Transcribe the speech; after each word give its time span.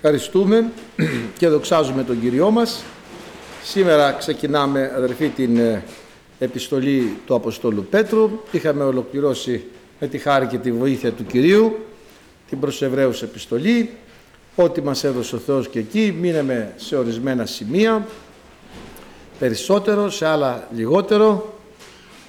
Ευχαριστούμε 0.00 0.70
και 1.38 1.48
δοξάζουμε 1.48 2.04
τον 2.04 2.20
Κυριό 2.20 2.50
μας. 2.50 2.82
Σήμερα 3.64 4.12
ξεκινάμε, 4.12 4.92
αδερφοί, 4.96 5.28
την 5.28 5.58
ε, 5.58 5.84
επιστολή 6.38 7.16
του 7.26 7.34
Αποστόλου 7.34 7.86
Πέτρου. 7.90 8.30
Είχαμε 8.50 8.84
ολοκληρώσει 8.84 9.64
με 10.00 10.06
τη 10.06 10.18
χάρη 10.18 10.46
και 10.46 10.58
τη 10.58 10.72
βοήθεια 10.72 11.12
του 11.12 11.26
Κυρίου 11.26 11.78
την 12.48 12.60
προς 12.60 12.82
Εβραίους 12.82 13.22
επιστολή. 13.22 13.90
Ό,τι 14.56 14.82
μας 14.82 15.04
έδωσε 15.04 15.36
ο 15.36 15.38
Θεός 15.38 15.68
και 15.68 15.78
εκεί, 15.78 16.16
μείναμε 16.20 16.72
σε 16.76 16.96
ορισμένα 16.96 17.46
σημεία, 17.46 18.06
περισσότερο, 19.38 20.10
σε 20.10 20.26
άλλα 20.26 20.68
λιγότερο 20.74 21.54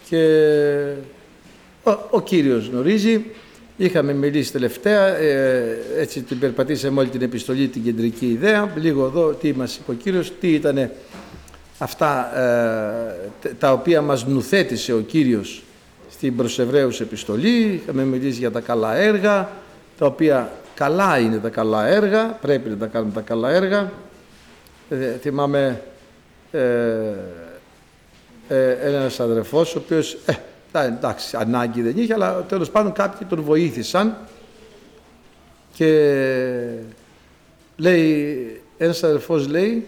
και 0.09 0.23
ο, 1.83 1.91
ο 2.09 2.21
Κύριος 2.21 2.67
γνωρίζει 2.67 3.25
Είχαμε 3.81 4.13
μιλήσει 4.13 4.51
τελευταία, 4.51 5.07
ε, 5.17 5.77
έτσι 5.97 6.21
την 6.21 6.39
περπατήσαμε 6.39 6.99
όλη 6.99 7.09
την 7.09 7.21
επιστολή, 7.21 7.67
την 7.67 7.83
κεντρική 7.83 8.25
ιδέα. 8.25 8.73
Λίγο 8.75 9.05
εδώ 9.05 9.33
τι 9.33 9.53
μας 9.53 9.75
είπε 9.75 9.91
ο 9.91 9.93
Κύριος, 9.93 10.31
τι 10.39 10.53
ήταν 10.53 10.89
αυτά 11.77 12.39
ε, 12.39 13.51
τα 13.59 13.71
οποία 13.71 14.01
μας 14.01 14.25
νουθέτησε 14.25 14.93
ο 14.93 14.99
Κύριος 14.99 15.63
στην 16.09 16.35
προς 16.35 16.59
επιστολή. 17.01 17.81
Είχαμε 17.83 18.03
μιλήσει 18.03 18.39
για 18.39 18.51
τα 18.51 18.59
καλά 18.59 18.95
έργα, 18.95 19.49
τα 19.97 20.05
οποία 20.05 20.51
καλά 20.73 21.19
είναι 21.19 21.37
τα 21.37 21.49
καλά 21.49 21.87
έργα, 21.87 22.25
πρέπει 22.25 22.69
να 22.69 22.77
τα 22.77 22.85
κάνουμε 22.85 23.11
τα 23.13 23.21
καλά 23.21 23.49
έργα. 23.49 23.91
Ε, 24.89 25.17
θυμάμαι 25.21 25.81
ε, 26.51 26.59
ε, 28.47 28.71
ένας 28.71 29.19
αδερφός, 29.19 29.75
ο 29.75 29.79
οποίος 29.79 30.17
εντάξει, 30.71 31.37
ανάγκη 31.37 31.81
δεν 31.81 31.97
είχε, 31.97 32.13
αλλά 32.13 32.41
τέλος 32.41 32.69
πάντων 32.69 32.91
κάποιοι 32.91 33.27
τον 33.27 33.41
βοήθησαν 33.41 34.17
και 35.73 35.89
λέει, 37.77 38.61
ένας 38.77 39.03
αδερφός 39.03 39.47
λέει, 39.47 39.87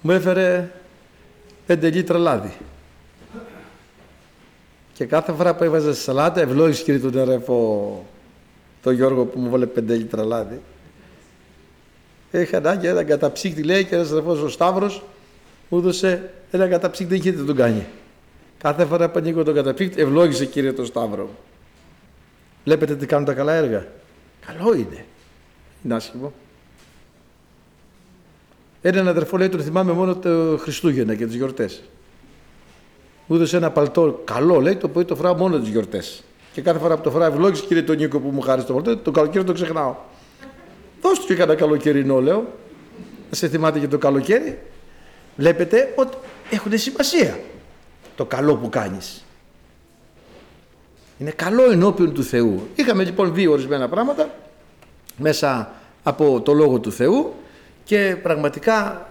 μου 0.00 0.10
έφερε 0.10 0.70
πέντε 1.66 1.90
λίτρα 1.90 2.18
λάδι. 2.18 2.52
Και 4.92 5.04
κάθε 5.04 5.32
φορά 5.32 5.54
που 5.54 5.64
έβαζα 5.64 5.94
στη 5.94 6.02
σαλάτα, 6.02 6.40
ευλόγησε 6.40 6.82
κύριε 6.82 7.00
τον 7.00 7.20
αδερφό, 7.20 8.04
τον 8.82 8.94
Γιώργο 8.94 9.24
που 9.24 9.40
μου 9.40 9.50
βάλε 9.50 9.66
πέντε 9.66 9.94
λίτρα 9.94 10.24
λάδι. 10.24 10.60
Είχα 12.30 12.56
ανάγκη 12.56 12.86
ένα 12.86 13.04
καταψύκτη, 13.04 13.62
λέει, 13.62 13.84
και 13.84 13.94
ένας 13.94 14.10
αδερφός 14.10 14.40
ο 14.40 14.48
Σταύρος 14.48 15.02
μου 15.68 15.78
έδωσε 15.78 16.30
ένα 16.50 16.68
καταψύκτη, 16.68 17.18
δεν 17.18 17.36
δεν 17.36 17.46
τον 17.46 17.56
κάνει. 17.56 17.86
Κάθε 18.64 18.84
φορά 18.84 19.10
που 19.10 19.18
ανοίγω 19.18 19.42
τον 19.42 19.54
καταπίκτη, 19.54 20.00
ευλόγησε 20.00 20.46
Κύριε 20.46 20.72
τον 20.72 20.86
Σταύρο. 20.86 21.30
Βλέπετε 22.64 22.96
τι 22.96 23.06
κάνουν 23.06 23.24
τα 23.26 23.32
καλά 23.32 23.52
έργα. 23.52 23.86
Καλό 24.46 24.74
είναι. 24.74 25.04
Είναι 25.84 25.94
άσχημο. 25.94 26.32
Έναν 28.82 29.08
αδερφό 29.08 29.36
λέει 29.36 29.48
τον 29.48 29.60
θυμάμαι 29.60 29.92
μόνο 29.92 30.16
το 30.16 30.58
Χριστούγεννα 30.60 31.14
και 31.14 31.26
τις 31.26 31.34
γιορτές. 31.34 31.82
Μου 33.26 33.36
έδωσε 33.36 33.56
ένα 33.56 33.70
παλτό 33.70 34.22
καλό 34.24 34.60
λέει 34.60 34.76
το 34.76 34.86
οποίο 34.86 35.04
το 35.04 35.16
φράω 35.16 35.34
μόνο 35.34 35.58
τις 35.58 35.68
γιορτές. 35.68 36.22
Και 36.52 36.60
κάθε 36.60 36.78
φορά 36.78 36.96
που 36.96 37.02
το 37.02 37.10
φράω 37.10 37.28
ευλόγησε 37.28 37.64
κύριε 37.66 37.82
τον 37.82 37.96
Νίκο 37.96 38.20
που 38.20 38.28
μου 38.28 38.40
χάρισε 38.40 38.66
το 38.66 38.72
παλτό, 38.72 38.96
το 38.96 39.10
καλοκαίρι 39.10 39.44
το 39.44 39.52
ξεχνάω. 39.52 39.94
Δώσ' 41.02 41.18
του 41.18 41.26
και 41.26 41.34
κανένα 41.34 41.58
καλοκαιρινό 41.58 42.20
λέω. 42.20 42.52
Σε 43.30 43.48
θυμάται 43.48 43.78
και 43.78 43.88
το 43.88 43.98
καλοκαίρι. 43.98 44.58
Βλέπετε 45.36 45.92
ότι 45.96 46.16
έχουν 46.50 46.78
σημασία 46.78 47.38
το 48.16 48.24
καλό 48.24 48.56
που 48.56 48.68
κάνεις. 48.68 49.24
Είναι 51.18 51.30
καλό 51.30 51.70
ενώπιον 51.70 52.14
του 52.14 52.24
Θεού. 52.24 52.68
Είχαμε 52.74 53.04
λοιπόν 53.04 53.34
δύο 53.34 53.52
ορισμένα 53.52 53.88
πράγματα 53.88 54.30
μέσα 55.16 55.72
από 56.02 56.40
το 56.40 56.52
Λόγο 56.52 56.78
του 56.78 56.92
Θεού 56.92 57.34
και 57.84 58.16
πραγματικά 58.22 59.08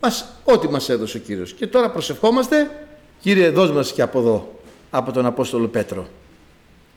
μας, 0.00 0.32
ό,τι 0.44 0.68
μας 0.68 0.88
έδωσε 0.88 1.16
ο 1.16 1.20
Κύριος. 1.20 1.52
Και 1.52 1.66
τώρα 1.66 1.90
προσευχόμαστε, 1.90 2.70
Κύριε 3.20 3.50
δώσ' 3.50 3.70
μας 3.70 3.92
και 3.92 4.02
από 4.02 4.18
εδώ, 4.18 4.60
από 4.90 5.12
τον 5.12 5.26
Απόστολο 5.26 5.68
Πέτρο, 5.68 6.08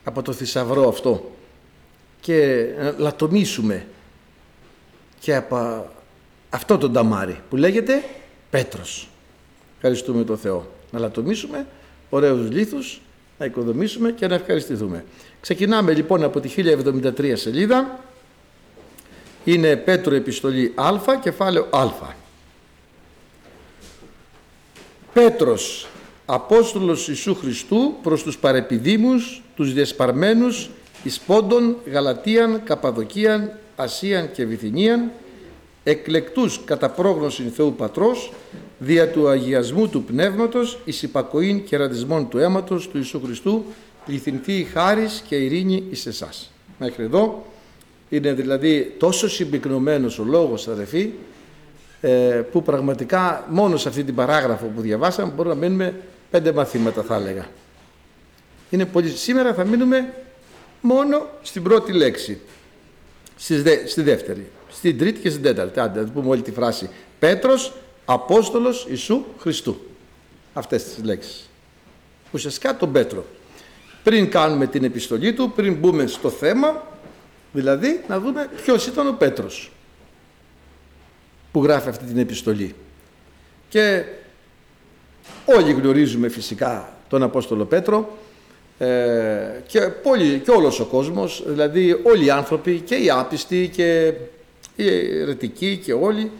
από 0.03 0.21
το 0.21 0.33
θησαυρό 0.33 0.87
αυτό 0.87 1.31
και 2.21 2.67
να 2.77 2.93
λατομήσουμε 2.97 3.87
και 5.19 5.35
από 5.35 5.87
αυτό 6.49 6.77
το 6.77 6.89
ταμάρι 6.89 7.39
που 7.49 7.55
λέγεται 7.55 8.03
Πέτρος. 8.49 9.09
Ευχαριστούμε 9.81 10.23
τον 10.23 10.37
Θεό. 10.37 10.67
Να 10.91 10.99
λατομήσουμε 10.99 11.67
ωραίους 12.09 12.49
λίθους, 12.51 13.01
να 13.37 13.45
οικοδομήσουμε 13.45 14.11
και 14.11 14.27
να 14.27 14.35
ευχαριστηθούμε. 14.35 15.05
Ξεκινάμε 15.41 15.93
λοιπόν 15.93 16.23
από 16.23 16.39
τη 16.39 16.49
1073 16.57 17.31
σελίδα. 17.35 17.99
Είναι 19.43 19.75
Πέτρο 19.75 20.15
Επιστολή 20.15 20.73
Α, 20.75 21.15
κεφάλαιο 21.21 21.67
Α. 21.71 21.87
Πέτρος, 25.13 25.87
Απόστολος 26.25 27.07
Ιησού 27.07 27.35
Χριστού 27.35 27.95
προς 28.03 28.23
τους 28.23 28.37
παρεπιδήμους, 28.37 29.41
τους 29.55 29.73
διεσπαρμένους 29.73 30.69
εις 31.03 31.19
Πόντων, 31.19 31.75
Γαλατίαν, 31.91 32.63
Καπαδοκίαν, 32.63 33.51
Ασίαν 33.75 34.31
και 34.31 34.45
Βυθινίαν, 34.45 35.11
εκλεκτούς 35.83 36.61
κατά 36.65 36.89
πρόγνωση 36.89 37.43
Θεού 37.43 37.73
Πατρός, 37.73 38.33
δια 38.79 39.09
του 39.09 39.27
αγιασμού 39.27 39.87
του 39.87 40.03
Πνεύματος, 40.03 40.79
εις 40.85 41.03
υπακοήν 41.03 41.63
και 41.63 41.77
ραντισμών 41.77 42.29
του 42.29 42.37
αίματος 42.37 42.87
του 42.89 42.97
Ιησού 42.97 43.21
Χριστού, 43.23 43.65
πληθυνθεί 44.05 44.53
η 44.53 44.63
χάρις 44.63 45.23
και 45.27 45.35
η 45.35 45.45
ειρήνη 45.45 45.83
εις 45.89 46.05
εσάς. 46.05 46.51
Μέχρι 46.79 47.03
εδώ 47.03 47.45
είναι 48.09 48.33
δηλαδή 48.33 48.95
τόσο 48.97 49.29
συμπυκνωμένος 49.29 50.19
ο 50.19 50.23
λόγος 50.23 50.67
αδερφοί, 50.67 51.11
ε, 52.01 52.09
που 52.51 52.63
πραγματικά 52.63 53.45
μόνο 53.49 53.77
σε 53.77 53.89
αυτή 53.89 54.03
την 54.03 54.15
παράγραφο 54.15 54.65
που 54.65 54.81
διαβάσαμε 54.81 55.31
μπορούμε 55.35 55.53
να 55.53 55.59
μείνουμε 55.59 55.95
πέντε 56.29 56.51
μαθήματα 56.51 57.01
θα 57.01 57.15
έλεγα. 57.15 57.47
Είναι 58.69 58.85
πολύ... 58.85 59.09
Σήμερα 59.09 59.53
θα 59.53 59.65
μείνουμε 59.65 60.13
μόνο 60.81 61.27
στην 61.41 61.63
πρώτη 61.63 61.91
λέξη, 61.91 62.39
στη 63.85 64.01
δεύτερη 64.01 64.47
στην 64.69 64.97
τρίτη 64.97 65.19
και 65.19 65.29
στην 65.29 65.41
τέταρτη. 65.41 65.79
Άντε, 65.79 66.01
να 66.01 66.07
πούμε 66.07 66.29
όλη 66.29 66.41
τη 66.41 66.51
φράση. 66.51 66.89
Πέτρος, 67.19 67.73
Απόστολος 68.05 68.85
Ιησού 68.89 69.23
Χριστού. 69.39 69.81
Αυτές 70.53 70.83
τις 70.83 71.03
λέξεις. 71.03 71.49
Ουσιαστικά 72.31 72.77
τον 72.77 72.91
Πέτρο. 72.91 73.25
Πριν 74.03 74.29
κάνουμε 74.29 74.67
την 74.67 74.83
επιστολή 74.83 75.33
του, 75.33 75.51
πριν 75.55 75.75
μπούμε 75.75 76.07
στο 76.07 76.29
θέμα, 76.29 76.87
δηλαδή 77.51 78.03
να 78.07 78.19
δούμε 78.19 78.49
ποιος 78.63 78.87
ήταν 78.87 79.07
ο 79.07 79.13
Πέτρος 79.13 79.71
που 81.51 81.63
γράφει 81.63 81.89
αυτή 81.89 82.05
την 82.05 82.17
επιστολή. 82.17 82.75
Και 83.69 84.03
όλοι 85.45 85.71
γνωρίζουμε 85.71 86.29
φυσικά 86.29 86.93
τον 87.09 87.23
Απόστολο 87.23 87.65
Πέτρο 87.65 88.17
ε, 88.77 88.87
και, 89.67 89.79
πολύ, 89.79 90.39
και 90.39 90.51
όλος 90.51 90.79
ο 90.79 90.85
κόσμος, 90.85 91.43
δηλαδή 91.45 91.99
όλοι 92.03 92.25
οι 92.25 92.29
άνθρωποι 92.29 92.79
και 92.79 92.95
οι 92.95 93.09
άπιστοι 93.09 93.69
και 93.73 94.13
οι 94.83 95.19
αιρετικοί 95.19 95.77
και 95.77 95.93
όλοι 95.93 96.31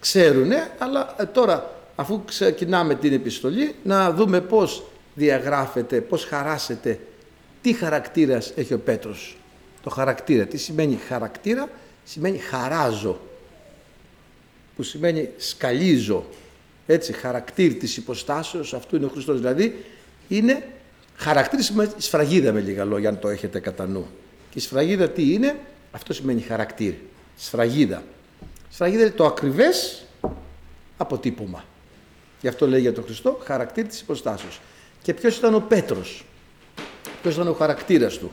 ξέρουν, 0.00 0.50
αλλά 0.78 1.14
ε, 1.18 1.24
τώρα 1.24 1.74
αφού 1.94 2.24
ξεκινάμε 2.24 2.94
την 2.94 3.12
επιστολή 3.12 3.74
να 3.82 4.12
δούμε 4.12 4.40
πώς 4.40 4.84
διαγράφεται, 5.14 6.00
πώς 6.00 6.24
χαράσεται, 6.24 6.98
τι 7.62 7.72
χαρακτήρας 7.72 8.52
έχει 8.56 8.74
ο 8.74 8.78
Πέτρος. 8.78 9.36
Το 9.82 9.90
χαρακτήρα, 9.90 10.46
τι 10.46 10.56
σημαίνει 10.56 10.98
χαρακτήρα, 11.08 11.68
σημαίνει 12.04 12.38
χαράζω, 12.38 13.20
που 14.76 14.82
σημαίνει 14.82 15.28
σκαλίζω, 15.36 16.24
έτσι, 16.86 17.12
χαρακτήρ 17.12 17.74
της 17.74 17.96
υποστάσεως, 17.96 18.74
αυτού 18.74 18.96
είναι 18.96 19.04
ο 19.04 19.08
Χριστός, 19.08 19.36
δηλαδή 19.36 19.84
είναι 20.28 20.68
χαρακτήρι 21.16 21.62
σημαίνει 21.62 21.90
σφραγίδα 21.96 22.52
με 22.52 22.60
λίγα 22.60 22.84
λόγια, 22.84 23.08
αν 23.08 23.18
το 23.18 23.28
έχετε 23.28 23.60
κατά 23.60 23.86
νου. 23.86 24.06
Και 24.50 24.58
η 24.58 24.60
σφραγίδα 24.60 25.08
τι 25.08 25.32
είναι, 25.32 25.58
αυτό 25.92 26.12
σημαίνει 26.12 26.40
χαρακτήρ 26.40 26.94
σφραγίδα. 27.36 28.02
Σφραγίδα 28.70 29.02
είναι 29.02 29.10
το 29.10 29.24
ακριβές 29.24 30.04
αποτύπωμα. 30.96 31.64
Γι' 32.40 32.48
αυτό 32.48 32.66
λέει 32.66 32.80
για 32.80 32.92
τον 32.92 33.04
Χριστό 33.04 33.40
χαρακτήρι 33.44 33.88
της 33.88 34.00
υποστάσεως. 34.00 34.60
Και 35.02 35.14
ποιος 35.14 35.36
ήταν 35.36 35.54
ο 35.54 35.60
Πέτρος; 35.60 36.24
Ποιος 37.22 37.34
ήταν 37.34 37.48
ο 37.48 37.52
χαρακτήρας 37.52 38.18
του, 38.18 38.30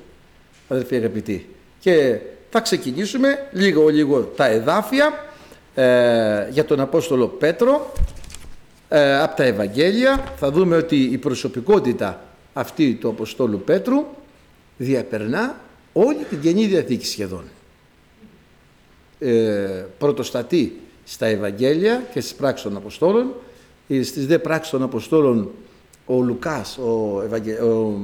αδερφοί 0.67 0.95
αγαπητοί; 0.95 1.55
Και 1.79 2.19
θα 2.49 2.59
ξεκινήσουμε 2.59 3.49
λίγο 3.51 3.87
λίγο 3.87 4.21
τα 4.21 4.45
εδάφια 4.45 5.25
ε, 5.75 6.49
για 6.49 6.65
τον 6.65 6.79
Απόστολο 6.79 7.27
Πέτρο 7.27 7.93
ε, 8.89 9.19
από 9.19 9.35
τα 9.35 9.43
Ευαγγέλια. 9.43 10.33
Θα 10.37 10.51
δούμε 10.51 10.75
ότι 10.75 11.03
η 11.03 11.17
προσωπικότητα 11.17 12.23
αυτή 12.53 12.93
του 12.93 13.09
Αποστόλου 13.09 13.61
Πέτρου 13.61 14.05
διαπερνά 14.77 15.59
όλη 15.93 16.23
την 16.23 16.41
Καινή 16.41 16.65
Διαθήκη 16.65 17.05
σχεδόν 17.05 17.43
ε, 19.19 19.85
πρωτοστατεί 19.97 20.79
στα 21.03 21.25
Ευαγγέλια 21.25 22.07
και 22.13 22.21
στις 22.21 22.33
πράξεις 22.33 22.63
των 22.63 22.75
Αποστόλων. 22.75 23.33
Ε, 23.87 24.03
στις 24.03 24.27
δε 24.27 24.39
πράξεις 24.39 24.71
των 24.71 24.83
Αποστόλων 24.83 25.51
ο 26.05 26.21
Λουκάς, 26.21 26.77
ο, 26.77 27.21
Ευαγγε... 27.25 27.53
ο... 27.53 27.99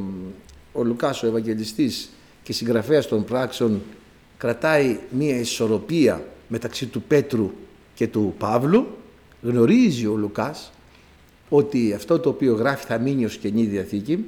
ο 0.74 0.84
Λουκάς 0.84 1.24
ο 1.24 1.28
Ευαγγελιστής 1.28 2.10
και 2.44 2.54
συγγραφέας 2.54 3.08
των 3.08 3.24
πράξεων 3.24 3.82
κρατάει 4.38 5.00
μία 5.10 5.40
ισορροπία 5.40 6.26
μεταξύ 6.48 6.86
του 6.86 7.02
Πέτρου 7.02 7.52
και 7.94 8.08
του 8.08 8.36
Παύλου. 8.38 8.88
Γνωρίζει 9.42 10.06
ο 10.06 10.16
Λουκάς 10.16 10.72
ότι 11.50 11.94
αυτό 11.94 12.20
το 12.20 12.30
οποίο 12.30 12.54
γράφει 12.54 12.86
θα 12.86 12.98
μείνει 12.98 13.26
ως 13.26 13.38
Καινή 13.38 13.64
Διαθήκη 13.64 14.26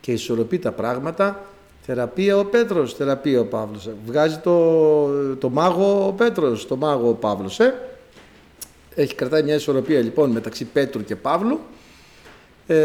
και 0.00 0.12
ισορροπεί 0.12 0.58
τα 0.58 0.72
πράγματα. 0.72 1.46
Θεραπεία 1.90 2.36
ο 2.36 2.44
Πέτρος, 2.44 2.94
θεραπεία 2.94 3.40
ο 3.40 3.44
Παύλος. 3.44 3.90
Βγάζει 4.06 4.38
το, 4.38 5.34
το 5.34 5.48
μάγο 5.48 6.06
ο 6.06 6.12
Πέτρος, 6.12 6.66
το 6.66 6.76
μάγο 6.76 7.08
ο 7.08 7.12
Παύλος. 7.12 7.60
Ε. 7.60 7.74
Έχει 8.94 9.14
κρατάει 9.14 9.42
μια 9.42 9.54
ισορροπία 9.54 10.00
λοιπόν 10.00 10.30
μεταξύ 10.30 10.64
Πέτρου 10.64 11.04
και 11.04 11.16
Παύλου. 11.16 11.60
Ε, 12.66 12.76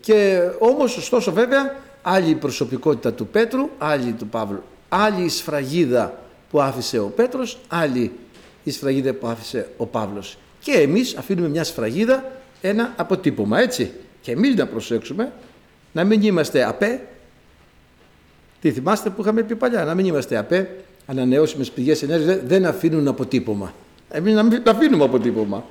και 0.00 0.40
όμως 0.58 0.96
ωστόσο 0.96 1.32
βέβαια 1.32 1.76
άλλη 2.02 2.30
η 2.30 2.34
προσωπικότητα 2.34 3.12
του 3.12 3.26
Πέτρου, 3.26 3.68
άλλη 3.78 4.12
του 4.12 4.26
Παύλου. 4.26 4.62
Άλλη 4.88 5.24
η 5.24 5.28
σφραγίδα 5.28 6.18
που 6.50 6.60
άφησε 6.60 6.98
ο 6.98 7.06
Πέτρος, 7.06 7.58
άλλη 7.68 8.12
η 8.64 8.70
σφραγίδα 8.70 9.12
που 9.12 9.26
άφησε 9.26 9.68
ο 9.76 9.86
Παύλος. 9.86 10.38
Και 10.60 10.72
εμείς 10.72 11.16
αφήνουμε 11.16 11.48
μια 11.48 11.64
σφραγίδα, 11.64 12.24
ένα 12.60 12.94
αποτύπωμα, 12.96 13.60
έτσι. 13.60 13.90
Και 14.20 14.30
εμείς 14.32 14.54
να 14.54 14.66
προσέξουμε 14.66 15.32
να 15.92 16.04
μην 16.04 16.22
είμαστε 16.22 16.64
απέ. 16.64 17.00
Τι 18.60 18.70
θυμάστε 18.72 19.10
που 19.10 19.22
είχαμε 19.22 19.42
πει 19.42 19.56
παλιά, 19.56 19.84
να 19.84 19.94
μην 19.94 20.06
είμαστε 20.06 20.36
απέ, 20.36 20.76
ανανεώσιμες 21.06 21.70
πηγές 21.70 22.02
ενέργειας 22.02 22.38
δεν 22.46 22.66
αφήνουν 22.66 23.08
αποτύπωμα. 23.08 23.74
Εμείς 24.08 24.34
να 24.34 24.42
μην 24.42 24.62
αφήνουμε 24.66 25.04
αποτύπωμα. 25.04 25.64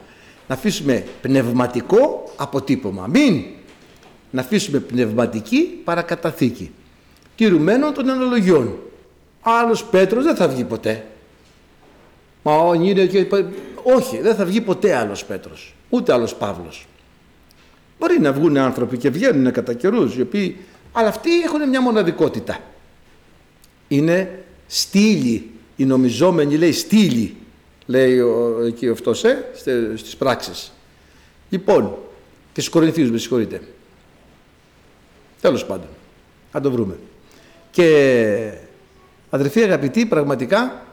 Να 0.48 0.56
αφήσουμε 0.56 1.04
πνευματικό 1.22 2.34
αποτύπωμα. 2.36 3.08
Μην 3.08 3.44
να 4.32 4.42
αφήσουμε 4.42 4.80
πνευματική 4.80 5.82
παρακαταθήκη. 5.84 6.72
Τηρουμένων 7.36 7.94
των 7.94 8.10
αναλογιών. 8.10 8.80
Άλλος 9.42 9.84
Πέτρος 9.84 10.24
δεν 10.24 10.36
θα 10.36 10.48
βγει 10.48 10.64
ποτέ. 10.64 11.06
Μα 12.44 12.58
ο 12.58 12.76
και... 12.76 13.26
Όχι, 13.84 14.22
δεν 14.22 14.36
θα 14.36 14.46
βγει 14.46 14.62
ποτέ 14.62 14.96
άλλος 14.96 15.26
Πέτρος. 15.26 15.76
Ούτε 15.90 16.14
άλλος 16.14 16.36
Παύλος. 16.36 16.88
Μπορεί 18.00 18.20
να 18.20 18.34
βγουν 18.34 18.58
άνθρωποι 18.58 18.98
και 18.98 19.10
βγαίνουν 19.10 19.52
κατά 19.52 19.74
καιρούς, 19.74 20.16
οι 20.16 20.22
οποίοι... 20.22 20.58
αλλά 20.92 21.08
αυτοί 21.08 21.42
έχουν 21.42 21.70
μια 21.70 21.82
μοναδικότητα. 21.82 22.58
Είναι 23.88 24.44
στήλη. 24.68 25.50
Οι 25.76 25.86
νομιζόμενοι 25.86 26.58
λέει 26.58 26.72
στήλη, 26.72 27.36
λέει 27.86 28.20
ο, 28.20 28.62
εκεί 28.66 28.88
αυτός, 28.88 29.24
ε, 29.24 29.46
στις 29.96 30.16
πράξεις. 30.16 30.72
Λοιπόν, 31.50 31.98
και 32.54 32.62
στους 32.62 32.74
Κορινθίους, 32.74 33.12
με 33.12 33.18
συγχωρείτε. 33.18 33.62
Τέλος 35.42 35.66
πάντων. 35.66 35.88
Θα 36.52 36.62
το 36.62 36.72
βρούμε. 36.72 36.98
Και 37.72 38.52
αδερφοί 39.30 39.62
αγαπητοί, 39.62 40.06
πραγματικά 40.06 40.86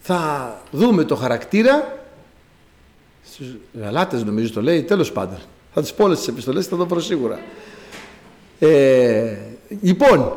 θα 0.00 0.62
δούμε 0.70 1.04
το 1.04 1.16
χαρακτήρα 1.16 1.98
στους 3.24 3.56
Γαλάτες 3.80 4.24
νομίζω 4.24 4.52
το 4.52 4.62
λέει, 4.62 4.82
τέλος 4.82 5.12
πάντων. 5.12 5.38
Θα 5.74 5.80
τις 5.80 5.94
πω 5.94 6.04
όλες 6.04 6.18
τις 6.18 6.28
επιστολές, 6.28 6.66
θα 6.66 6.76
το 6.76 6.86
βρω 6.86 7.00
σίγουρα. 7.00 7.40
Ε, 8.58 9.36
λοιπόν, 9.80 10.36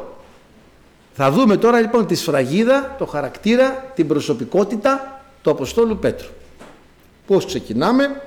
θα 1.20 1.32
δούμε 1.32 1.58
τώρα 1.58 1.80
λοιπόν 1.80 2.08
τη 2.08 2.16
σφραγίδα, 2.16 2.96
το 2.98 3.06
χαρακτήρα, 3.06 3.92
την 3.96 4.08
προσωπικότητα 4.08 5.22
του 5.42 5.50
Αποστόλου 5.50 5.98
Πέτρου. 5.98 6.28
Πώς 7.28 7.46
ξεκινάμε 7.46 8.22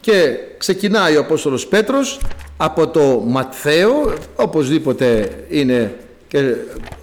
και 0.00 0.36
ξεκινάει 0.58 1.16
ο 1.16 1.20
Απόστολος 1.20 1.66
Πέτρος 1.66 2.20
από 2.56 2.88
το 2.88 3.22
Ματθαίο, 3.26 4.14
οπωσδήποτε 4.36 5.30
είναι 5.48 5.94
και 6.28 6.54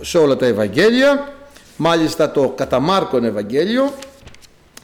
σε 0.01 0.17
όλα 0.17 0.35
τα 0.35 0.45
Ευαγγέλια, 0.45 1.33
μάλιστα 1.77 2.31
το 2.31 2.53
κατά 2.55 2.79
Μάρκον 2.79 3.23
Ευαγγέλιο, 3.23 3.93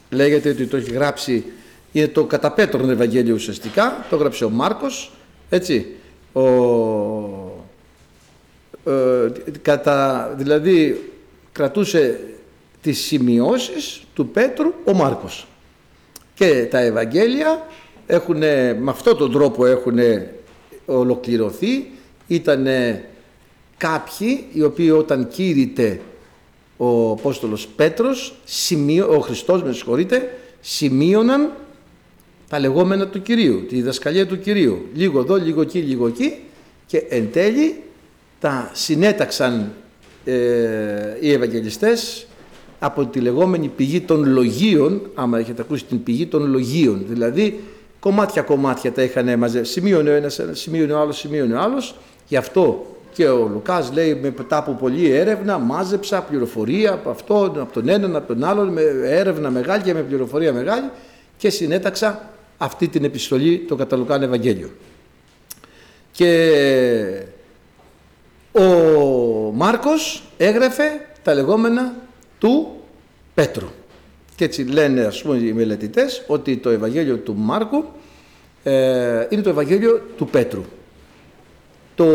λέγεται 0.09 0.49
ότι 0.49 0.65
το 0.65 0.77
έχει 0.77 0.91
γράψει, 0.91 1.45
είναι 1.91 2.07
το 2.07 2.23
κατά 2.23 2.51
Πέτρον 2.51 2.89
Ευαγγέλιο 2.89 3.33
ουσιαστικά, 3.33 4.05
το 4.09 4.15
γράψε 4.15 4.45
ο 4.45 4.49
Μάρκος, 4.49 5.11
έτσι, 5.49 5.85
ο, 6.33 6.41
ε, 6.41 7.48
κατά, 9.61 10.33
δηλαδή 10.37 11.09
κρατούσε 11.51 12.19
τις 12.81 12.99
σημειώσεις 12.99 14.01
του 14.13 14.27
Πέτρου 14.27 14.73
ο 14.83 14.93
Μάρκος. 14.93 15.47
Και 16.33 16.67
τα 16.69 16.79
Ευαγγέλια 16.79 17.67
έχουν, 18.07 18.37
με 18.37 18.83
αυτόν 18.85 19.17
τον 19.17 19.31
τρόπο 19.31 19.65
έχουν 19.65 19.97
ολοκληρωθεί. 20.85 21.87
Ήταν 22.27 22.67
κάποιοι 23.77 24.45
οι 24.53 24.63
οποίοι 24.63 24.93
όταν 24.97 25.27
κήρυτε 25.27 26.01
ο 26.77 27.11
Απόστολος 27.11 27.67
Πέτρος, 27.67 28.35
σημείο, 28.43 29.15
ο 29.15 29.19
Χριστός 29.19 29.63
με 29.63 29.73
συγχωρείτε, 29.73 30.37
σημείωναν 30.61 31.51
τα 32.49 32.59
λεγόμενα 32.59 33.07
του 33.07 33.21
Κυρίου, 33.21 33.65
τη 33.65 33.75
διδασκαλία 33.75 34.27
του 34.27 34.39
Κυρίου. 34.39 34.85
Λίγο 34.93 35.19
εδώ, 35.19 35.35
λίγο 35.35 35.61
εκεί, 35.61 35.79
λίγο 35.79 36.07
εκεί 36.07 36.39
και 36.85 36.97
εν 37.09 37.31
τέλει 37.31 37.83
τα 38.39 38.69
συνέταξαν 38.73 39.71
ε, 40.25 40.33
οι 41.19 41.31
Ευαγγελιστές 41.31 42.27
από 42.79 43.05
τη 43.05 43.19
λεγόμενη 43.19 43.67
πηγή 43.67 44.01
των 44.01 44.25
λογίων, 44.25 45.01
άμα 45.15 45.39
έχετε 45.39 45.61
ακούσει 45.61 45.85
την 45.85 46.03
πηγή 46.03 46.25
των 46.25 46.51
λογίων, 46.51 47.05
δηλαδή 47.07 47.59
κομμάτια 47.99 48.41
κομμάτια 48.41 48.91
τα 48.91 49.01
είχαν 49.01 49.37
μαζεύσει, 49.37 49.71
σημείωνε 49.71 50.09
ο 50.09 50.13
ένας, 50.13 50.41
σημείωνε 50.51 50.93
ο 50.93 50.99
άλλος, 50.99 51.17
σημείωνε 51.17 51.53
ο 51.53 51.59
άλλος, 51.59 51.95
γι' 52.27 52.35
αυτό 52.35 52.85
και 53.13 53.27
ο 53.27 53.49
Λουκάς 53.53 53.91
λέει 53.93 54.33
μετά 54.37 54.57
από 54.57 54.71
πολλή 54.71 55.11
έρευνα 55.11 55.57
μάζεψα 55.57 56.21
πληροφορία 56.21 56.91
από 56.91 57.09
αυτό, 57.09 57.43
από 57.43 57.73
τον 57.73 57.89
έναν, 57.89 58.15
από 58.15 58.27
τον 58.27 58.43
άλλον, 58.43 58.67
με 58.67 58.81
έρευνα 59.03 59.49
μεγάλη 59.49 59.83
και 59.83 59.93
με 59.93 60.01
πληροφορία 60.01 60.53
μεγάλη 60.53 60.89
και 61.37 61.49
συνέταξα 61.49 62.29
αυτή 62.57 62.87
την 62.87 63.03
επιστολή 63.03 63.57
το 63.67 63.75
Καταλουκάν 63.75 64.23
Ευαγγέλιο. 64.23 64.69
Και 66.11 66.51
ο 68.51 68.63
Μάρκος 69.53 70.23
έγραφε 70.37 70.83
τα 71.23 71.33
λεγόμενα 71.33 71.95
του 72.39 72.67
Πέτρου. 73.33 73.67
Και 74.35 74.43
έτσι 74.43 74.63
λένε 74.63 75.01
ας 75.01 75.21
πούμε 75.21 75.37
οι 75.37 75.53
μελετητές 75.53 76.23
ότι 76.27 76.57
το 76.57 76.69
Ευαγγέλιο 76.69 77.17
του 77.17 77.35
Μάρκου 77.35 77.85
ε, 78.63 79.27
είναι 79.29 79.41
το 79.41 79.49
Ευαγγέλιο 79.49 80.01
του 80.17 80.25
Πέτρου. 80.25 80.63
Το 81.95 82.05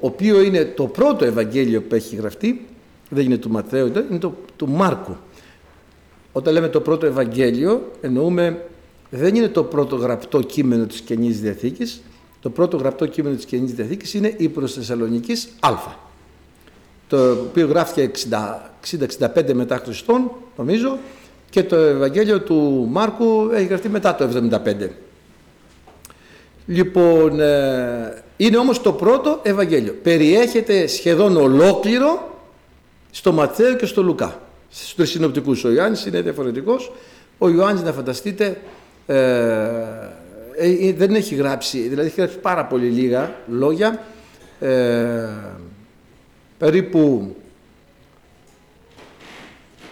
οποίο 0.00 0.42
είναι 0.42 0.64
το 0.64 0.86
πρώτο 0.86 1.24
Ευαγγέλιο 1.24 1.82
που 1.82 1.94
έχει 1.94 2.16
γραφτεί, 2.16 2.66
δεν 3.08 3.24
είναι 3.24 3.36
του 3.36 3.50
Ματθαίου, 3.50 3.86
είναι 4.10 4.18
το 4.18 4.34
του 4.56 4.68
Μάρκου. 4.68 5.16
Όταν 6.32 6.52
λέμε 6.52 6.68
το 6.68 6.80
πρώτο 6.80 7.06
Ευαγγέλιο 7.06 7.90
εννοούμε 8.00 8.66
δεν 9.10 9.34
είναι 9.34 9.48
το 9.48 9.64
πρώτο 9.64 9.96
γραπτό 9.96 10.40
κείμενο 10.42 10.86
της 10.86 11.00
Καινής 11.00 11.40
Διαθήκης, 11.40 12.02
το 12.46 12.52
πρώτο 12.52 12.76
γραπτό 12.76 13.06
κείμενο 13.06 13.36
της 13.36 13.44
Καινής 13.44 13.72
Διαθήκης 13.72 14.14
είναι 14.14 14.34
η 14.36 14.48
προς 14.48 14.74
Θεσσαλονικής 14.74 15.48
Α, 15.60 15.74
το 17.08 17.30
οποίο 17.30 17.66
γράφτηκε 17.66 18.10
60-65 19.18 19.52
μετά 19.52 19.76
Χριστόν, 19.76 20.30
νομίζω, 20.56 20.98
και 21.50 21.62
το 21.62 21.76
Ευαγγέλιο 21.76 22.40
του 22.40 22.88
Μάρκου 22.90 23.50
έχει 23.52 23.64
γραφτεί 23.66 23.88
μετά 23.88 24.14
το 24.14 24.24
75. 24.24 24.88
Λοιπόν, 26.66 27.40
ε, 27.40 28.22
είναι 28.36 28.56
όμως 28.56 28.82
το 28.82 28.92
πρώτο 28.92 29.40
Ευαγγέλιο. 29.42 29.94
Περιέχεται 30.02 30.86
σχεδόν 30.86 31.36
ολόκληρο 31.36 32.38
στο 33.10 33.32
Ματθαίο 33.32 33.74
και 33.74 33.86
στο 33.86 34.02
Λουκά. 34.02 34.40
Στους 34.68 34.94
τρεις 34.94 35.10
συνοπτικούς 35.10 35.64
ο 35.64 35.70
Ιωάννης 35.70 36.06
είναι 36.06 36.20
διαφορετικός. 36.20 36.92
Ο 37.38 37.48
Ιωάννης 37.48 37.82
να 37.82 37.92
φανταστείτε 37.92 38.60
ε, 39.06 39.16
ε, 40.56 40.92
δεν 40.92 41.14
έχει 41.14 41.34
γράψει, 41.34 41.78
δηλαδή 41.78 42.08
έχει 42.08 42.20
γράψει 42.20 42.38
πάρα 42.38 42.64
πολύ 42.64 42.86
λίγα 42.86 43.34
λόγια, 43.46 44.04
ε, 44.60 45.28
περίπου 46.58 47.34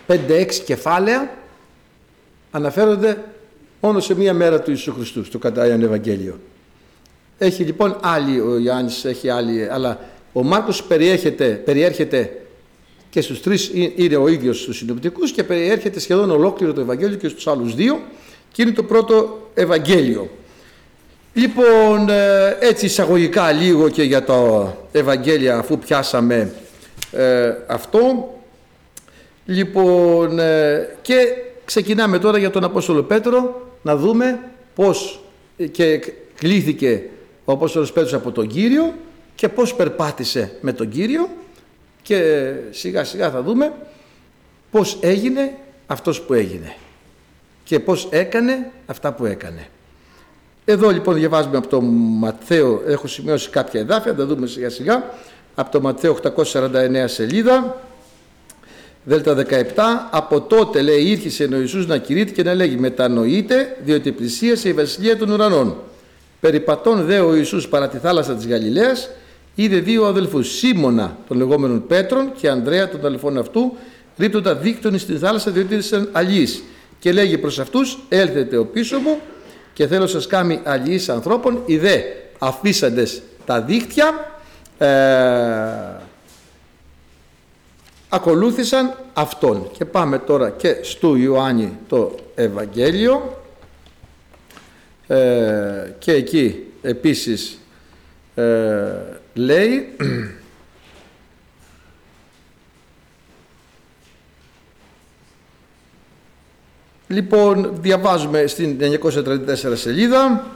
5-6 0.06 0.16
κεφάλαια 0.64 1.30
αναφέρονται 2.50 3.24
μόνο 3.80 4.00
σε 4.00 4.14
μία 4.14 4.34
μέρα 4.34 4.60
του 4.60 4.70
Ιησού 4.70 4.92
Χριστού, 4.92 5.24
στο 5.24 5.38
Κατάιαν 5.38 5.82
Ευαγγέλιο. 5.82 6.38
Έχει 7.38 7.62
λοιπόν 7.62 7.96
άλλη, 8.02 8.40
ο 8.40 8.58
Ιωάννης 8.58 9.04
έχει 9.04 9.28
άλλη, 9.28 9.68
αλλά 9.70 10.00
ο 10.32 10.42
Μάρκος 10.42 10.82
περιέρχεται, 10.82 11.48
περιέρχεται 11.48 12.38
και 13.10 13.20
στους 13.20 13.42
τρεις 13.42 13.70
είναι 13.94 14.16
ο 14.16 14.28
ίδιος 14.28 14.60
στους 14.60 14.76
συνοπτικούς 14.76 15.32
και 15.32 15.44
περιέρχεται 15.44 16.00
σχεδόν 16.00 16.30
ολόκληρο 16.30 16.72
το 16.72 16.80
Ευαγγέλιο 16.80 17.16
και 17.16 17.28
στους 17.28 17.46
άλλους 17.46 17.74
δύο 17.74 18.02
και 18.52 18.62
είναι 18.62 18.70
το 18.70 18.82
πρώτο 18.82 19.48
Ευαγγέλιο. 19.54 20.30
Λοιπόν, 21.36 22.08
ε, 22.08 22.56
έτσι 22.60 22.84
εισαγωγικά 22.84 23.52
λίγο 23.52 23.88
και 23.88 24.02
για 24.02 24.24
το 24.24 24.72
Ευαγγέλιο 24.92 25.54
αφού 25.54 25.78
πιάσαμε 25.78 26.52
ε, 27.12 27.54
αυτό. 27.66 28.34
Λοιπόν, 29.46 30.38
ε, 30.38 30.88
και 31.02 31.14
ξεκινάμε 31.64 32.18
τώρα 32.18 32.38
για 32.38 32.50
τον 32.50 32.64
Απόστολο 32.64 33.02
Πέτρο 33.02 33.68
να 33.82 33.96
δούμε 33.96 34.40
πώς 34.74 35.20
και 35.70 36.12
κλήθηκε 36.34 37.02
ο 37.44 37.52
Απόστολος 37.52 37.92
Πέτρος 37.92 38.14
από 38.14 38.32
τον 38.32 38.46
Κύριο 38.46 38.94
και 39.34 39.48
πώς 39.48 39.74
περπάτησε 39.74 40.56
με 40.60 40.72
τον 40.72 40.88
Κύριο 40.88 41.28
και 42.02 42.50
σιγά 42.70 43.04
σιγά 43.04 43.30
θα 43.30 43.42
δούμε 43.42 43.72
πώς 44.70 44.98
έγινε 45.00 45.54
αυτός 45.86 46.20
που 46.20 46.34
έγινε 46.34 46.74
και 47.64 47.80
πώς 47.80 48.08
έκανε 48.10 48.70
αυτά 48.86 49.12
που 49.12 49.24
έκανε. 49.24 49.68
Εδώ 50.64 50.90
λοιπόν 50.90 51.14
διαβάζουμε 51.14 51.56
από 51.56 51.66
το 51.68 51.80
Ματθαίο, 52.20 52.82
έχω 52.86 53.06
σημειώσει 53.06 53.50
κάποια 53.50 53.80
εδάφια, 53.80 54.12
θα 54.12 54.18
τα 54.18 54.26
δούμε 54.26 54.46
σιγά 54.46 54.70
σιγά, 54.70 55.04
από 55.54 55.70
το 55.70 55.80
Ματθαίο 55.80 56.18
849 56.22 57.04
σελίδα, 57.04 57.76
Δέλτα 59.06 59.46
17, 59.50 59.54
από 60.10 60.40
τότε 60.40 60.82
λέει 60.82 61.02
ήρθε 61.02 61.48
ο 61.54 61.58
Ιησούς 61.58 61.86
να 61.86 61.98
κηρύττει 61.98 62.32
και 62.32 62.42
να 62.42 62.54
λέγει 62.54 62.76
μετανοείτε 62.76 63.76
διότι 63.84 64.12
πλησίασε 64.12 64.68
η 64.68 64.72
βασιλεία 64.72 65.16
των 65.16 65.30
ουρανών. 65.30 65.76
Περιπατών 66.40 67.04
δε 67.04 67.20
ο 67.20 67.34
Ιησούς 67.34 67.68
παρά 67.68 67.88
τη 67.88 67.98
θάλασσα 67.98 68.34
της 68.34 68.46
Γαλιλαίας 68.46 69.10
είδε 69.54 69.78
δύο 69.78 70.04
αδελφούς 70.04 70.48
Σίμωνα 70.56 71.16
των 71.28 71.36
λεγόμενων 71.36 71.86
Πέτρων 71.86 72.32
και 72.40 72.48
Ανδρέα 72.48 72.88
των 72.88 73.00
αδελφών 73.00 73.38
αυτού 73.38 73.76
ρίπτοντα 74.16 74.54
δίκτυον 74.54 74.98
στην 74.98 75.18
θάλασσα 75.18 75.50
διότι 75.50 75.74
ήταν 75.74 76.08
αλλιείς. 76.12 76.62
Και 76.98 77.12
λέγει 77.12 77.38
προς 77.38 77.58
αυτούς 77.58 77.98
έλθετε 78.08 78.56
ο 78.56 78.64
πίσω 78.64 78.98
μου 78.98 79.18
και 79.74 79.86
θέλω 79.86 80.06
σας 80.06 80.26
κάνει 80.26 80.60
αλλιείς 80.64 81.08
ανθρώπων 81.08 81.62
οι 81.66 81.76
δε 81.78 82.00
αφήσαντες 82.38 83.22
τα 83.46 83.60
δίκτυα 83.60 84.36
ε, 84.78 84.88
ακολούθησαν 88.08 88.94
αυτόν. 89.12 89.70
Και 89.78 89.84
πάμε 89.84 90.18
τώρα 90.18 90.50
και 90.50 90.76
στο 90.82 91.16
Ιωάννη 91.16 91.78
το 91.88 92.14
Ευαγγέλιο 92.34 93.42
ε, 95.06 95.94
και 95.98 96.12
εκεί 96.12 96.64
επίσης 96.82 97.58
ε, 98.34 98.42
λέει 99.34 99.96
Λοιπόν, 107.14 107.70
διαβάζουμε 107.80 108.46
στην 108.46 108.78
934 108.80 109.72
σελίδα. 109.74 110.46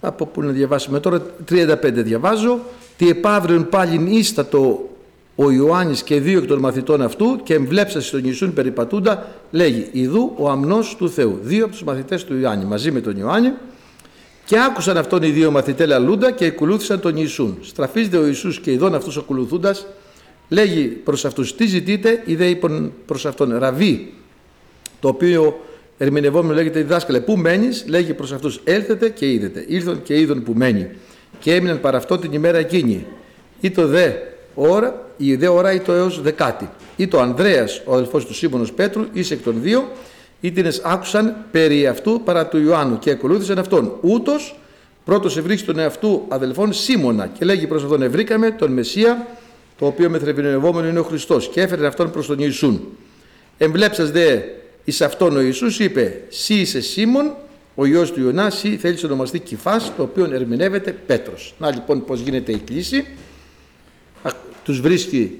Από 0.00 0.26
που 0.26 0.42
να 0.42 0.50
διαβάσουμε 0.50 1.00
τώρα. 1.00 1.22
35 1.50 1.74
διαβάζω. 1.82 2.60
Τι 2.96 3.08
επαύριον 3.08 3.68
πάλιν 3.68 4.06
ίστατο 4.06 4.88
ο 5.34 5.50
Ιωάννης 5.50 6.02
και 6.02 6.20
δύο 6.20 6.38
εκ 6.38 6.46
των 6.46 6.58
μαθητών 6.58 7.02
αυτού 7.02 7.40
και 7.42 7.54
εμβλέψασε 7.54 8.06
στον 8.06 8.20
Ιησούν 8.24 8.52
περιπατούντα 8.52 9.26
λέγει 9.50 9.88
Ιδού 9.92 10.32
ο 10.36 10.48
αμνός 10.48 10.96
του 10.96 11.10
Θεού 11.10 11.38
δύο 11.42 11.64
από 11.64 11.72
τους 11.72 11.84
μαθητές 11.84 12.24
του 12.24 12.38
Ιωάννη 12.38 12.64
μαζί 12.64 12.90
με 12.90 13.00
τον 13.00 13.16
Ιωάννη. 13.16 13.52
Και 14.44 14.58
άκουσαν 14.58 14.96
αυτόν 14.96 15.22
οι 15.22 15.30
δύο 15.30 15.50
μαθητέ 15.50 15.86
λαλούντα 15.86 16.30
και 16.30 16.44
ακολούθησαν 16.44 17.00
τον 17.00 17.16
Ιησούν 17.16 17.58
στραφίζεται 17.62 18.16
ο 18.16 18.26
Ιησούς 18.26 18.60
και 18.60 18.72
ειδών 18.72 18.94
αυτούς 18.94 19.16
ακολουθούντας 19.16 19.86
λέγει 20.48 20.84
προς 20.84 21.24
αυτούς 21.24 21.54
τι 21.54 21.66
ζητείτε 21.66 22.22
είδε 22.26 22.46
είπαν 22.46 22.92
προς 23.06 23.26
αυτόν 23.26 23.58
ραβί 23.58 24.12
το 25.02 25.08
οποίο 25.08 25.60
ερμηνευόμενο 25.98 26.54
λέγεται 26.54 26.80
διδάσκαλε 26.80 27.20
πού 27.20 27.36
μένεις 27.36 27.84
λέγει 27.86 28.14
προς 28.14 28.32
αυτούς 28.32 28.60
έλθετε 28.64 29.08
και 29.08 29.32
είδετε 29.32 29.64
ήρθαν 29.68 30.02
και 30.02 30.20
είδον 30.20 30.42
που 30.42 30.52
μένει 30.56 30.88
και 31.38 31.54
έμειναν 31.54 31.80
παρά 31.80 31.96
αυτό 31.96 32.18
την 32.18 32.32
ημέρα 32.32 32.58
εκείνη 32.58 33.06
ή 33.60 33.70
το 33.70 33.86
δε 33.86 34.10
ώρα, 34.54 35.06
η 35.16 35.34
δε 35.34 35.48
ώρα 35.48 35.72
ή 35.72 35.80
το 35.80 35.92
έως 35.92 36.22
δεκάτη. 36.22 36.68
Ή 36.96 37.08
το 37.08 37.20
Ανδρέας, 37.20 37.82
ο 37.84 37.94
αδελφός 37.94 38.26
του 38.26 38.34
Σίμωνος 38.34 38.72
Πέτρου, 38.72 39.04
εις 39.12 39.30
εκ 39.30 39.42
των 39.42 39.54
δύο, 39.60 39.88
ήτινες 40.40 40.80
άκουσαν 40.84 41.36
περί 41.50 41.86
αυτού 41.86 42.20
παρά 42.24 42.46
του 42.46 42.58
Ιωάννου 42.58 42.98
και 42.98 43.10
ακολούθησαν 43.10 43.58
αυτόν. 43.58 43.92
Ούτως 44.00 44.58
πρώτος 45.04 45.36
ευρίξει 45.36 45.64
τον 45.64 45.78
εαυτού 45.78 46.24
αδελφών 46.28 46.72
Σίμωνα 46.72 47.26
και 47.26 47.44
λέγει 47.44 47.66
προς 47.66 47.82
αυτόν 47.82 48.02
ευρήκαμε 48.02 48.50
τον 48.50 48.72
Μεσσία 48.72 49.26
το 49.78 49.86
οποίο 49.86 50.10
μεθρεβινευόμενο 50.10 50.88
είναι 50.88 50.98
ο 50.98 51.02
Χριστός 51.02 51.48
και 51.48 51.60
έφερε 51.60 51.86
αυτόν 51.86 52.10
προς 52.10 52.26
τον 52.26 52.36
Ιησούν. 52.38 52.88
Εμπλέψας 53.58 54.10
δε 54.10 54.38
εις 54.84 55.00
αυτόν 55.00 55.36
ο 55.36 55.40
Ιησούς 55.40 55.78
είπε 55.78 56.20
«Σύ 56.28 56.54
είσαι 56.54 56.80
Σίμων, 56.80 57.34
ο 57.74 57.86
γιος 57.86 58.12
του 58.12 58.20
Ιωνά, 58.20 58.50
σύ 58.50 58.76
θέλεις 58.76 59.04
ονομαστεί 59.04 59.38
Κυφάς, 59.38 59.92
το 59.96 60.02
οποίο 60.02 60.24
ερμηνεύεται 60.24 60.92
Πέτρος». 60.92 61.54
Να 61.58 61.70
λοιπόν 61.70 62.04
πώς 62.04 62.20
γίνεται 62.20 62.52
η 62.52 62.58
κλίση 62.58 63.06
τους 64.64 64.80
βρίσκει 64.80 65.38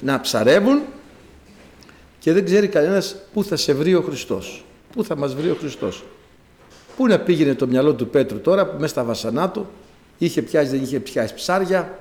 να 0.00 0.20
ψαρεύουν 0.20 0.80
και 2.18 2.32
δεν 2.32 2.44
ξέρει 2.44 2.68
κανένας 2.68 3.16
πού 3.32 3.44
θα 3.44 3.56
σε 3.56 3.72
βρει 3.72 3.94
ο 3.94 4.02
Χριστός. 4.02 4.64
Πού 4.92 5.04
θα 5.04 5.16
μας 5.16 5.34
βρει 5.34 5.50
ο 5.50 5.56
Χριστός. 5.60 6.04
Πού 6.96 7.06
να 7.06 7.18
πήγαινε 7.18 7.54
το 7.54 7.66
μυαλό 7.66 7.94
του 7.94 8.08
Πέτρου 8.08 8.40
τώρα 8.40 8.66
που 8.66 8.74
μέσα 8.74 8.86
στα 8.86 9.04
βασανά 9.04 9.50
του 9.50 9.66
είχε 10.18 10.42
πιάσει 10.42 10.70
δεν 10.70 10.82
είχε 10.82 11.00
πιάσει 11.00 11.34
ψάρια, 11.34 11.98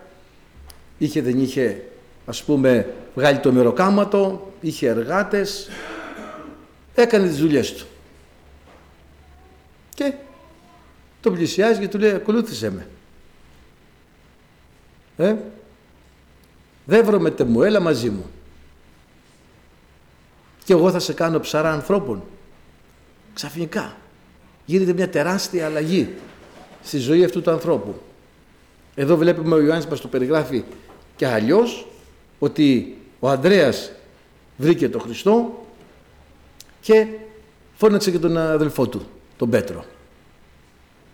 είχε 0.97 1.21
δεν 1.21 1.39
είχε 1.39 1.83
ας 2.25 2.43
πούμε 2.43 2.93
βγάλει 3.15 3.37
το 3.37 3.51
μεροκάματο, 3.51 4.51
είχε 4.61 4.87
εργάτες, 4.87 5.69
έκανε 6.95 7.27
τις 7.27 7.37
δουλειές 7.37 7.73
του. 7.73 7.85
Και 9.93 10.13
τον 11.21 11.33
πλησιάζει 11.33 11.79
και 11.79 11.87
του 11.87 11.99
λέει 11.99 12.11
ακολούθησε 12.11 12.69
με. 12.69 12.87
Ε, 15.17 15.35
δεν 16.85 17.05
βρωμετε 17.05 17.43
μου, 17.43 17.63
έλα 17.63 17.79
μαζί 17.79 18.09
μου. 18.09 18.25
Και 20.63 20.73
εγώ 20.73 20.91
θα 20.91 20.99
σε 20.99 21.13
κάνω 21.13 21.39
ψαρά 21.39 21.71
ανθρώπων. 21.71 22.23
Ξαφνικά 23.33 23.95
γίνεται 24.65 24.93
μια 24.93 25.09
τεράστια 25.09 25.65
αλλαγή 25.65 26.15
στη 26.83 26.97
ζωή 26.97 27.23
αυτού 27.23 27.41
του 27.41 27.51
ανθρώπου. 27.51 28.01
Εδώ 28.95 29.17
βλέπουμε 29.17 29.55
ο 29.55 29.61
Ιωάννης 29.61 29.87
μας 29.87 30.01
το 30.01 30.07
περιγράφει 30.07 30.63
και 31.15 31.27
αλλιώς 31.27 31.87
ότι 32.39 32.97
ο 33.19 33.29
Ανδρέας 33.29 33.91
βρήκε 34.57 34.89
τον 34.89 35.01
Χριστό 35.01 35.60
και 36.81 37.07
φώναξε 37.75 38.11
και 38.11 38.19
τον 38.19 38.37
αδελφό 38.37 38.87
του, 38.87 39.07
τον 39.37 39.49
Πέτρο. 39.49 39.85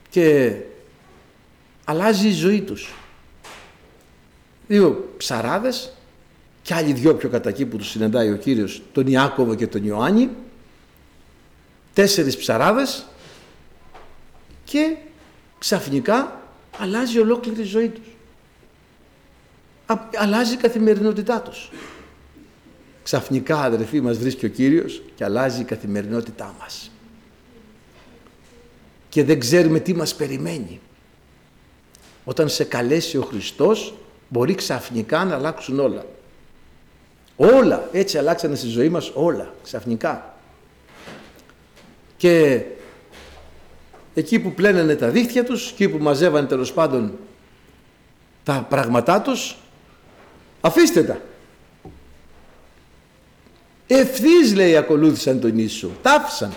Και 0.09 0.55
αλλάζει 1.85 2.27
η 2.27 2.31
ζωή 2.31 2.61
τους 2.61 2.93
δύο 4.67 5.13
ψαράδες 5.17 5.91
και 6.61 6.73
άλλοι 6.73 6.93
δυο 6.93 7.15
πιο 7.15 7.29
κατά 7.29 7.49
εκεί 7.49 7.65
που 7.65 7.77
τους 7.77 7.89
συναντάει 7.89 8.31
ο 8.31 8.35
Κύριος, 8.35 8.81
τον 8.91 9.07
Ιάκωβο 9.07 9.55
και 9.55 9.67
τον 9.67 9.83
Ιωάννη, 9.83 10.29
τέσσερις 11.93 12.37
ψαράδες 12.37 13.05
και 14.63 14.95
ξαφνικά 15.59 16.41
αλλάζει 16.77 17.19
ολόκληρη 17.19 17.61
η 17.61 17.65
ζωή 17.65 17.89
τους. 17.89 18.05
Αλλάζει 20.15 20.53
η 20.53 20.57
καθημερινότητά 20.57 21.41
τους. 21.41 21.69
Ξαφνικά 23.07 23.57
αδερφοί 23.61 24.01
μας 24.01 24.17
βρίσκει 24.17 24.45
ο 24.45 24.49
Κύριος 24.49 25.01
και 25.15 25.23
αλλάζει 25.23 25.61
η 25.61 25.63
καθημερινότητά 25.63 26.55
μας. 26.59 26.91
Και 29.09 29.23
δεν 29.23 29.39
ξέρουμε 29.39 29.79
τι 29.79 29.93
μας 29.93 30.15
περιμένει. 30.15 30.79
Όταν 32.25 32.49
σε 32.49 32.63
καλέσει 32.63 33.17
ο 33.17 33.21
Χριστός 33.21 33.93
μπορεί 34.29 34.55
ξαφνικά 34.55 35.25
να 35.25 35.35
αλλάξουν 35.35 35.79
όλα. 35.79 36.05
Όλα, 37.35 37.89
έτσι 37.91 38.17
αλλάξανε 38.17 38.55
στη 38.55 38.67
ζωή 38.67 38.89
μας 38.89 39.11
όλα, 39.13 39.53
ξαφνικά. 39.63 40.35
Και 42.17 42.63
εκεί 44.13 44.39
που 44.39 44.53
πλένανε 44.53 44.95
τα 44.95 45.09
δίχτυα 45.09 45.43
τους, 45.43 45.71
εκεί 45.71 45.89
που 45.89 45.97
μαζεύανε 45.97 46.47
τέλος 46.47 46.73
πάντων 46.73 47.17
τα 48.43 48.65
πράγματά 48.69 49.21
τους, 49.21 49.57
αφήστε 50.61 51.03
τα. 51.03 51.21
Ευθύς 53.87 54.55
λέει 54.55 54.75
ακολούθησαν 54.75 55.39
τον 55.39 55.51
Ιησού, 55.55 55.89
τα 56.01 56.11
άφησαν 56.11 56.53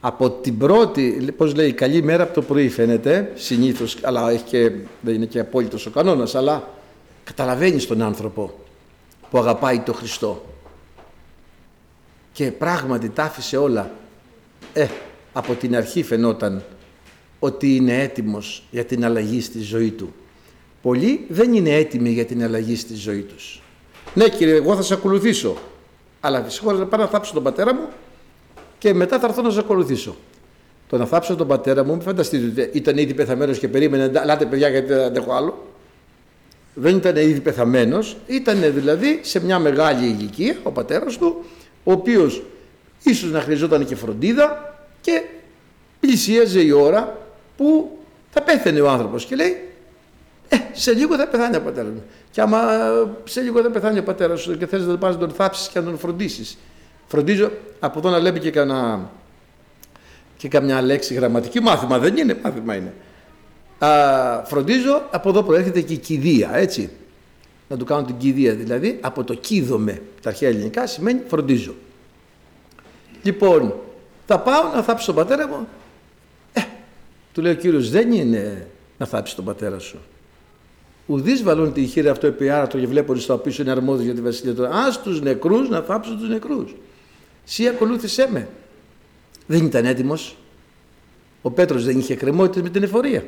από 0.00 0.30
την 0.30 0.58
πρώτη, 0.58 1.32
πώς 1.36 1.54
λέει, 1.54 1.72
καλή 1.72 2.02
μέρα 2.02 2.22
από 2.22 2.34
το 2.34 2.42
πρωί 2.42 2.68
φαίνεται, 2.68 3.32
συνήθως, 3.34 3.96
αλλά 4.02 4.30
έχει 4.30 4.44
και, 4.44 4.70
δεν 5.00 5.14
είναι 5.14 5.26
και 5.26 5.38
απόλυτος 5.38 5.86
ο 5.86 5.90
κανόνας, 5.90 6.34
αλλά 6.34 6.68
καταλαβαίνεις 7.24 7.86
τον 7.86 8.02
άνθρωπο 8.02 8.58
που 9.30 9.38
αγαπάει 9.38 9.80
το 9.80 9.92
Χριστό. 9.92 10.44
Και 12.32 12.50
πράγματι 12.50 13.08
τα 13.08 13.22
άφησε 13.22 13.56
όλα. 13.56 13.90
Ε, 14.72 14.86
από 15.32 15.54
την 15.54 15.76
αρχή 15.76 16.02
φαινόταν 16.02 16.64
ότι 17.38 17.76
είναι 17.76 18.02
έτοιμος 18.02 18.62
για 18.70 18.84
την 18.84 19.04
αλλαγή 19.04 19.40
στη 19.40 19.60
ζωή 19.60 19.90
του. 19.90 20.14
Πολλοί 20.82 21.26
δεν 21.28 21.54
είναι 21.54 21.70
έτοιμοι 21.70 22.10
για 22.10 22.24
την 22.24 22.42
αλλαγή 22.42 22.76
στη 22.76 22.94
ζωή 22.94 23.22
τους. 23.22 23.62
Ναι 24.14 24.28
κύριε, 24.28 24.54
εγώ 24.54 24.76
θα 24.76 24.82
σε 24.82 24.94
ακολουθήσω. 24.94 25.56
Αλλά 26.20 26.42
φυσικά 26.42 26.72
να 26.72 26.86
πάω 26.86 27.00
να 27.00 27.06
θάψω 27.06 27.32
τον 27.32 27.42
πατέρα 27.42 27.74
μου 27.74 27.88
και 28.78 28.94
μετά 28.94 29.18
θα 29.18 29.26
έρθω 29.26 29.42
να 29.42 29.50
σα 29.50 29.60
ακολουθήσω. 29.60 30.16
Το 30.88 30.96
να 30.96 31.06
θάψω 31.06 31.36
τον 31.36 31.46
πατέρα 31.46 31.84
μου, 31.84 31.92
μην 31.92 32.00
φανταστείτε 32.00 32.62
ότι 32.62 32.78
ήταν 32.78 32.98
ήδη 32.98 33.14
πεθαμένος 33.14 33.58
και 33.58 33.68
περίμενε, 33.68 34.20
ελάτε 34.20 34.44
παιδιά 34.46 34.68
γιατί 34.68 34.86
δεν 34.86 35.00
αντέχω 35.04 35.32
άλλο. 35.32 35.66
Δεν 36.74 36.96
ήταν 36.96 37.16
ήδη 37.16 37.40
πεθαμένος, 37.40 38.16
ήταν 38.26 38.72
δηλαδή 38.74 39.20
σε 39.22 39.44
μια 39.44 39.58
μεγάλη 39.58 40.06
ηλικία 40.06 40.56
ο 40.62 40.70
πατέρας 40.70 41.18
του, 41.18 41.44
ο 41.84 41.92
οποίος 41.92 42.42
ίσως 43.02 43.30
να 43.30 43.40
χρειαζόταν 43.40 43.86
και 43.86 43.94
φροντίδα 43.94 44.76
και 45.00 45.22
πλησίαζε 46.00 46.60
η 46.60 46.70
ώρα 46.70 47.18
που 47.56 47.98
θα 48.30 48.42
πέθαινε 48.42 48.80
ο 48.80 48.88
άνθρωπος 48.88 49.24
και 49.24 49.34
λέει: 49.34 49.69
Ε, 50.52 50.56
σε 50.72 50.92
λίγο 50.92 51.16
θα 51.16 51.28
πεθάνει 51.28 51.56
ο 51.56 51.60
πατέρας 51.60 51.92
μου. 51.92 52.02
Και 52.30 52.40
άμα 52.40 52.60
σε 53.24 53.40
λίγο 53.40 53.62
θα 53.62 53.70
πεθάνει 53.70 53.98
ο 53.98 54.02
πατέρας 54.02 54.40
σου 54.40 54.58
και 54.58 54.66
θες 54.66 54.86
να 54.86 54.98
πα 54.98 55.10
να 55.10 55.16
τον 55.18 55.30
θάψεις 55.30 55.68
και 55.68 55.78
να 55.78 55.84
τον 55.84 55.98
φροντίσεις. 55.98 56.58
Φροντίζω 57.06 57.50
από 57.80 57.98
εδώ 57.98 58.10
να 58.10 58.18
λέμε 58.18 58.38
και, 58.38 58.50
κανένα, 58.50 59.10
και 60.36 60.48
καμιά 60.48 60.82
λέξη 60.82 61.14
γραμματική. 61.14 61.60
Μάθημα 61.60 61.98
δεν 61.98 62.16
είναι, 62.16 62.38
μάθημα 62.42 62.74
είναι. 62.74 62.94
Α, 63.78 64.44
φροντίζω, 64.44 65.02
από 65.10 65.28
εδώ 65.28 65.42
προέρχεται 65.42 65.80
και 65.80 65.92
η 65.92 65.96
κηδεία, 65.96 66.56
έτσι. 66.56 66.90
Να 67.68 67.76
του 67.76 67.84
κάνω 67.84 68.04
την 68.04 68.16
κηδεία 68.16 68.54
δηλαδή, 68.54 68.98
από 69.00 69.24
το 69.24 69.34
κίδομαι, 69.34 70.02
τα 70.22 70.28
αρχαία 70.28 70.48
ελληνικά 70.48 70.86
σημαίνει 70.86 71.20
φροντίζω. 71.28 71.74
Λοιπόν, 73.22 73.74
θα 74.26 74.38
πάω 74.38 74.72
να 74.74 74.82
θάψω 74.82 75.06
τον 75.06 75.14
πατέρα 75.14 75.48
μου. 75.48 75.68
Ε, 76.52 76.60
του 77.34 77.40
λέει 77.40 77.52
ο 77.52 77.56
Κύριος, 77.56 77.90
δεν 77.90 78.12
είναι 78.12 78.66
να 78.98 79.06
θάψεις 79.06 79.34
τον 79.34 79.44
πατέρα 79.44 79.78
σου. 79.78 79.98
Ουδής 81.10 81.42
βαλούν 81.42 81.72
τη 81.72 81.86
χείρα 81.86 82.10
αυτό 82.10 82.26
επί 82.26 82.50
άρατο 82.50 82.78
και 82.78 82.86
βλέπουν 82.86 83.20
στα 83.20 83.34
οποία 83.34 83.52
είναι 83.58 83.70
αρμόδιος 83.70 84.04
για 84.04 84.14
τη 84.14 84.20
βασιλεία 84.20 84.54
του. 84.54 84.66
Α 84.66 85.00
τους 85.02 85.20
νεκρούς 85.20 85.68
να 85.68 85.82
θάψουν 85.82 86.18
τους 86.18 86.28
νεκρούς. 86.28 86.74
Σύ 87.44 87.68
ακολούθησέ 87.68 88.28
με. 88.32 88.48
Δεν 89.46 89.64
ήταν 89.64 89.84
έτοιμος. 89.84 90.36
Ο 91.42 91.50
Πέτρος 91.50 91.84
δεν 91.84 91.98
είχε 91.98 92.14
κρεμότητες 92.14 92.62
με 92.62 92.68
την 92.68 92.82
εφορία. 92.82 93.26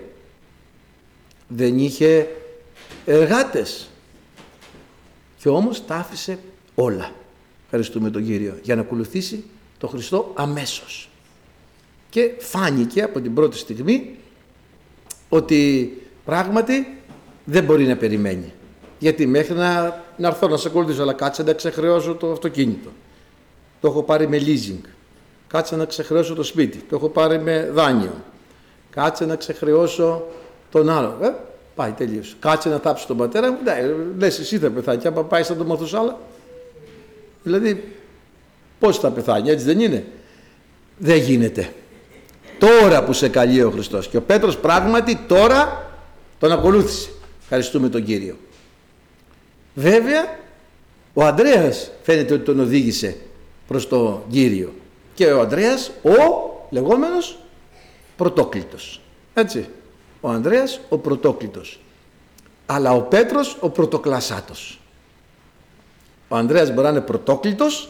Δεν 1.48 1.78
είχε 1.78 2.28
εργάτες. 3.06 3.88
Και 5.38 5.48
όμως 5.48 5.86
τα 5.86 5.94
άφησε 5.94 6.38
όλα. 6.74 7.10
Ευχαριστούμε 7.64 8.10
τον 8.10 8.24
Κύριο. 8.24 8.58
Για 8.62 8.74
να 8.74 8.80
ακολουθήσει 8.80 9.44
τον 9.78 9.88
Χριστό 9.88 10.32
αμέσως. 10.34 11.10
Και 12.10 12.30
φάνηκε 12.38 13.02
από 13.02 13.20
την 13.20 13.34
πρώτη 13.34 13.56
στιγμή 13.56 14.16
ότι 15.28 15.92
πράγματι 16.24 17.01
δεν 17.44 17.64
μπορεί 17.64 17.84
να 17.84 17.96
περιμένει. 17.96 18.52
Γιατί 18.98 19.26
μέχρι 19.26 19.54
να, 19.54 20.02
να 20.16 20.28
έρθω 20.28 20.48
να 20.48 20.56
σε 20.56 20.68
ακολουθήσω, 20.68 21.02
αλλά 21.02 21.12
κάτσε 21.12 21.42
να 21.42 21.52
ξεχρεώσω 21.52 22.14
το 22.14 22.32
αυτοκίνητο. 22.32 22.90
Το 23.80 23.88
έχω 23.88 24.02
πάρει 24.02 24.28
με 24.28 24.38
leasing. 24.38 24.88
Κάτσε 25.46 25.76
να 25.76 25.84
ξεχρεώσω 25.84 26.34
το 26.34 26.42
σπίτι. 26.42 26.78
Το 26.78 26.96
έχω 26.96 27.08
πάρει 27.08 27.38
με 27.38 27.70
δάνειο. 27.72 28.14
Κάτσε 28.90 29.26
να 29.26 29.36
ξεχρεώσω 29.36 30.26
τον 30.70 30.88
άλλο. 30.88 31.18
Ε, 31.22 31.32
πάει 31.74 31.90
τελείω. 31.90 32.22
Κάτσε 32.38 32.68
να 32.68 32.78
θάψει 32.78 33.06
τον 33.06 33.16
πατέρα 33.16 33.50
μου. 33.50 33.58
Ναι, 33.64 33.72
λες, 34.18 34.38
εσύ 34.38 34.58
θα 34.58 34.70
πεθάνεις. 34.70 35.02
Και 35.02 35.08
άμα 35.08 35.24
πάει 35.24 35.42
σαν 35.42 35.58
το 35.58 35.64
Μαθουσάλα. 35.64 36.18
Δηλαδή, 37.42 37.94
πώς 38.78 38.98
θα 38.98 39.10
πεθάνει, 39.10 39.50
έτσι 39.50 39.64
δεν 39.64 39.80
είναι; 39.80 40.04
Δεν 40.98 41.16
γίνεται. 41.16 41.72
Τώρα 42.58 43.04
που 43.04 43.12
σε 43.12 43.28
καλεί 43.28 43.62
ο 43.62 43.70
Χριστός. 43.70 44.08
Και 44.08 44.16
ο 44.16 44.22
Πέτρος 44.22 44.58
πράγματι 44.58 45.18
τώρα 45.28 45.90
τον 46.38 46.52
ακολούθησε. 46.52 47.10
Ευχαριστούμε 47.54 47.88
τον 47.88 48.04
Κύριο. 48.04 48.36
Βέβαια, 49.74 50.38
ο 51.14 51.24
Ανδρέας 51.24 51.90
φαίνεται 52.02 52.34
ότι 52.34 52.44
τον 52.44 52.60
οδήγησε 52.60 53.16
προς 53.68 53.88
τον 53.88 54.22
Κύριο. 54.30 54.72
Και 55.14 55.26
ο 55.26 55.40
Ανδρέας, 55.40 55.90
ο 56.02 56.10
λεγόμενος 56.70 57.38
πρωτόκλητος. 58.16 59.00
Έτσι. 59.34 59.68
Ο 60.20 60.28
Ανδρέας 60.28 60.80
ο 60.88 60.98
πρωτόκλητος. 60.98 61.80
Αλλά 62.66 62.92
ο 62.92 63.00
Πέτρος 63.00 63.56
ο 63.60 63.68
πρωτοκλασάτος. 63.70 64.80
Ο 66.28 66.36
Ανδρέας 66.36 66.70
μπορεί 66.70 66.82
να 66.82 66.88
είναι 66.88 67.00
πρωτόκλητος, 67.00 67.88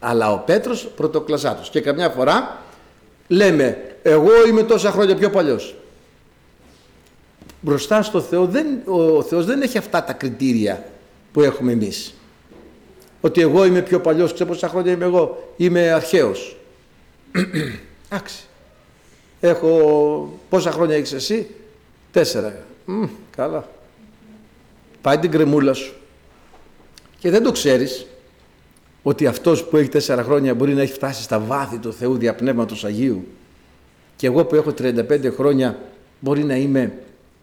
αλλά 0.00 0.32
ο 0.32 0.38
Πέτρος 0.38 0.86
πρωτοκλασάτος. 0.96 1.70
Και 1.70 1.80
καμιά 1.80 2.10
φορά 2.10 2.62
λέμε, 3.28 3.96
εγώ 4.02 4.46
είμαι 4.46 4.62
τόσα 4.62 4.90
χρόνια 4.90 5.16
πιο 5.16 5.30
παλιός 5.30 5.74
μπροστά 7.64 8.02
στο 8.02 8.20
Θεό 8.20 8.46
δεν, 8.46 8.66
ο 8.84 9.22
Θεός 9.22 9.44
δεν 9.44 9.62
έχει 9.62 9.78
αυτά 9.78 10.04
τα 10.04 10.12
κριτήρια 10.12 10.84
που 11.32 11.40
έχουμε 11.42 11.72
εμείς. 11.72 12.14
Ότι 13.20 13.40
εγώ 13.40 13.64
είμαι 13.64 13.82
πιο 13.82 14.00
παλιός, 14.00 14.32
ξέρω 14.32 14.48
πόσα 14.48 14.68
χρόνια 14.68 14.92
είμαι 14.92 15.04
εγώ, 15.04 15.52
είμαι 15.56 15.92
αρχαίος. 15.92 16.56
Άξι. 18.08 18.44
Έχω 19.40 20.38
πόσα 20.48 20.70
χρόνια 20.70 20.96
έχεις 20.96 21.12
εσύ, 21.12 21.46
τέσσερα. 22.10 22.56
Μ, 22.84 23.04
καλά. 23.36 23.68
Πάει 25.00 25.18
την 25.18 25.30
κρεμούλα 25.30 25.72
σου. 25.72 25.94
Και 27.18 27.30
δεν 27.30 27.42
το 27.42 27.52
ξέρεις 27.52 28.06
ότι 29.02 29.26
αυτός 29.26 29.64
που 29.64 29.76
έχει 29.76 29.88
τέσσερα 29.88 30.22
χρόνια 30.22 30.54
μπορεί 30.54 30.74
να 30.74 30.82
έχει 30.82 30.92
φτάσει 30.92 31.22
στα 31.22 31.38
βάθη 31.38 31.78
του 31.78 31.92
Θεού 31.92 32.16
διαπνεύματος 32.16 32.84
Αγίου 32.84 33.26
και 34.16 34.26
εγώ 34.26 34.44
που 34.44 34.54
έχω 34.54 34.74
35 34.78 35.32
χρόνια 35.36 35.78
μπορεί 36.20 36.44
να 36.44 36.56
είμαι 36.56 36.92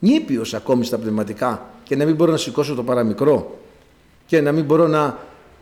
νήπιος 0.02 0.54
ακόμη 0.54 0.86
στα 0.86 0.98
πνευματικά 0.98 1.70
και 1.84 1.96
να 1.96 2.06
μην 2.06 2.16
μπορώ 2.16 2.32
να 2.32 2.38
σηκώσω 2.38 2.76
το 2.76 2.84
παραμικρό 2.84 3.60
και 4.26 4.42
να 4.42 4.52
μην 4.52 4.64
μπορώ 4.64 4.88
να 4.88 5.18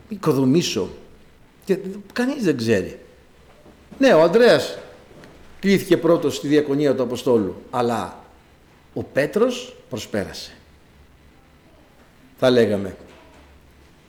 οικοδομήσω. 0.08 0.88
Και 1.64 1.78
κανείς 2.12 2.44
δεν 2.44 2.56
ξέρει. 2.56 2.98
Ναι, 3.98 4.12
ο 4.12 4.22
Ανδρέας 4.22 4.78
κλήθηκε 5.60 5.96
πρώτος 5.96 6.36
στη 6.36 6.48
διακονία 6.48 6.94
του 6.94 7.02
Αποστόλου, 7.02 7.62
αλλά 7.70 8.18
ο 8.94 9.02
Πέτρος 9.02 9.76
προσπέρασε. 9.88 10.52
Θα 12.38 12.50
λέγαμε. 12.50 12.96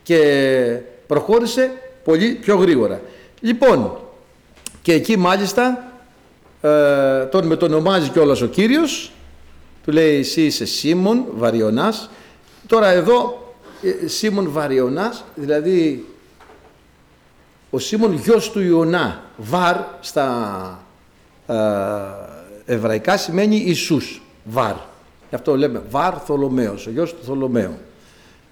Και 0.03 0.79
προχώρησε 1.07 1.71
πολύ 2.03 2.33
πιο 2.33 2.55
γρήγορα. 2.55 3.01
Λοιπόν, 3.39 3.99
και 4.81 4.93
εκεί 4.93 5.17
μάλιστα 5.17 5.91
ε, 6.61 7.25
τον 7.25 7.47
μετονομάζει 7.47 8.09
κιόλας 8.09 8.41
ο 8.41 8.47
Κύριος 8.47 9.11
του 9.83 9.91
λέει 9.91 10.19
εσύ 10.19 10.45
είσαι 10.45 10.65
Σίμων 10.65 11.25
Βαριονάς. 11.35 12.09
Τώρα 12.67 12.87
εδώ 12.87 13.41
ε, 13.81 14.07
Σίμων 14.07 14.51
Βαριονάς, 14.51 15.23
δηλαδή 15.35 16.05
ο 17.69 17.79
Σίμων 17.79 18.13
γιος 18.13 18.51
του 18.51 18.61
Ιωνά. 18.61 19.23
Βαρ 19.37 19.77
στα 19.99 20.83
ε, 21.47 21.55
εβραϊκά 22.65 23.17
σημαίνει 23.17 23.55
Ιησούς. 23.55 24.21
Βαρ. 24.43 24.75
Γι' 25.29 25.35
αυτό 25.35 25.57
λέμε 25.57 25.83
Βαρ 25.89 26.13
Θολομαίος, 26.25 26.87
ο 26.87 26.89
γιος 26.89 27.13
του 27.15 27.23
Θολομαίου. 27.23 27.77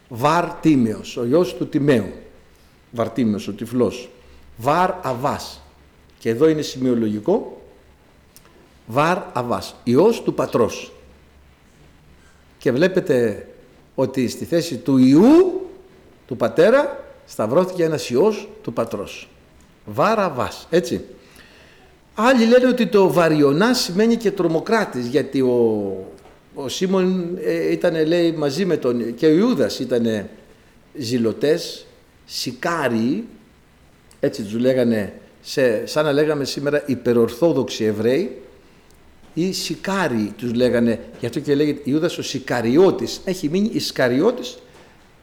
Βαρ 0.08 0.46
Τίμεος, 0.62 1.18
ο 1.18 1.26
γιος 1.26 1.56
του 1.56 1.68
Τιμαίου. 1.68 2.14
Βαρτίμιος, 2.92 3.48
ο 3.48 3.52
τυφλός. 3.52 4.10
Βαρ 4.58 4.92
Αβάς. 5.02 5.62
Και 6.20 6.30
εδώ 6.30 6.48
είναι 6.48 6.62
σημειολογικό. 6.62 7.62
Βαρ 8.88 9.18
Αβάς, 9.34 9.76
ιός 9.84 10.24
του 10.24 10.34
πατρός 10.34 10.92
και 12.60 12.72
βλέπετε 12.72 13.48
ότι 13.96 14.28
στη 14.28 14.46
θέση 14.46 14.78
του 14.78 14.98
Ιού 14.98 15.62
του 16.28 16.38
πατέρα 16.38 17.04
σταυρώθηκε 17.26 17.84
ένας 17.84 18.10
Υιός 18.10 18.50
του 18.62 18.74
πατρός. 18.74 19.30
Βάρα 19.86 20.30
βάς, 20.30 20.68
έτσι. 20.70 21.06
Άλλοι 22.16 22.46
λένε 22.46 22.68
ότι 22.68 22.88
το 22.88 23.14
βαριονά 23.14 23.74
σημαίνει 23.74 24.16
και 24.16 24.32
τρομοκράτης 24.32 25.08
γιατί 25.08 25.42
ο, 25.42 25.96
ο 26.54 26.70
Σίμων 26.70 27.38
ε, 27.44 27.72
ήταν 27.72 28.08
λέει 28.08 28.32
μαζί 28.32 28.66
με 28.66 28.78
τον 28.78 29.16
και 29.16 29.26
ο 29.26 29.30
Ιούδας 29.30 29.80
ήταν 29.80 30.28
ζηλωτές, 30.94 31.86
σικάριοι, 32.26 33.28
έτσι 34.20 34.44
τους 34.44 34.54
λέγανε, 34.54 35.14
σε, 35.42 35.86
σαν 35.86 36.06
να 36.06 36.12
λέγαμε 36.12 36.44
σήμερα 36.44 36.84
υπερορθόδοξοι 36.86 37.84
Εβραίοι, 37.84 38.42
ή 39.40 39.54
Σικάρι 39.54 40.34
τους 40.38 40.54
λέγανε, 40.54 41.00
γι' 41.20 41.26
αυτό 41.26 41.40
και 41.40 41.56
λέγεται 41.56 41.82
Ιούδας 41.84 42.18
ο 42.18 42.24
Σικαριώτης. 42.24 43.22
Έχει 43.26 43.50
μείνει 43.50 43.70
Ισκαριώτης, 43.74 44.58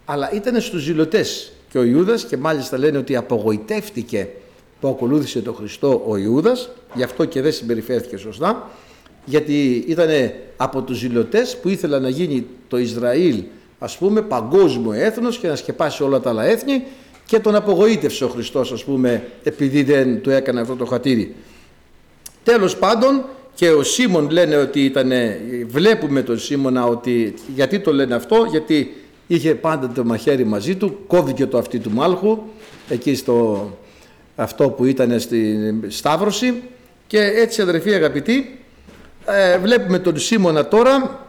αλλά 0.04 0.32
ήταν 0.32 0.60
στους 0.60 0.82
ζηλωτές 0.82 1.52
και 1.70 1.78
ο 1.78 1.84
Ιούδας 1.84 2.24
και 2.24 2.36
μάλιστα 2.36 2.78
λένε 2.78 2.98
ότι 2.98 3.16
απογοητεύτηκε 3.16 4.28
που 4.80 4.88
ακολούθησε 4.88 5.40
τον 5.40 5.54
Χριστό 5.54 6.04
ο 6.06 6.16
Ιούδας, 6.16 6.70
γι' 6.94 7.02
αυτό 7.02 7.24
και 7.24 7.40
δεν 7.40 7.52
συμπεριφέρθηκε 7.52 8.16
σωστά, 8.16 8.70
γιατί 9.24 9.84
ήταν 9.86 10.08
από 10.56 10.82
τους 10.82 10.98
ζηλωτές 10.98 11.56
που 11.56 11.68
ήθελαν 11.68 12.02
να 12.02 12.08
γίνει 12.08 12.46
το 12.68 12.78
Ισραήλ 12.78 13.42
ας 13.78 13.98
πούμε 13.98 14.22
παγκόσμιο 14.22 14.92
έθνος 14.92 15.38
και 15.38 15.48
να 15.48 15.56
σκεπάσει 15.56 16.02
όλα 16.02 16.20
τα 16.20 16.30
άλλα 16.30 16.44
έθνη 16.44 16.82
και 17.26 17.40
τον 17.40 17.54
απογοήτευσε 17.54 18.24
ο 18.24 18.28
Χριστός 18.28 18.72
ας 18.72 18.84
πούμε 18.84 19.26
επειδή 19.42 19.82
δεν 19.82 20.20
του 20.20 20.30
έκανε 20.30 20.60
αυτό 20.60 20.76
το 20.76 20.84
χατήρι. 20.84 21.34
Τέλος 22.42 22.76
πάντων 22.76 23.24
και 23.56 23.70
ο 23.70 23.82
Σίμων 23.82 24.30
λένε 24.30 24.56
ότι 24.56 24.84
ήταν, 24.84 25.12
βλέπουμε 25.66 26.22
τον 26.22 26.38
Σίμωνα 26.38 26.86
ότι, 26.86 27.34
γιατί 27.54 27.80
το 27.80 27.92
λένε 27.92 28.14
αυτό, 28.14 28.46
γιατί 28.50 28.94
είχε 29.26 29.54
πάντα 29.54 29.88
το 29.88 30.04
μαχαίρι 30.04 30.44
μαζί 30.44 30.76
του, 30.76 30.98
κόβηκε 31.06 31.46
το 31.46 31.58
αυτί 31.58 31.78
του 31.78 31.90
μάλχου, 31.90 32.38
εκεί 32.88 33.14
στο 33.14 33.70
αυτό 34.36 34.70
που 34.70 34.84
ήταν 34.84 35.20
στη 35.20 35.58
Σταύρωση 35.88 36.62
και 37.06 37.18
έτσι 37.18 37.62
αδερφοί 37.62 37.94
αγαπητοί, 37.94 38.58
ε, 39.26 39.58
βλέπουμε 39.58 39.98
τον 39.98 40.18
Σίμωνα 40.18 40.68
τώρα 40.68 41.26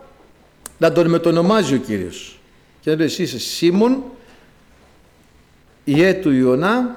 να 0.77 0.91
τον 0.91 1.09
μετονομάζει 1.09 1.73
ο 1.73 1.77
Κύριος. 1.77 2.39
Και 2.81 2.89
να 2.89 2.95
λέει 2.95 3.05
εσύ 3.05 3.21
είσαι 3.23 3.39
Σίμων, 3.39 4.03
ιέ 5.83 6.13
του 6.13 6.31
Ιωνά, 6.31 6.95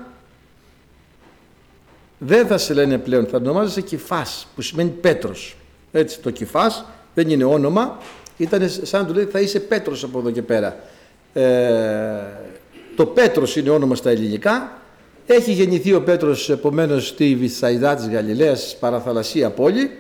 δεν 2.22 2.46
θα 2.46 2.59
σε 2.59 2.74
λένε 2.74 2.98
πλέον, 2.98 3.26
θα 3.26 3.37
ονομάζεσαι 3.37 3.80
Κυφάς, 3.80 4.46
που 4.54 4.62
σημαίνει 4.62 4.90
Πέτρος. 4.90 5.56
Έτσι, 5.92 6.20
το 6.20 6.30
Κυφάς 6.30 6.85
δεν 7.14 7.30
είναι 7.30 7.44
όνομα, 7.44 7.98
Ήταν 8.37 8.70
σαν 8.83 9.00
να 9.00 9.06
του 9.06 9.14
λέει 9.14 9.24
θα 9.24 9.40
είσαι 9.40 9.61
Πέτρος 9.61 10.04
από 10.04 10.18
εδώ 10.18 10.30
και 10.30 10.42
πέρα. 10.42 10.76
Ε, 11.33 11.42
το 12.96 13.06
Πέτρος 13.06 13.56
είναι 13.56 13.70
όνομα 13.70 13.94
στα 13.94 14.11
ελληνικά. 14.11 14.78
Έχει 15.26 15.52
γεννηθεί 15.52 15.94
ο 15.94 16.02
Πέτρος 16.02 16.50
επομένως 16.50 17.06
στη 17.06 17.35
Βυσσαϊδά 17.35 17.94
της 17.94 18.09
Γαλιλαίας, 18.09 18.76
παραθαλασσία 18.80 19.50
πόλη 19.50 19.90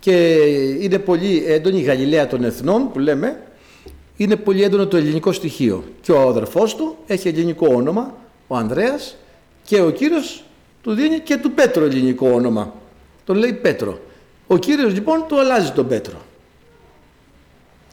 και 0.00 0.34
είναι 0.80 0.98
πολύ 0.98 1.44
έντονη 1.46 1.78
η 1.78 1.82
Γαλιλαία 1.82 2.26
των 2.26 2.44
Εθνών 2.44 2.92
που 2.92 2.98
λέμε 2.98 3.40
είναι 4.16 4.36
πολύ 4.36 4.62
έντονο 4.62 4.86
το 4.86 4.96
ελληνικό 4.96 5.32
στοιχείο 5.32 5.84
και 6.00 6.12
ο 6.12 6.28
αδερφός 6.28 6.76
του 6.76 6.96
έχει 7.06 7.28
ελληνικό 7.28 7.66
όνομα 7.74 8.14
ο 8.46 8.56
Ανδρέας 8.56 9.16
και 9.64 9.80
ο 9.80 9.90
Κύριος 9.90 10.44
του 10.82 10.94
δίνει 10.94 11.18
και 11.18 11.36
του 11.36 11.52
Πέτρο 11.52 11.84
ελληνικό 11.84 12.30
όνομα. 12.30 12.74
Τον 13.24 13.36
λέει 13.36 13.52
Πέτρο. 13.52 14.00
Ο 14.46 14.56
Κύριος 14.56 14.92
λοιπόν 14.92 15.24
του 15.28 15.40
αλλάζει 15.40 15.72
τον 15.72 15.88
Πέτρο. 15.88 16.20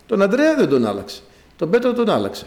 Τον 0.06 0.22
Ανδρέα 0.22 0.56
δεν 0.56 0.70
τον 0.70 0.86
άλλαξε. 0.86 1.22
Τον 1.56 1.70
Πέτρο 1.70 1.94
τον 1.94 2.10
άλλαξε. 2.10 2.46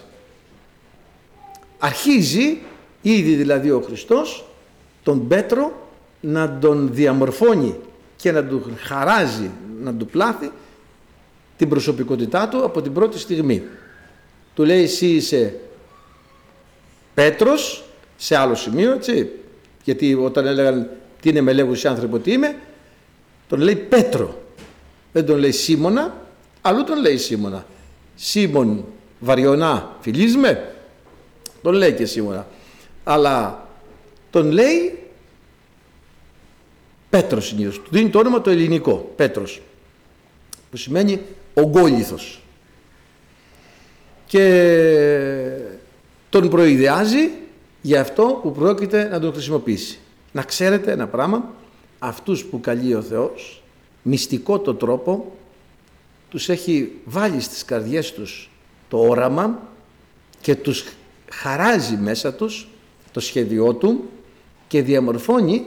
Αρχίζει 1.78 2.58
ήδη 3.02 3.34
δηλαδή 3.34 3.70
ο 3.70 3.80
Χριστός 3.80 4.44
τον 5.02 5.28
Πέτρο 5.28 5.88
να 6.20 6.58
τον 6.58 6.88
διαμορφώνει 6.92 7.76
και 8.16 8.32
να 8.32 8.44
του 8.44 8.76
χαράζει, 8.82 9.50
να 9.82 9.94
του 9.94 10.06
πλάθει 10.06 10.50
την 11.56 11.68
προσωπικότητά 11.68 12.48
του 12.48 12.64
από 12.64 12.82
την 12.82 12.92
πρώτη 12.92 13.18
στιγμή. 13.18 13.62
Του 14.54 14.64
λέει 14.64 14.82
εσύ 14.82 15.06
είσαι 15.06 15.54
Πέτρος, 17.14 17.84
σε 18.16 18.36
άλλο 18.36 18.54
σημείο, 18.54 18.92
έτσι, 18.92 19.30
γιατί 19.90 20.14
όταν 20.14 20.46
έλεγαν 20.46 20.90
τι 21.20 21.28
είναι 21.28 21.40
με 21.40 21.52
λέγουσι 21.52 21.88
άνθρωπο 21.88 22.18
τι 22.18 22.32
είμαι, 22.32 22.56
τον 23.48 23.60
λέει 23.60 23.76
Πέτρο. 23.76 24.42
Δεν 25.12 25.26
τον 25.26 25.38
λέει 25.38 25.52
Σίμωνα, 25.52 26.26
αλλού 26.60 26.84
τον 26.84 27.00
λέει 27.00 27.16
Σίμωνα. 27.16 27.66
Σίμων 28.14 28.84
βαριονά 29.20 29.96
φιλίσμε, 30.00 30.74
τον 31.62 31.74
λέει 31.74 31.92
και 31.92 32.06
Σίμωνα. 32.06 32.46
Αλλά 33.04 33.68
τον 34.30 34.50
λέει 34.50 34.98
Πέτρος 37.10 37.46
συνήθως. 37.46 37.74
Του 37.74 37.90
δίνει 37.90 38.10
το 38.10 38.18
όνομα 38.18 38.40
το 38.40 38.50
ελληνικό, 38.50 39.12
Πέτρος, 39.16 39.62
που 40.70 40.76
σημαίνει 40.76 41.20
ογκόληθος. 41.54 42.42
Και 44.26 44.46
τον 46.30 46.48
προειδεάζει 46.48 47.30
για 47.82 48.00
αυτό 48.00 48.40
που 48.42 48.52
πρόκειται 48.52 49.08
να 49.08 49.20
τον 49.20 49.32
χρησιμοποιήσει. 49.32 49.98
Να 50.32 50.42
ξέρετε 50.42 50.92
ένα 50.92 51.06
πράγμα, 51.06 51.54
αυτούς 51.98 52.44
που 52.44 52.60
καλεί 52.60 52.94
ο 52.94 53.02
Θεός, 53.02 53.62
μυστικό 54.02 54.58
το 54.58 54.74
τρόπο, 54.74 55.32
τους 56.28 56.48
έχει 56.48 56.92
βάλει 57.04 57.40
στις 57.40 57.64
καρδιές 57.64 58.12
τους 58.12 58.50
το 58.88 58.98
όραμα 58.98 59.58
και 60.40 60.54
τους 60.54 60.84
χαράζει 61.30 61.96
μέσα 61.96 62.34
τους 62.34 62.68
το 63.12 63.20
σχέδιό 63.20 63.74
του 63.74 64.08
και 64.68 64.82
διαμορφώνει 64.82 65.66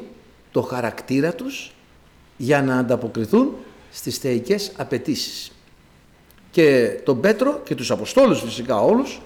το 0.51 0.61
χαρακτήρα 0.61 1.33
τους 1.33 1.73
για 2.37 2.61
να 2.61 2.77
ανταποκριθούν 2.77 3.55
στις 3.91 4.17
θεϊκές 4.17 4.71
απαιτήσεις. 4.77 5.51
Και 6.51 6.97
τον 7.03 7.19
Πέτρο 7.19 7.61
και 7.63 7.75
τους 7.75 7.91
Αποστόλους 7.91 8.41
φυσικά 8.41 8.81
όλους, 8.81 9.21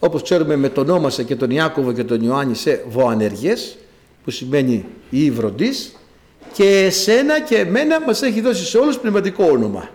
όπως 0.00 0.22
ξέρουμε 0.22 0.56
με 0.56 0.68
τον 0.68 0.88
όνομασε 0.88 1.22
και 1.22 1.36
τον 1.36 1.50
Ιάκωβο 1.50 1.92
και 1.92 2.04
τον 2.04 2.22
Ιωάννη 2.22 2.54
σε 2.54 2.84
βοανεργές, 2.88 3.78
που 4.24 4.30
σημαίνει 4.30 4.84
η 5.10 5.24
υβροντής, 5.24 5.94
και 6.52 6.64
εσένα 6.64 7.40
και 7.40 7.56
εμένα 7.56 8.00
μας 8.00 8.22
έχει 8.22 8.40
δώσει 8.40 8.64
σε 8.64 8.78
όλους 8.78 8.98
πνευματικό 8.98 9.44
όνομα. 9.44 9.88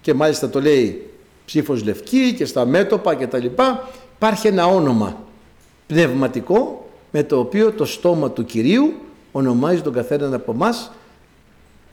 Και 0.00 0.14
μάλιστα 0.14 0.48
το 0.48 0.60
λέει 0.60 1.10
ψήφος 1.44 1.84
λευκή 1.84 2.34
και 2.36 2.44
στα 2.44 2.66
μέτωπα 2.66 3.14
και 3.14 3.26
τα 3.26 3.38
λοιπά, 3.38 3.88
υπάρχει 4.16 4.46
ένα 4.46 4.66
όνομα 4.66 5.22
πνευματικό 5.86 6.88
με 7.10 7.22
το 7.22 7.38
οποίο 7.38 7.72
το 7.72 7.84
στόμα 7.84 8.30
του 8.30 8.44
Κυρίου 8.44 8.92
ονομάζει 9.32 9.80
τον 9.80 9.92
καθέναν 9.92 10.34
από 10.34 10.52
εμάς. 10.52 10.92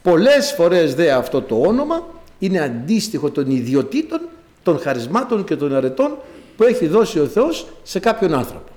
Πολλές 0.01 0.53
φορές 0.57 0.95
δε 0.95 1.11
αυτό 1.11 1.41
το 1.41 1.61
όνομα 1.61 2.07
είναι 2.39 2.59
αντίστοιχο 2.59 3.31
των 3.31 3.51
ιδιωτήτων, 3.51 4.21
των 4.63 4.79
χαρισμάτων 4.79 5.43
και 5.43 5.55
των 5.55 5.75
αρετών 5.75 6.17
που 6.57 6.63
έχει 6.63 6.87
δώσει 6.87 7.19
ο 7.19 7.25
Θεός 7.25 7.67
σε 7.83 7.99
κάποιον 7.99 8.33
άνθρωπο. 8.33 8.71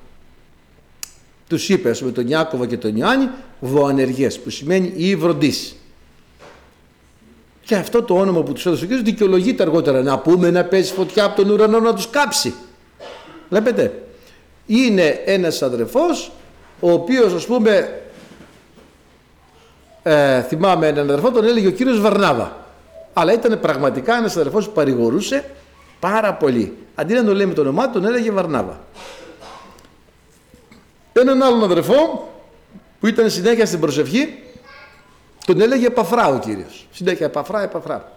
Τους 1.49 1.69
είπε 1.69 1.95
με 2.01 2.11
τον 2.11 2.29
Ιάκωβο 2.29 2.65
και 2.65 2.77
τον 2.77 2.97
Ιωάννη 2.97 3.29
βοανεργές 3.61 4.41
που 4.41 4.51
σημαίνει 4.51 4.93
η 4.97 5.17
βροντίση. 5.17 5.77
Και 7.65 7.75
αυτό 7.75 8.03
το 8.03 8.15
όνομα 8.15 8.43
που 8.43 8.53
τους 8.53 8.67
έδωσε 8.67 8.85
ο 8.85 8.87
Κύριος 8.87 9.05
δικαιολογείται 9.05 9.63
αργότερα 9.63 10.03
να 10.03 10.19
πούμε 10.19 10.51
να 10.51 10.65
παίζει 10.65 10.93
φωτιά 10.93 11.25
από 11.25 11.37
τον 11.37 11.51
ουρανό 11.51 11.81
να 11.81 11.95
τους 11.95 12.11
κάψει. 12.11 12.55
Βλέπετε. 13.49 14.03
Είναι 14.67 15.23
ένας 15.25 15.63
αδερφός 15.63 16.31
ο 16.81 16.91
οποίος 16.93 17.33
ας 17.33 17.47
πούμε 17.47 18.01
ε, 20.03 20.43
θυμάμαι 20.43 20.87
έναν 20.87 21.11
αδερφό 21.11 21.31
τον 21.31 21.45
έλεγε 21.45 21.67
ο 21.67 21.71
κύριος 21.71 22.01
Βαρνάβα 22.01 22.57
αλλά 23.13 23.33
ήταν 23.33 23.61
πραγματικά 23.61 24.17
ένας 24.17 24.37
αδερφός 24.37 24.67
που 24.67 24.73
παρηγορούσε 24.73 25.45
πάρα 26.01 26.35
πολύ. 26.35 26.77
Αντί 26.95 27.15
να 27.15 27.25
τον 27.25 27.35
λέει 27.35 27.47
με 27.47 27.55
το 27.55 27.61
όνομά 27.61 27.87
του 27.87 27.93
τον 27.93 28.05
έλεγε 28.05 28.31
Βαρνάβα. 28.31 28.81
Έναν 31.13 31.43
άλλον 31.43 31.63
αδερφό 31.63 32.29
που 33.01 33.07
ήταν 33.07 33.31
συνέχεια 33.31 33.67
στην 33.67 33.81
προσευχή 33.81 34.43
τον 35.47 35.61
έλεγε 35.61 35.87
Επαφρά 35.87 36.29
ο 36.29 36.39
Κύριος. 36.39 36.87
Συνέχεια 36.93 37.27
Επαφρά, 37.27 37.63
Επαφρά. 37.63 38.13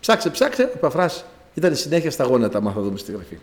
Ψάξε 0.00 0.30
ψάξε 0.30 0.62
Επαφράς 0.62 1.24
ήταν 1.54 1.76
συνέχεια 1.76 2.10
στα 2.10 2.24
γόνατα 2.24 2.60
μα 2.60 2.72
θα 2.72 2.80
δούμε 2.80 2.98
στη 2.98 3.12
γραφή. 3.12 3.38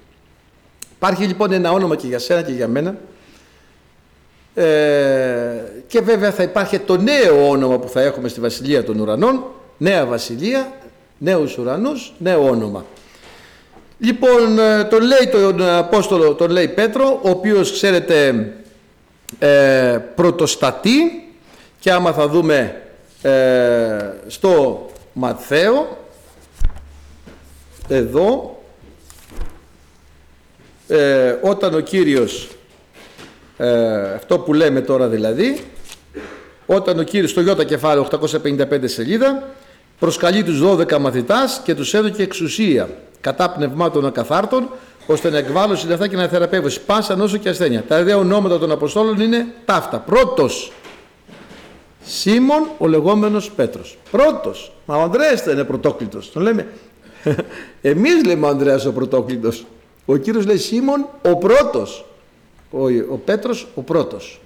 Υπάρχει 0.95 1.25
λοιπόν 1.25 1.51
ένα 1.51 1.71
όνομα 1.71 1.95
και 1.95 2.07
για 2.07 2.19
σένα 2.19 2.41
και 2.41 2.51
για 2.51 2.67
μένα. 2.67 2.95
Ε, 4.53 5.63
και 5.87 6.01
βέβαια 6.01 6.31
θα 6.31 6.43
υπάρχει 6.43 6.79
το 6.79 6.97
νέο 6.97 7.49
όνομα 7.49 7.79
που 7.79 7.87
θα 7.87 8.01
έχουμε 8.01 8.27
στη 8.27 8.39
Βασιλεία 8.39 8.83
των 8.83 8.99
Ουρανών, 8.99 9.43
νέα 9.77 10.05
Βασιλεία, 10.05 10.73
νέους 11.17 11.57
ουρανούς, 11.57 12.13
νέο 12.17 12.47
όνομα. 12.49 12.85
Λοιπόν, 13.99 14.59
ε, 14.59 14.83
τον 14.83 15.01
λέει 15.01 15.27
τον 15.31 15.61
Απόστολο, 15.61 16.33
τον 16.33 16.51
λέει 16.51 16.67
Πέτρο, 16.67 17.19
ο 17.23 17.29
οποίος 17.29 17.71
ξέρετε 17.71 18.47
ε, 19.39 19.97
πρωτοστατεί. 20.15 21.19
Και 21.79 21.91
άμα 21.91 22.13
θα 22.13 22.27
δούμε 22.27 22.81
ε, 23.21 24.13
στο 24.27 24.85
Ματθαίο, 25.13 25.97
εδώ, 27.87 28.59
ε, 30.87 31.35
όταν 31.41 31.73
ο 31.73 31.79
Κύριος 31.79 32.49
ε, 33.57 34.13
αυτό 34.13 34.39
που 34.39 34.53
λέμε 34.53 34.81
τώρα 34.81 35.07
δηλαδή, 35.07 35.65
όταν 36.65 36.99
ο 36.99 37.03
Κύριος 37.03 37.29
στο 37.29 37.41
Ιώτα 37.41 37.63
κεφάλαιο 37.63 38.07
855 38.43 38.79
σελίδα 38.83 39.49
προσκαλεί 39.99 40.43
τους 40.43 40.61
12 40.63 40.97
μαθητάς 40.97 41.61
και 41.63 41.75
τους 41.75 41.93
έδωκε 41.93 42.23
εξουσία 42.23 42.89
κατά 43.25 43.49
πνευμάτων 43.49 44.05
ακαθάρτων 44.05 44.69
ώστε 45.07 45.29
να 45.29 45.37
εκβάλλουν 45.37 45.77
λεφτά 45.87 46.07
και 46.07 46.15
να 46.15 46.27
θεραπεύσει 46.27 46.81
πάσα 46.81 47.15
νόσο 47.15 47.37
και 47.37 47.49
ασθένεια. 47.49 47.83
Τα 47.83 48.03
δύο 48.03 48.17
ονόματα 48.17 48.59
των 48.59 48.71
Αποστόλων 48.71 49.19
είναι 49.19 49.45
ταύτα. 49.65 49.99
Πρώτος 49.99 50.71
Σίμων 52.03 52.67
ο 52.77 52.87
λεγόμενος 52.87 53.51
Πέτρος. 53.51 53.97
Πρώτος. 54.11 54.71
Μα 54.85 54.95
ο 54.95 55.01
Ανδρέας 55.01 55.41
θα 55.41 55.51
είναι 55.51 55.63
πρωτόκλητος. 55.63 56.31
Τον 56.31 56.41
λέμε. 56.41 56.67
Εμείς 57.81 58.25
λέμε 58.25 58.45
ο 58.45 58.49
Ανδρέας 58.49 58.85
ο 58.85 58.93
πρωτόκλητος. 58.93 59.65
Ο 60.05 60.15
Κύριος 60.15 60.45
λέει 60.45 60.57
Σίμων 60.57 61.07
ο 61.21 61.35
πρώτος 61.37 62.05
ο, 62.71 62.83
ο 62.85 63.17
Πέτρος 63.25 63.67
ο 63.75 63.81
πρώτος. 63.81 64.41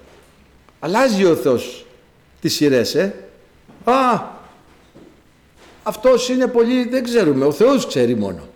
Αλλάζει 0.80 1.24
ο 1.24 1.34
Θεός 1.34 1.86
τις 2.40 2.54
σειρές, 2.54 2.94
ε. 2.94 3.14
Α, 3.84 3.92
αυτός 5.82 6.28
είναι 6.28 6.46
πολύ, 6.46 6.88
δεν 6.88 7.04
ξέρουμε, 7.04 7.44
ο 7.44 7.52
Θεός 7.52 7.86
ξέρει 7.86 8.16
μόνο. 8.16 8.48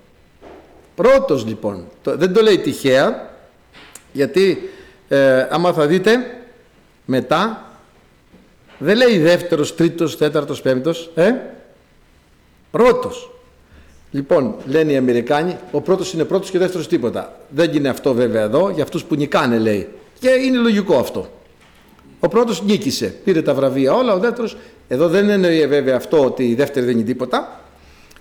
Πρώτος 0.94 1.46
λοιπόν, 1.46 1.86
δεν 2.02 2.32
το 2.32 2.42
λέει 2.42 2.58
τυχαία, 2.58 3.30
γιατί 4.12 4.70
ε, 5.08 5.46
άμα 5.50 5.72
θα 5.72 5.86
δείτε 5.86 6.40
μετά, 7.04 7.68
δεν 8.78 8.96
λέει 8.96 9.18
δεύτερος, 9.18 9.74
τρίτος, 9.74 10.16
τέταρτος, 10.16 10.60
πέμπτος, 10.62 11.10
ε; 11.14 11.32
Πρώτος. 12.74 13.30
Λοιπόν, 14.10 14.54
λένε 14.66 14.92
οι 14.92 14.96
Αμερικάνοι, 14.96 15.56
ο 15.70 15.80
πρώτος 15.80 16.12
είναι 16.12 16.24
πρώτος 16.24 16.50
και 16.50 16.56
ο 16.56 16.60
δεύτερος 16.60 16.88
τίποτα. 16.88 17.40
Δεν 17.48 17.74
είναι 17.74 17.88
αυτό 17.88 18.14
βέβαια 18.14 18.42
εδώ, 18.42 18.70
για 18.70 18.82
αυτούς 18.82 19.04
που 19.04 19.14
νικάνε 19.14 19.58
λέει. 19.58 19.88
Και 20.18 20.28
είναι 20.28 20.58
λογικό 20.58 20.96
αυτό. 20.96 21.28
Ο 22.20 22.28
πρώτος 22.28 22.62
νίκησε, 22.62 23.14
πήρε 23.24 23.42
τα 23.42 23.54
βραβεία 23.54 23.92
όλα, 23.92 24.14
ο 24.14 24.18
δεύτερος. 24.18 24.56
Εδώ 24.88 25.08
δεν 25.08 25.28
εννοεί 25.28 25.66
βέβαια 25.66 25.96
αυτό 25.96 26.24
ότι 26.24 26.48
η 26.48 26.54
δεύτερη 26.54 26.86
δεν 26.86 26.94
είναι 26.94 27.06
τίποτα, 27.06 27.60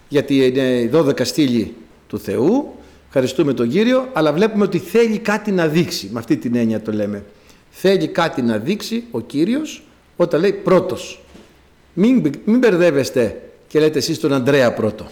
γιατί 0.07 0.45
είναι 0.45 0.79
οι 0.79 0.89
12 0.93 1.25
στήλοι 1.25 1.75
του 2.13 2.19
Θεού. 2.19 2.75
Ευχαριστούμε 3.07 3.53
τον 3.53 3.69
κύριο, 3.69 4.07
αλλά 4.13 4.33
βλέπουμε 4.33 4.63
ότι 4.63 4.77
θέλει 4.77 5.17
κάτι 5.17 5.51
να 5.51 5.67
δείξει. 5.67 6.09
Με 6.11 6.19
αυτή 6.19 6.37
την 6.37 6.55
έννοια 6.55 6.81
το 6.81 6.91
λέμε. 6.91 7.23
Θέλει 7.69 8.07
κάτι 8.07 8.41
να 8.41 8.57
δείξει 8.57 9.03
ο 9.11 9.19
κύριος 9.19 9.83
όταν 10.15 10.41
λέει 10.41 10.53
πρώτος. 10.53 11.21
Μην, 11.93 12.31
μην 12.45 12.59
μπερδεύεστε 12.59 13.41
και 13.67 13.79
λέτε 13.79 13.97
εσείς 13.97 14.19
τον 14.19 14.33
Ανδρέα 14.33 14.73
πρώτο. 14.73 15.07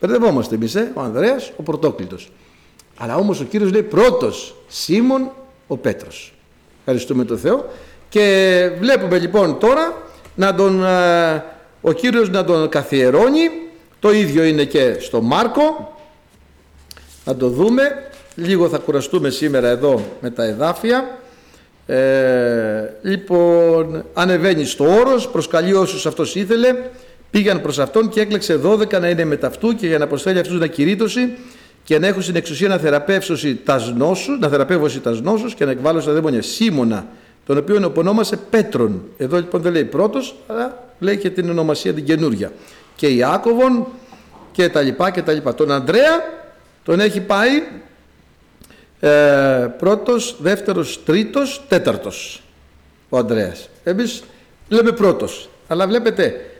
Μπερδευόμαστε 0.00 0.54
εμείς, 0.54 0.74
ε, 0.74 0.92
ο 0.94 1.00
Ανδρέας, 1.00 1.52
ο 1.56 1.62
Πρωτόκλητος. 1.62 2.30
Αλλά 2.96 3.16
όμως 3.16 3.40
ο 3.40 3.44
Κύριος 3.44 3.72
λέει 3.72 3.82
πρώτος, 3.82 4.56
Σίμων 4.66 5.30
ο 5.66 5.76
Πέτρος. 5.76 6.34
Ευχαριστούμε 6.78 7.24
τον 7.24 7.38
Θεό. 7.38 7.70
Και 8.08 8.70
βλέπουμε 8.80 9.18
λοιπόν 9.18 9.58
τώρα 9.58 10.02
να 10.34 10.54
τον, 10.54 10.84
ε, 10.84 11.44
ο 11.80 11.92
Κύριος 11.92 12.30
να 12.30 12.44
τον 12.44 12.68
καθιερώνει. 12.68 13.48
Το 14.00 14.12
ίδιο 14.12 14.44
είναι 14.44 14.64
και 14.64 14.96
στο 15.00 15.22
Μάρκο. 15.22 15.94
Να 17.26 17.36
το 17.36 17.48
δούμε. 17.48 17.82
Λίγο 18.34 18.68
θα 18.68 18.78
κουραστούμε 18.78 19.30
σήμερα 19.30 19.68
εδώ 19.68 20.00
με 20.20 20.30
τα 20.30 20.44
εδάφια. 20.44 21.18
Ε, 21.86 22.92
λοιπόν, 23.02 24.04
ανεβαίνει 24.14 24.64
στο 24.64 24.84
όρος, 24.84 25.28
προσκαλεί 25.28 25.72
όσους 25.72 26.06
αυτός 26.06 26.34
ήθελε, 26.34 26.76
πήγαν 27.30 27.60
προς 27.60 27.78
αυτόν 27.78 28.08
και 28.08 28.20
έκλεξε 28.20 28.60
12 28.64 29.00
να 29.00 29.08
είναι 29.08 29.24
μεταυτού 29.24 29.74
και 29.74 29.86
για 29.86 29.98
να 29.98 30.06
προσφέρει 30.06 30.38
αυτούς 30.38 30.58
να 30.58 30.66
κηρύττωση 30.66 31.32
και 31.84 31.98
να 31.98 32.06
έχουν 32.06 32.22
στην 32.22 32.36
εξουσία 32.36 32.68
να 32.68 32.78
θεραπεύσωση 32.78 33.54
τα 33.64 33.92
νόσους, 33.96 34.38
να 34.38 34.48
θεραπεύσει 34.48 35.00
τα 35.00 35.20
νόσους 35.22 35.54
και 35.54 35.64
να 35.64 35.70
εκβάλλωση 35.70 36.06
τα 36.06 36.12
δαίμονια. 36.12 36.42
Σίμωνα, 36.42 37.06
τον 37.46 37.56
οποίο 37.56 37.92
ονομάσε 37.96 38.38
Πέτρον. 38.50 39.02
Εδώ 39.16 39.36
λοιπόν 39.36 39.62
δεν 39.62 39.72
λέει 39.72 39.84
πρώτος, 39.84 40.36
αλλά 40.46 40.84
λέει 40.98 41.16
και 41.16 41.30
την 41.30 41.50
ονομασία 41.50 41.92
την 41.94 42.04
καινούρια. 42.04 42.52
Και 42.96 43.06
Ιάκωβον 43.06 43.86
και 44.52 44.68
τα 44.68 44.82
λοιπά 44.82 45.10
και 45.10 45.22
τα 45.22 45.32
λοιπά. 45.32 45.54
Τον 45.54 45.70
Ανδρέα 45.70 46.34
τον 46.86 47.00
έχει 47.00 47.20
πάει 47.20 47.62
ε, 49.00 49.74
πρώτος, 49.78 50.36
δεύτερος, 50.40 51.04
τρίτος, 51.04 51.62
τέταρτος 51.68 52.42
ο 53.08 53.18
Ανδρέας. 53.18 53.68
Εμείς 53.84 54.22
λέμε 54.68 54.92
πρώτος. 54.92 55.48
Αλλά 55.68 55.86
βλέπετε, 55.86 56.50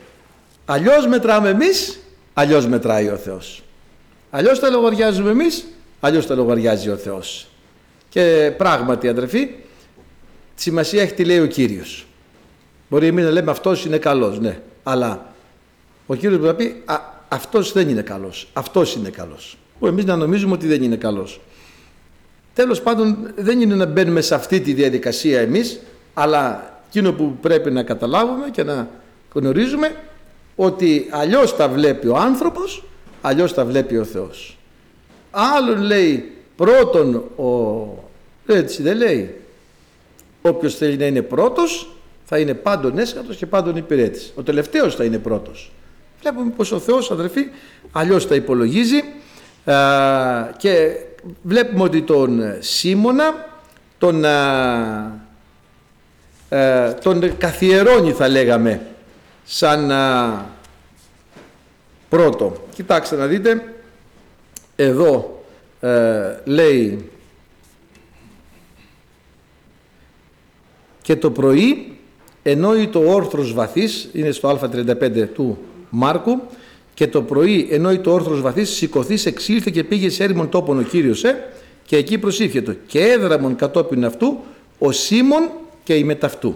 αλλιώς 0.64 1.06
μετράμε 1.06 1.48
εμείς, 1.48 1.98
αλλιώς 2.34 2.66
μετράει 2.66 3.08
ο 3.08 3.16
Θεός. 3.16 3.62
Αλλιώς 4.30 4.58
τα 4.58 4.70
λογαριάζουμε 4.70 5.30
εμείς, 5.30 5.64
αλλιώς 6.00 6.26
τα 6.26 6.34
λογαριάζει 6.34 6.88
ο 6.90 6.96
Θεός. 6.96 7.46
Και 8.08 8.52
πράγματι 8.56 9.08
αδερφοί, 9.08 9.50
σημασία 10.54 11.02
έχει 11.02 11.14
τι 11.14 11.24
λέει 11.24 11.40
ο 11.40 11.46
Κύριος. 11.46 12.06
Μπορεί 12.88 13.06
εμείς 13.06 13.24
να 13.24 13.30
λέμε 13.30 13.50
αυτός 13.50 13.84
είναι 13.84 13.98
καλός, 13.98 14.40
ναι. 14.40 14.60
Αλλά 14.82 15.34
ο 16.06 16.14
Κύριος 16.14 16.38
μπορεί 16.38 16.50
να 16.50 16.54
πει 16.54 16.82
α, 16.84 17.00
αυτός 17.28 17.72
δεν 17.72 17.88
είναι 17.88 18.02
καλός, 18.02 18.48
αυτός 18.52 18.94
είναι 18.94 19.10
καλός. 19.10 19.56
Που 19.78 19.86
εμείς 19.86 20.04
να 20.04 20.16
νομίζουμε 20.16 20.52
ότι 20.52 20.66
δεν 20.66 20.82
είναι 20.82 20.96
καλός. 20.96 21.40
Τέλος 22.54 22.82
πάντων 22.82 23.32
δεν 23.36 23.60
είναι 23.60 23.74
να 23.74 23.86
μπαίνουμε 23.86 24.20
σε 24.20 24.34
αυτή 24.34 24.60
τη 24.60 24.72
διαδικασία 24.72 25.40
εμείς, 25.40 25.80
αλλά 26.14 26.70
εκείνο 26.88 27.12
που 27.12 27.36
πρέπει 27.40 27.70
να 27.70 27.82
καταλάβουμε 27.82 28.50
και 28.50 28.62
να 28.62 28.88
γνωρίζουμε 29.32 29.96
ότι 30.56 31.08
αλλιώς 31.10 31.56
τα 31.56 31.68
βλέπει 31.68 32.06
ο 32.06 32.16
άνθρωπος, 32.16 32.84
αλλιώς 33.20 33.54
τα 33.54 33.64
βλέπει 33.64 33.96
ο 33.96 34.04
Θεός. 34.04 34.58
Άλλον 35.30 35.80
λέει 35.82 36.32
πρώτον 36.56 37.14
ο... 37.36 38.04
έτσι 38.46 38.82
δεν 38.82 38.96
λέει. 38.96 39.34
Όποιος 40.42 40.74
θέλει 40.74 40.96
να 40.96 41.06
είναι 41.06 41.22
πρώτος 41.22 41.90
θα 42.24 42.38
είναι 42.38 42.54
πάντων 42.54 42.98
έσχατος 42.98 43.36
και 43.36 43.46
πάντων 43.46 43.76
υπηρέτης. 43.76 44.32
Ο 44.34 44.42
τελευταίος 44.42 44.94
θα 44.94 45.04
είναι 45.04 45.18
πρώτος. 45.18 45.72
Βλέπουμε 46.20 46.52
πως 46.56 46.72
ο 46.72 46.78
Θεός 46.78 47.10
αδερφοί 47.10 47.48
αλλιώς 47.92 48.26
τα 48.26 48.34
υπολογίζει 48.34 49.04
και 50.56 50.96
βλέπουμε 51.42 51.82
ότι 51.82 52.02
τον 52.02 52.40
Σίμωνα 52.58 53.46
τον, 53.98 54.24
τον 57.02 57.36
καθιερώνει 57.38 58.12
θα 58.12 58.28
λέγαμε 58.28 58.86
σαν 59.44 59.92
πρώτο. 62.08 62.66
Κοιτάξτε 62.74 63.16
να 63.16 63.26
δείτε, 63.26 63.74
εδώ 64.76 65.44
ε, 65.80 66.40
λέει 66.44 67.10
και 71.02 71.16
το 71.16 71.30
πρωί 71.30 71.98
ενώ 72.42 72.86
το 72.90 73.00
όρθρος 73.06 73.52
βαθύς, 73.52 74.08
είναι 74.12 74.30
στο 74.30 74.58
α35 74.60 75.28
του 75.34 75.58
Μάρκου, 75.90 76.40
και 76.96 77.06
το 77.06 77.22
πρωί 77.22 77.68
ενώ 77.70 77.98
το 77.98 78.12
όρθρος 78.12 78.40
βαθύς 78.40 78.70
σηκωθείς 78.70 79.26
εξήλθε 79.26 79.70
και 79.70 79.84
πήγες 79.84 80.14
σε 80.14 80.24
έρημον 80.24 80.48
τόπον 80.48 80.78
ο 80.78 80.82
Κύριος 80.82 81.24
ε, 81.24 81.48
και 81.84 81.96
εκεί 81.96 82.18
προσήφιε 82.18 82.62
και 82.86 83.00
έδραμον 83.00 83.56
κατόπιν 83.56 84.04
αυτού 84.04 84.38
ο 84.78 84.92
Σίμων 84.92 85.50
και 85.84 85.94
η 85.94 86.04
μεταυτού. 86.04 86.54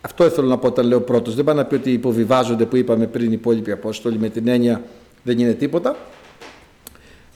Αυτό 0.00 0.28
θέλω 0.28 0.46
να 0.46 0.58
πω 0.58 0.66
όταν 0.66 0.86
λέω 0.86 1.00
πρώτος. 1.00 1.34
Δεν 1.34 1.44
πάω 1.44 1.54
να 1.54 1.64
πει 1.64 1.74
ότι 1.74 1.92
υποβιβάζονται 1.92 2.64
που 2.64 2.76
είπαμε 2.76 3.06
πριν 3.06 3.26
οι 3.26 3.32
υπόλοιποι 3.32 3.70
Απόστολοι 3.70 4.18
με 4.18 4.28
την 4.28 4.48
έννοια 4.48 4.82
δεν 5.22 5.38
είναι 5.38 5.52
τίποτα. 5.52 5.96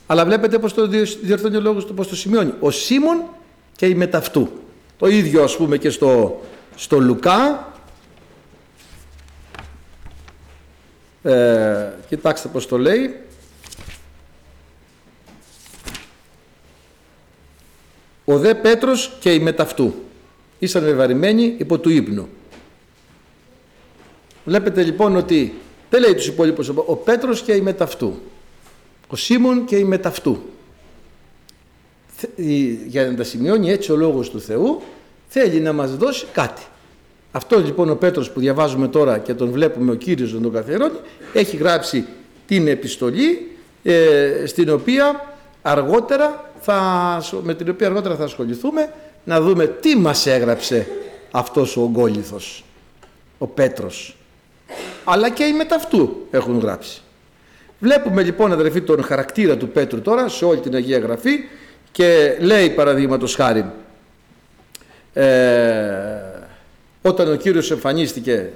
Αλλά 0.07 0.25
βλέπετε 0.25 0.59
πώς 0.59 0.73
το 0.73 0.87
διορθώνει 1.21 1.55
ο 1.55 1.61
λόγος 1.61 1.85
του, 1.85 1.93
πώς 1.93 2.07
το 2.07 2.15
σημειώνει. 2.15 2.53
Ο 2.59 2.71
Σίμων 2.71 3.23
και 3.75 3.85
η 3.85 3.95
μεταυτού. 3.95 4.49
Το 4.97 5.07
ίδιο 5.07 5.43
ας 5.43 5.57
πούμε 5.57 5.77
και 5.77 5.89
στο, 5.89 6.41
στο 6.75 6.99
Λουκά. 6.99 7.72
Ε, 11.23 11.93
κοιτάξτε 12.07 12.47
πώς 12.47 12.67
το 12.67 12.77
λέει. 12.77 13.15
Ο 18.25 18.37
δε 18.37 18.55
Πέτρος 18.55 19.17
και 19.19 19.33
η 19.33 19.39
μεταυτού. 19.39 19.93
Ήσαν 20.59 20.83
βεβαρημένοι 20.83 21.55
υπό 21.57 21.79
του 21.79 21.89
ύπνου. 21.89 22.27
Βλέπετε 24.45 24.83
λοιπόν 24.83 25.15
ότι 25.15 25.53
δεν 25.89 26.01
λέει 26.01 26.13
τους 26.13 26.27
υπόλοιπους 26.27 26.69
ο 26.69 26.95
Πέτρος 26.95 27.41
και 27.41 27.53
η 27.53 27.61
μεταυτού. 27.61 28.21
Ο 29.07 29.15
Σίμων 29.15 29.65
και 29.65 29.75
η 29.75 29.83
μεταυτού. 29.83 30.41
Για 32.87 33.05
να 33.05 33.15
τα 33.15 33.23
σημειώνει 33.23 33.71
έτσι 33.71 33.91
ο 33.91 33.95
Λόγος 33.95 34.29
του 34.29 34.41
Θεού 34.41 34.81
θέλει 35.27 35.59
να 35.59 35.73
μας 35.73 35.95
δώσει 35.95 36.25
κάτι. 36.33 36.61
Αυτό 37.35 37.59
λοιπόν 37.59 37.89
ο 37.89 37.95
Πέτρος 37.95 38.31
που 38.31 38.39
διαβάζουμε 38.39 38.87
τώρα 38.87 39.17
και 39.17 39.33
τον 39.33 39.51
βλέπουμε 39.51 39.91
ο 39.91 39.95
Κύριος 39.95 40.33
να 40.33 40.41
τον 40.41 40.53
καθιερώνει 40.53 40.97
έχει 41.33 41.57
γράψει 41.57 42.05
την 42.47 42.67
επιστολή 42.67 43.51
ε, 43.83 44.43
στην 44.45 44.69
οποία 44.69 45.35
αργότερα 45.61 46.51
θα, 46.61 47.21
με 47.43 47.53
την 47.53 47.69
οποία 47.69 47.87
αργότερα 47.87 48.15
θα 48.15 48.23
ασχοληθούμε 48.23 48.93
να 49.23 49.41
δούμε 49.41 49.67
τι 49.67 49.97
μας 49.97 50.25
έγραψε 50.25 50.87
αυτός 51.31 51.77
ο 51.77 51.81
ογκόληθος, 51.81 52.63
ο 53.37 53.47
Πέτρος 53.47 54.15
αλλά 55.03 55.29
και 55.29 55.43
οι 55.43 55.53
μεταυτού 55.53 56.27
έχουν 56.31 56.59
γράψει. 56.59 57.01
Βλέπουμε 57.79 58.23
λοιπόν 58.23 58.51
αδερφοί 58.51 58.81
τον 58.81 59.03
χαρακτήρα 59.03 59.57
του 59.57 59.69
Πέτρου 59.69 60.01
τώρα 60.01 60.27
σε 60.27 60.45
όλη 60.45 60.59
την 60.59 60.75
Αγία 60.75 60.99
Γραφή 60.99 61.31
και 61.91 62.37
λέει 62.39 62.69
παραδείγματος 62.69 63.35
χάρη 63.35 63.65
ε, 65.13 66.32
όταν 67.05 67.31
ο 67.31 67.35
Κύριος 67.35 67.71
εμφανίστηκε 67.71 68.51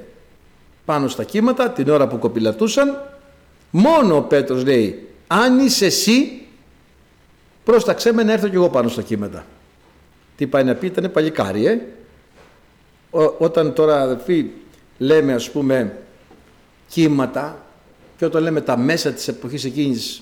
πάνω 0.86 1.08
στα 1.08 1.24
κύματα 1.24 1.70
την 1.70 1.90
ώρα 1.90 2.08
που 2.08 2.18
κοπηλατούσαν 2.18 3.04
μόνο 3.72 4.16
ο 4.16 4.22
Πέτρος 4.22 4.64
λέει 4.64 5.08
αν 5.28 5.60
είσαι 5.60 5.86
εσύ 5.86 6.42
πρόσταξέ 7.64 8.14
με 8.14 8.24
να 8.24 8.34
έρθω 8.34 8.48
κι 8.48 8.56
εγώ 8.56 8.70
πάνω 8.70 8.90
στα 8.90 9.02
κύματα. 9.02 9.46
Τι 10.36 10.48
πάει 10.48 10.64
να 10.64 10.76
πει 10.76 10.86
ήταν 10.86 11.12
παλικάρι 11.12 11.66
ε. 11.66 11.80
όταν 13.38 13.74
τώρα 13.74 14.02
αδερφοί 14.02 14.46
λέμε 14.98 15.34
ας 15.34 15.52
πούμε 15.52 15.98
κύματα 16.88 17.66
και 18.18 18.26
όταν 18.26 18.44
λέμε 18.44 18.62
τα 18.62 18.78
μέσα 18.78 19.12
της 19.12 19.28
εποχής 19.28 19.64
εκείνης 19.64 20.22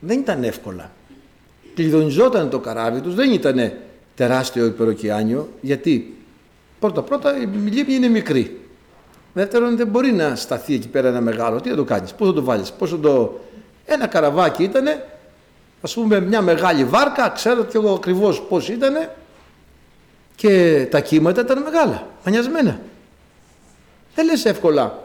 δεν 0.00 0.18
ήταν 0.18 0.44
εύκολα. 0.44 0.90
Κλειδονιζόταν 1.74 2.50
το 2.50 2.58
καράβι 2.58 3.00
τους, 3.00 3.14
δεν 3.14 3.32
ήταν 3.32 3.72
τεράστιο 4.14 4.66
υπεροκειάνιο, 4.66 5.48
γιατί; 5.60 6.15
Πρώτα 6.92 7.02
πρώτα 7.02 7.36
η 7.36 7.46
λίμνη 7.46 7.94
είναι 7.94 8.08
μικρή. 8.08 8.60
Δεύτερον 9.32 9.76
δεν 9.76 9.86
μπορεί 9.86 10.12
να 10.12 10.34
σταθεί 10.34 10.74
εκεί 10.74 10.88
πέρα 10.88 11.08
ένα 11.08 11.20
μεγάλο. 11.20 11.60
Τι 11.60 11.68
θα 11.68 11.76
το 11.76 11.84
κάνεις, 11.84 12.12
πώς 12.12 12.28
θα 12.28 12.34
το 12.34 12.42
βάλεις, 12.42 12.72
πώς 12.72 12.90
θα 12.90 12.98
το... 12.98 13.40
Ένα 13.84 14.06
καραβάκι 14.06 14.62
ήτανε, 14.62 15.04
ας 15.80 15.94
πούμε 15.94 16.20
μια 16.20 16.42
μεγάλη 16.42 16.84
βάρκα, 16.84 17.28
ξέρω 17.28 17.64
και 17.64 17.76
εγώ 17.76 17.92
ακριβώς 17.92 18.42
πώς 18.42 18.68
ήτανε 18.68 19.14
και 20.34 20.86
τα 20.90 21.00
κύματα 21.00 21.40
ήταν 21.40 21.62
μεγάλα, 21.62 22.06
μανιασμένα. 22.24 22.80
Δεν 24.14 24.24
λες 24.24 24.44
εύκολα 24.44 24.98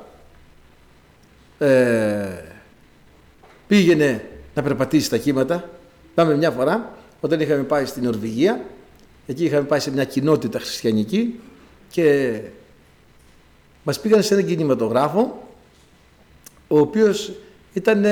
ε, 1.59 2.27
πήγαινε 3.67 4.25
να 4.53 4.61
περπατήσεις 4.61 5.09
τα 5.09 5.17
κύματα. 5.17 5.69
Πάμε 6.13 6.35
μια 6.35 6.51
φορά 6.51 6.93
όταν 7.21 7.39
είχαμε 7.39 7.63
πάει 7.63 7.85
στην 7.85 8.03
Νορβηγία, 8.03 8.61
εκεί 9.27 9.45
είχαμε 9.45 9.63
πάει 9.63 9.79
σε 9.79 9.91
μια 9.91 10.03
κοινότητα 10.03 10.59
χριστιανική 10.59 11.39
και 11.91 12.39
μας 13.83 13.99
πήγαν 13.99 14.23
σε 14.23 14.33
έναν 14.33 14.45
κινηματογράφο 14.45 15.47
ο 16.67 16.79
οποίος 16.79 17.31
ήταν 17.73 18.05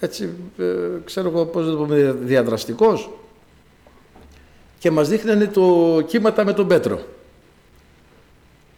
έτσι, 0.00 0.34
ε, 0.58 0.64
ξέρω 1.04 1.28
εγώ 1.28 1.46
πώς 1.46 1.66
να 1.66 1.70
το 1.70 1.76
πούμε, 1.76 2.16
διαδραστικός 2.20 3.10
και 4.78 4.90
μας 4.90 5.08
δείχνανε 5.08 5.46
το 5.46 6.00
κύματα 6.06 6.44
με 6.44 6.52
τον 6.52 6.66
Πέτρο 6.66 7.00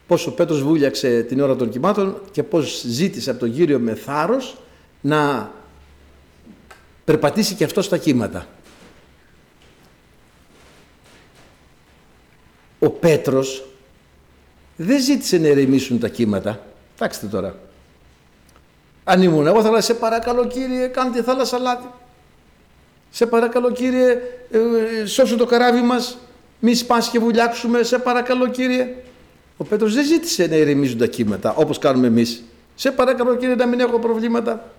πώς 0.07 0.27
ο 0.27 0.33
Πέτρος 0.33 0.63
βούλιαξε 0.63 1.23
την 1.23 1.41
ώρα 1.41 1.57
των 1.57 1.71
κυμάτων 1.71 2.21
και 2.31 2.43
πώς 2.43 2.85
ζήτησε 2.87 3.31
από 3.31 3.39
τον 3.39 3.53
Κύριο 3.53 3.79
με 3.79 3.95
θάρρος 3.95 4.57
να 5.01 5.51
περπατήσει 7.05 7.55
και 7.55 7.65
αυτό 7.65 7.83
στα 7.83 7.97
κύματα. 7.97 8.47
Ο 12.79 12.91
Πέτρος 12.91 13.65
δεν 14.77 15.03
ζήτησε 15.03 15.39
να 15.39 15.49
ερεμήσουν 15.49 15.99
τα 15.99 16.09
κύματα. 16.09 16.67
Κοιτάξτε 16.95 17.27
τώρα. 17.27 17.59
Αν 19.05 19.23
ήμουν 19.23 19.47
εγώ 19.47 19.61
θα 19.61 19.67
έλεγα 19.67 19.83
σε 19.83 19.95
παρακαλώ 19.95 20.47
κύριε 20.47 20.87
κάντε 20.87 21.23
θάλασσα 21.23 21.59
λάδι. 21.59 21.87
Σε 23.11 23.27
παρακαλώ 23.27 23.73
κύριε 23.73 24.11
ε, 24.51 24.59
ε, 25.01 25.07
σώσε 25.07 25.37
το 25.37 25.47
καράβι 25.47 25.81
μας. 25.81 26.19
Μη 26.61 26.75
σπάσει 26.75 27.11
και 27.11 27.19
βουλιάξουμε. 27.19 27.83
Σε 27.83 27.99
παρακαλώ 27.99 28.49
κύριε. 28.49 28.95
Ο 29.57 29.65
Πέτρος 29.65 29.95
δεν 29.95 30.05
ζήτησε 30.05 30.47
να 30.47 30.57
ηρεμίζουν 30.57 30.99
τα 30.99 31.07
κύματα 31.07 31.55
όπως 31.55 31.79
κάνουμε 31.79 32.07
εμείς. 32.07 32.43
Σε 32.75 32.91
παρακαλώ 32.91 33.37
κύριε 33.37 33.55
να 33.55 33.67
μην 33.67 33.81
έχω 33.81 33.99
προβλήματα. 33.99 34.71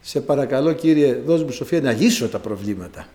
Σε 0.00 0.20
παρακαλώ 0.20 0.72
κύριε 0.72 1.14
δώσ' 1.26 1.42
μου 1.42 1.50
σοφία 1.50 1.80
να 1.80 1.92
λύσω 1.92 2.28
τα 2.28 2.38
προβλήματα. 2.38 3.06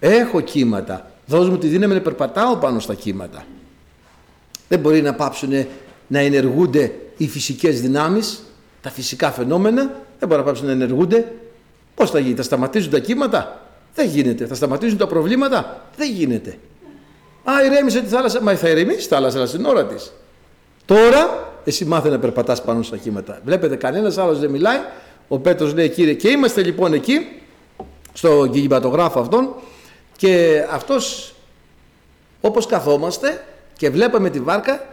Έχω 0.00 0.40
κύματα. 0.40 1.10
Δώσ' 1.30 1.48
μου 1.48 1.58
τη 1.58 1.66
δύναμη 1.66 1.94
να 1.94 2.00
περπατάω 2.00 2.56
πάνω 2.56 2.80
στα 2.80 2.94
κύματα. 2.94 3.44
Δεν 4.68 4.78
μπορεί 4.78 5.02
να 5.02 5.14
πάψουν 5.14 5.66
να 6.06 6.18
ενεργούνται 6.18 6.92
οι 7.16 7.28
φυσικές 7.28 7.80
δυνάμεις, 7.80 8.42
τα 8.80 8.90
φυσικά 8.90 9.30
φαινόμενα, 9.30 9.82
δεν 10.18 10.28
μπορεί 10.28 10.40
να 10.40 10.46
πάψουν 10.46 10.66
να 10.66 10.72
ενεργούνται. 10.72 11.32
Πώς 11.94 12.10
θα 12.10 12.18
γίνει, 12.18 12.34
θα 12.34 12.42
σταματήσουν 12.42 12.90
τα 12.90 12.98
κύματα; 12.98 13.66
Δεν 13.94 14.06
γίνεται. 14.08 14.46
Θα 14.46 14.54
σταματήσουν 14.54 14.98
τα 14.98 15.06
προβλήματα; 15.06 15.86
Δεν 15.96 16.10
γίνεται. 16.12 16.58
Α, 17.44 17.64
ηρέμησε 17.64 18.00
τη 18.00 18.08
θάλασσα. 18.08 18.42
Μα 18.42 18.54
θα 18.54 18.68
ηρεμήσει 18.68 18.98
τη 18.98 19.04
θάλασσα, 19.04 19.36
αλλά 19.36 19.46
στην 19.46 19.64
ώρα 19.64 19.86
της. 19.86 20.12
Τώρα 20.84 21.52
εσύ 21.64 21.84
μάθε 21.84 22.08
να 22.08 22.18
περπατάς 22.18 22.62
πάνω 22.62 22.82
στα 22.82 22.96
κύματα. 22.96 23.40
Βλέπετε, 23.44 23.76
κανένας 23.76 24.18
άλλος 24.18 24.38
δεν 24.38 24.50
μιλάει. 24.50 24.78
Ο 25.28 25.38
Πέτρος 25.38 25.74
λέει, 25.74 25.88
κύριε, 25.88 26.14
και 26.14 26.28
είμαστε 26.28 26.62
λοιπόν 26.62 26.92
εκεί, 26.92 27.26
στο 28.12 28.48
κινηματογράφο 28.52 29.20
αυτόν, 29.20 29.54
και 30.20 30.64
αυτός 30.70 31.34
όπως 32.40 32.66
καθόμαστε 32.66 33.44
και 33.76 33.90
βλέπαμε 33.90 34.30
τη 34.30 34.40
βάρκα, 34.40 34.86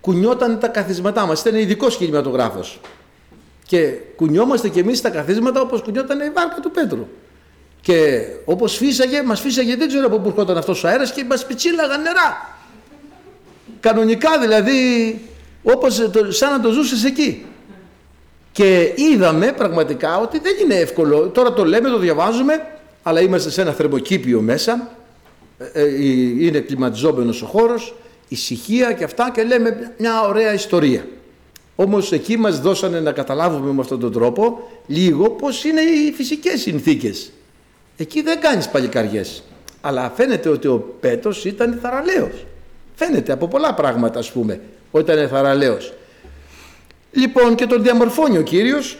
κουνιόταν 0.00 0.58
τα 0.58 0.68
καθίσματά 0.68 1.26
μας. 1.26 1.40
Ήταν 1.40 1.54
ειδικό 1.54 1.88
κινηματογράφος. 1.88 2.80
Και 3.66 3.92
κουνιόμαστε 4.16 4.68
κι 4.68 4.78
εμείς 4.78 5.00
τα 5.00 5.10
καθίσματα 5.10 5.60
όπως 5.60 5.82
κουνιόταν 5.82 6.20
η 6.20 6.30
βάρκα 6.30 6.60
του 6.62 6.70
Πέτρου. 6.70 7.06
Και 7.80 8.26
όπως 8.44 8.76
φύσαγε, 8.76 9.22
μας 9.22 9.40
φύσαγε, 9.40 9.76
δεν 9.76 9.88
ξέρω 9.88 10.06
από 10.06 10.18
πού 10.18 10.28
ερχόταν 10.28 10.56
αυτός 10.56 10.84
ο 10.84 10.88
αέρας 10.88 11.12
και 11.12 11.24
μας 11.24 11.46
πιτσίλαγαν 11.46 12.02
νερά. 12.02 12.56
Κανονικά 13.80 14.38
δηλαδή, 14.38 15.20
όπως 15.62 16.00
σαν 16.28 16.50
να 16.50 16.60
το 16.60 16.70
ζούσες 16.70 17.04
εκεί. 17.04 17.46
Και 18.52 18.92
είδαμε 18.96 19.52
πραγματικά 19.52 20.18
ότι 20.18 20.38
δεν 20.38 20.52
είναι 20.62 20.74
εύκολο. 20.74 21.28
Τώρα 21.28 21.52
το 21.52 21.64
λέμε, 21.64 21.88
το 21.88 21.98
διαβάζουμε, 21.98 22.66
αλλά 23.02 23.20
είμαστε 23.20 23.50
σε 23.50 23.60
ένα 23.60 23.72
θερμοκήπιο 23.72 24.40
μέσα. 24.40 24.96
Ε, 25.58 25.82
ε, 25.82 26.04
είναι 26.44 26.60
κλιματιζόμενος 26.60 27.42
ο 27.42 27.46
χώρος, 27.46 27.94
ησυχία 28.28 28.92
και 28.92 29.04
αυτά 29.04 29.30
και 29.34 29.42
λέμε 29.42 29.94
μια 29.98 30.22
ωραία 30.22 30.52
ιστορία. 30.52 31.06
Όμως 31.76 32.12
εκεί 32.12 32.36
μας 32.36 32.60
δώσανε 32.60 33.00
να 33.00 33.12
καταλάβουμε 33.12 33.72
με 33.72 33.80
αυτόν 33.80 34.00
τον 34.00 34.12
τρόπο 34.12 34.68
λίγο 34.86 35.30
πώς 35.30 35.64
είναι 35.64 35.80
οι 35.80 36.12
φυσικές 36.12 36.60
συνθήκες. 36.60 37.32
Εκεί 37.96 38.22
δεν 38.22 38.40
κάνεις 38.40 38.68
παλικαριές. 38.68 39.42
Αλλά 39.80 40.12
φαίνεται 40.16 40.48
ότι 40.48 40.68
ο 40.68 40.94
Πέτρος 41.00 41.44
ήταν 41.44 41.78
θαραλέος. 41.82 42.46
Φαίνεται 42.94 43.32
από 43.32 43.48
πολλά 43.48 43.74
πράγματα 43.74 44.18
ας 44.18 44.32
πούμε 44.32 44.60
ότι 44.90 45.12
ήταν 45.12 45.28
θαραλέος. 45.28 45.92
Λοιπόν 47.12 47.54
και 47.54 47.66
τον 47.66 47.82
διαμορφώνει 47.82 48.38
ο 48.38 48.42
Κύριος 48.42 48.98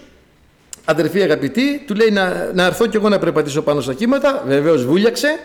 αδερφή 0.85 1.23
αγαπητή, 1.23 1.83
του 1.87 1.95
λέει 1.95 2.11
να, 2.11 2.51
να 2.55 2.65
έρθω 2.65 2.87
κι 2.87 2.97
εγώ 2.97 3.09
να 3.09 3.19
περπατήσω 3.19 3.63
πάνω 3.63 3.81
στα 3.81 3.95
κύματα. 3.95 4.43
Βεβαίως 4.47 4.87
βούλιαξε, 4.87 5.39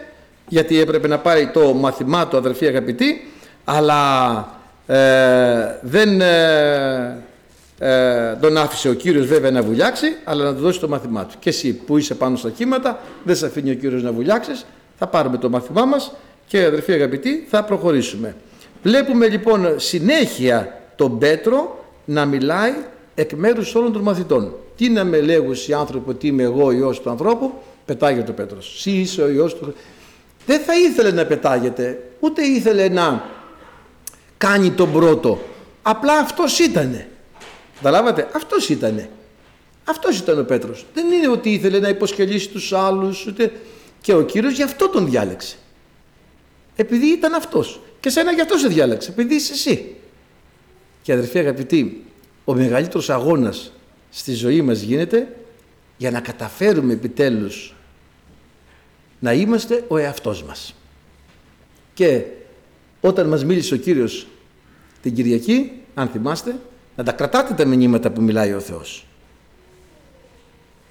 γιατί 0.48 0.80
έπρεπε 0.80 1.08
να 1.08 1.18
πάρει 1.18 1.50
το 1.54 1.74
μαθημά 1.74 2.28
του 2.28 2.38
αδερφή 2.38 2.68
αγαπητή, 2.68 3.32
αλλά 3.66 4.38
ε, 4.88 5.80
δεν 5.82 6.22
ε, 6.22 7.24
ε, 7.80 8.36
τον 8.42 8.58
άφησε 8.58 8.90
ο 8.90 8.94
Κύριος 8.94 9.26
βέβαια 9.26 9.52
να 9.52 9.62
βουλιάξει, 9.62 10.16
αλλά 10.24 10.44
να 10.44 10.56
του 10.56 10.62
δώσει 10.62 10.80
το 10.80 10.88
μάθημά 10.88 11.26
του. 11.26 11.36
Και 11.40 11.50
εσύ 11.50 11.74
που 11.74 11.98
είσαι 11.98 12.16
πάνω 12.16 12.36
στα 12.36 12.50
κύματα, 12.50 13.00
δεν 13.24 13.36
σε 13.36 13.46
αφήνει 13.46 13.72
ο 13.72 13.74
Κύριος 13.74 14.04
να 14.04 14.12
βουλιάξεις, 14.12 14.66
θα 14.98 15.08
πάρουμε 15.08 15.38
το 15.38 15.50
μάθημά 15.50 15.86
μας 15.86 16.12
και 16.48 16.64
αδερφοί 16.64 16.92
αγαπητοί 16.92 17.46
θα 17.50 17.64
προχωρήσουμε. 17.64 18.36
Βλέπουμε 18.84 19.28
λοιπόν 19.28 19.74
συνέχεια 19.76 20.82
τον 20.96 21.18
Πέτρο 21.18 21.86
να 22.06 22.26
μιλάει 22.26 22.74
εκ 23.16 23.32
μέρους 23.34 23.76
όλων 23.76 23.94
των 23.94 24.02
μαθητών. 24.02 24.54
Τι 24.78 24.90
να 24.90 25.04
με 25.04 25.22
λέγουν 25.22 25.56
οι 25.68 25.74
άνθρωποι 25.74 26.10
ότι 26.10 26.28
είμαι 26.28 26.44
εγώ 26.44 26.66
ο 26.66 26.72
Υιός 26.72 27.02
του 27.02 27.10
ανθρώπου, 27.10 27.54
πετάγεται 27.86 28.32
ο 28.32 28.34
Πέτρος. 28.34 28.74
Εσύ 28.76 28.92
είσαι 28.92 29.22
ο 29.22 29.30
Υιός 29.30 29.56
του 29.56 29.74
Δεν 30.46 30.60
θα 30.60 30.76
ήθελε 30.76 31.12
να 31.12 31.26
πετάγεται, 31.26 32.12
ούτε 32.20 32.46
ήθελε 32.46 32.90
να 32.90 33.30
κάνει 34.38 34.72
τον 34.72 34.92
πρώτο. 34.92 35.40
Απλά 35.82 36.14
αυτός 36.14 36.60
ήτανε. 36.60 37.10
Καταλάβατε, 37.76 38.28
αυτός 38.36 38.70
ήτανε. 38.70 39.10
Αυτός 39.84 40.20
ήταν 40.20 40.40
ο 40.40 40.44
Πέτρος. 40.44 40.86
Δεν 40.94 41.12
είναι 41.12 41.28
ότι 41.28 41.50
ήθελε 41.50 41.80
να 41.80 41.90
υποσκελίσει 41.90 42.50
τους 42.50 42.74
άλλους, 42.74 43.26
ούτε... 43.26 43.52
και 44.02 44.14
ο 44.14 44.22
Κύριος 44.22 44.54
γι' 44.54 44.64
αυτό 44.64 44.90
τον 44.90 45.10
διάλεξε. 45.10 45.56
Επειδή 46.76 47.06
ήταν 47.06 47.34
αυτός. 47.34 47.82
Και 48.00 48.10
σένα 48.10 48.32
γι' 48.32 48.42
αυτό 48.42 48.58
σε 48.58 48.68
διάλεξε, 48.68 49.12
επειδή 49.12 49.36
είσαι 49.36 49.54
εσύ. 49.54 49.96
Και 51.02 51.14
αδερφοί 51.14 51.40
αγαπητοί, 51.40 52.06
ο 52.46 52.54
μεγαλύτερος 52.54 53.10
αγώνας 53.10 53.72
στη 54.18 54.34
ζωή 54.34 54.62
μας 54.62 54.82
γίνεται 54.82 55.36
για 55.98 56.12
να 56.12 56.20
καταφέρουμε 56.20 56.94
επιτέλους 56.94 57.76
να 59.20 59.34
είμαστε 59.34 59.86
ο 59.88 59.98
εαυτός 59.98 60.44
μας. 60.44 60.76
Και 61.94 62.24
όταν 63.02 63.28
μας 63.28 63.46
μίλησε 63.46 63.74
ο 63.74 63.78
Κύριος 63.78 64.28
την 65.02 65.16
Κυριακή, 65.16 65.72
αν 65.94 66.08
θυμάστε, 66.08 66.60
να 66.96 67.04
τα 67.04 67.12
κρατάτε 67.12 67.54
τα 67.54 67.66
μηνύματα 67.66 68.12
που 68.12 68.22
μιλάει 68.22 68.54
ο 68.54 68.60
Θεός. 68.60 69.06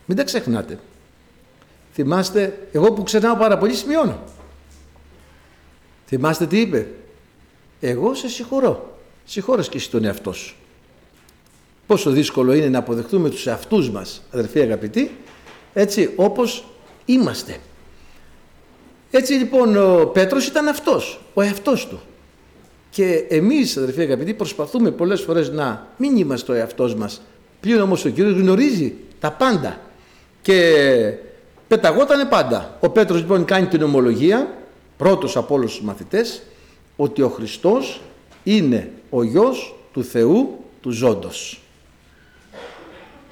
Μην 0.07 0.17
τα 0.17 0.25
ξεχνάτε. 0.25 0.79
Θυμάστε, 1.93 2.69
εγώ 2.73 2.93
που 2.93 3.03
ξεχνάω 3.03 3.37
πάρα 3.37 3.59
πολύ 3.59 3.75
σημειώνω. 3.75 4.23
Θυμάστε 6.07 6.47
τι 6.47 6.61
είπε. 6.61 6.89
Εγώ 7.81 8.15
σε 8.15 8.29
συγχωρώ. 8.29 8.99
Συγχώρες 9.25 9.69
και 9.69 9.77
εσύ 9.77 9.91
τον 9.91 10.05
εαυτό 10.05 10.33
σου. 10.33 10.57
Πόσο 11.87 12.11
δύσκολο 12.11 12.53
είναι 12.53 12.69
να 12.69 12.79
αποδεχτούμε 12.79 13.31
τους 13.31 13.47
εαυτούς 13.47 13.91
μας, 13.91 14.23
αδερφοί 14.31 14.61
αγαπητοί, 14.61 15.11
έτσι 15.73 16.13
όπως 16.17 16.65
είμαστε. 17.05 17.57
Έτσι 19.11 19.33
λοιπόν 19.33 19.77
ο 19.77 20.07
Πέτρος 20.07 20.47
ήταν 20.47 20.69
αυτός, 20.69 21.21
ο 21.35 21.43
εαυτός 21.43 21.87
του. 21.87 22.01
Και 22.91 23.25
εμείς 23.29 23.77
αδερφοί 23.77 24.01
αγαπητοί 24.01 24.35
προσπαθούμε 24.35 24.91
πολλές 24.91 25.21
φορές 25.21 25.51
να 25.51 25.87
μην 25.97 26.17
είμαστε 26.17 26.53
ο 26.53 26.55
εαυτός 26.55 26.95
μας. 26.95 27.23
Πλην 27.61 27.81
όμως 27.81 28.05
ο 28.05 28.09
Κύριος 28.09 28.41
γνωρίζει 28.41 28.95
τα 29.21 29.33
πάντα 29.33 29.81
και 30.43 30.73
πεταγότανε 31.69 32.25
πάντα. 32.25 32.77
Ο 32.81 32.91
Πέτρος 32.91 33.21
λοιπόν 33.21 33.45
κάνει 33.45 33.67
την 33.67 33.83
ομολογία, 33.83 34.55
πρώτος 34.97 35.37
από 35.37 35.55
όλους 35.55 35.75
τους 35.75 35.85
μαθητές, 35.85 36.43
ότι 36.97 37.23
ο 37.23 37.29
Χριστός 37.29 38.01
είναι 38.45 38.91
ο 39.11 39.23
Υιός 39.23 39.75
του 39.93 40.05
Θεού 40.05 40.65
του 40.81 40.91
Ζώντος. 40.91 41.61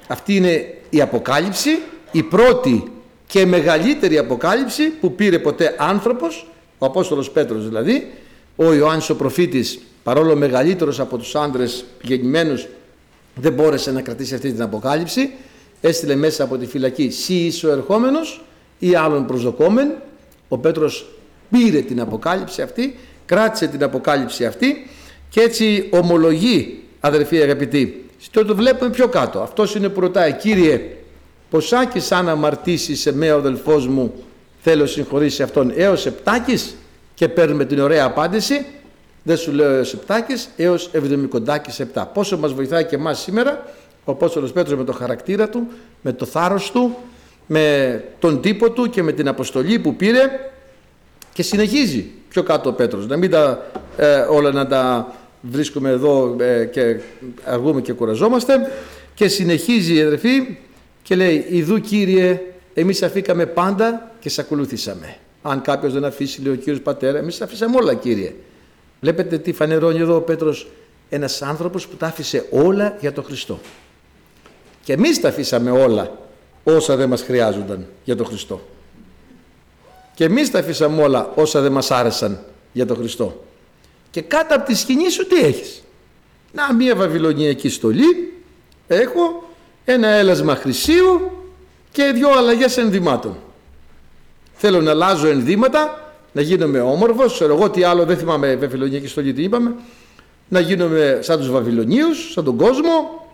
Αυτή 0.07 0.35
είναι 0.35 0.73
η 0.89 1.01
αποκάλυψη, 1.01 1.69
η 2.11 2.23
πρώτη 2.23 2.83
και 3.27 3.45
μεγαλύτερη 3.45 4.17
αποκάλυψη 4.17 4.83
που 4.83 5.15
πήρε 5.15 5.39
ποτέ 5.39 5.75
άνθρωπος, 5.77 6.47
ο 6.77 6.85
Απόστολος 6.85 7.31
Πέτρος 7.31 7.67
δηλαδή, 7.67 8.11
ο 8.55 8.73
Ιωάννης 8.73 9.09
ο 9.09 9.15
προφήτης, 9.15 9.79
παρόλο 10.03 10.35
μεγαλύτερος 10.35 10.99
από 10.99 11.17
τους 11.17 11.35
άντρες 11.35 11.85
γεννημένους, 12.01 12.67
δεν 13.35 13.53
μπόρεσε 13.53 13.91
να 13.91 14.01
κρατήσει 14.01 14.33
αυτή 14.33 14.51
την 14.51 14.61
αποκάλυψη, 14.61 15.31
έστειλε 15.81 16.15
μέσα 16.15 16.43
από 16.43 16.57
τη 16.57 16.65
φυλακή 16.65 17.09
«Σύ 17.09 17.33
είσαι 17.33 17.67
ο 17.67 17.71
ερχόμενος» 17.71 18.43
ή 18.79 18.95
άλλον 18.95 19.25
προσδοκόμεν. 19.25 19.93
Ο 20.47 20.57
Πέτρος 20.57 21.11
πήρε 21.49 21.81
την 21.81 22.01
αποκάλυψη 22.01 22.61
αυτή, 22.61 22.95
κράτησε 23.25 23.67
την 23.67 23.83
αποκάλυψη 23.83 24.45
αυτή 24.45 24.87
και 25.29 25.41
έτσι 25.41 25.89
ομολογεί, 25.91 26.83
αδερφοί 26.99 27.41
αγαπητοί, 27.41 28.04
το 28.31 28.45
το 28.45 28.55
βλέπουμε 28.55 28.89
πιο 28.89 29.07
κάτω. 29.07 29.39
Αυτός 29.39 29.75
είναι 29.75 29.89
που 29.89 29.99
ρωτάει, 29.99 30.33
Κύριε, 30.33 30.81
ποσάκι 31.49 31.99
σαν 31.99 32.29
αμαρτήσει 32.29 32.95
σε 32.95 33.13
με 33.13 33.31
ο 33.31 33.37
αδελφός 33.37 33.87
μου 33.87 34.13
θέλω 34.61 34.85
συγχωρήσει 34.85 35.43
αυτόν 35.43 35.71
έως 35.75 36.05
επτάκης 36.05 36.75
και 37.13 37.27
παίρνουμε 37.27 37.65
την 37.65 37.79
ωραία 37.79 38.05
απάντηση 38.05 38.65
δεν 39.27 39.37
σου 39.37 39.51
λέω 39.51 39.69
έως 39.69 39.93
επτάκης 39.93 40.49
έως 40.55 40.89
εβδομικοντάκης 40.91 41.79
επτά. 41.79 42.05
Πόσο 42.05 42.37
μας 42.37 42.53
βοηθάει 42.53 42.85
και 42.85 42.95
εμάς 42.95 43.19
σήμερα 43.19 43.63
ο 44.03 44.11
Απόστολος 44.11 44.51
Πέτρος 44.51 44.77
με 44.77 44.83
το 44.83 44.91
χαρακτήρα 44.93 45.49
του, 45.49 45.67
με 46.01 46.13
το 46.13 46.25
θάρρος 46.25 46.71
του, 46.71 46.97
με 47.45 48.03
τον 48.19 48.41
τύπο 48.41 48.71
του 48.71 48.89
και 48.89 49.03
με 49.03 49.11
την 49.11 49.27
αποστολή 49.27 49.79
που 49.79 49.95
πήρε 49.95 50.29
και 51.33 51.43
συνεχίζει 51.43 52.11
πιο 52.29 52.43
κάτω 52.43 52.69
ο 52.69 52.73
Πέτρος. 52.73 53.07
Να 53.07 53.17
μην 53.17 53.31
τα, 53.31 53.65
ε, 53.97 54.17
όλα 54.17 54.51
να 54.51 54.67
τα 54.67 55.13
βρίσκουμε 55.49 55.89
εδώ 55.89 56.35
ε, 56.39 56.65
και 56.65 56.99
αργούμε 57.43 57.81
και 57.81 57.93
κουραζόμαστε. 57.93 58.71
Και 59.13 59.27
συνεχίζει 59.27 59.95
η 59.95 60.01
αδερφή 60.01 60.57
και 61.03 61.15
λέει 61.15 61.45
«Ιδού 61.49 61.79
Κύριε, 61.79 62.41
εμείς 62.73 63.03
αφήκαμε 63.03 63.45
πάντα 63.45 64.11
και 64.19 64.29
σε 64.29 64.41
ακολουθήσαμε». 64.41 65.17
Αν 65.41 65.61
κάποιος 65.61 65.93
δεν 65.93 66.05
αφήσει, 66.05 66.41
λέει 66.41 66.53
ο 66.53 66.55
Κύριος 66.55 66.81
Πατέρα, 66.81 67.17
εμείς 67.17 67.41
αφήσαμε 67.41 67.77
όλα 67.77 67.93
Κύριε. 67.93 68.33
Βλέπετε 69.01 69.37
τι 69.37 69.53
φανερώνει 69.53 69.99
εδώ 69.99 70.15
ο 70.15 70.21
Πέτρος, 70.21 70.67
ένας 71.09 71.41
άνθρωπος 71.41 71.87
που 71.87 71.95
τα 71.95 72.05
άφησε 72.05 72.45
όλα 72.51 72.97
για 72.99 73.13
τον 73.13 73.23
Χριστό. 73.23 73.59
Και 74.83 74.93
εμείς 74.93 75.21
τα 75.21 75.27
αφήσαμε 75.27 75.71
όλα 75.71 76.17
όσα 76.63 76.95
δεν 76.95 77.09
μας 77.09 77.21
χρειάζονταν 77.21 77.85
για 78.03 78.15
τον 78.15 78.25
Χριστό. 78.25 78.61
Και 80.15 80.23
εμείς 80.23 80.51
τα 80.51 80.59
αφήσαμε 80.59 81.01
όλα 81.01 81.31
όσα 81.35 81.61
δεν 81.61 81.71
μας 81.71 81.91
άρεσαν 81.91 82.39
για 82.71 82.85
τον 82.85 82.97
Χριστό. 82.97 83.43
Και 84.15 84.21
κάτω 84.21 84.55
από 84.55 84.65
τη 84.65 84.75
σκηνή 84.75 85.09
σου 85.09 85.27
τι 85.27 85.35
έχεις; 85.35 85.83
Να 86.51 86.73
μια 86.73 86.95
βαβυλωνιακή 86.95 87.69
στολή, 87.69 88.33
έχω 88.87 89.49
ένα 89.85 90.07
έλασμα 90.07 90.55
χρυσίου 90.55 91.31
και 91.91 92.11
δύο 92.13 92.29
αλλαγές 92.29 92.77
ενδυμάτων. 92.77 93.37
Θέλω 94.53 94.81
να 94.81 94.91
αλλάζω 94.91 95.27
ενδύματα, 95.27 96.13
να 96.31 96.41
γίνομαι 96.41 96.79
όμορφος, 96.79 97.33
ξέρω 97.33 97.55
εγώ 97.55 97.69
τι 97.69 97.83
άλλο, 97.83 98.05
δεν 98.05 98.17
θυμάμαι 98.17 98.55
βαβυλωνιακή 98.55 99.07
στολή 99.07 99.33
τι 99.33 99.43
είπαμε, 99.43 99.75
να 100.47 100.59
γίνομαι 100.59 101.19
σαν 101.21 101.37
τους 101.37 101.49
Βαβυλωνίους, 101.49 102.31
σαν 102.31 102.43
τον 102.43 102.57
κόσμο, 102.57 103.27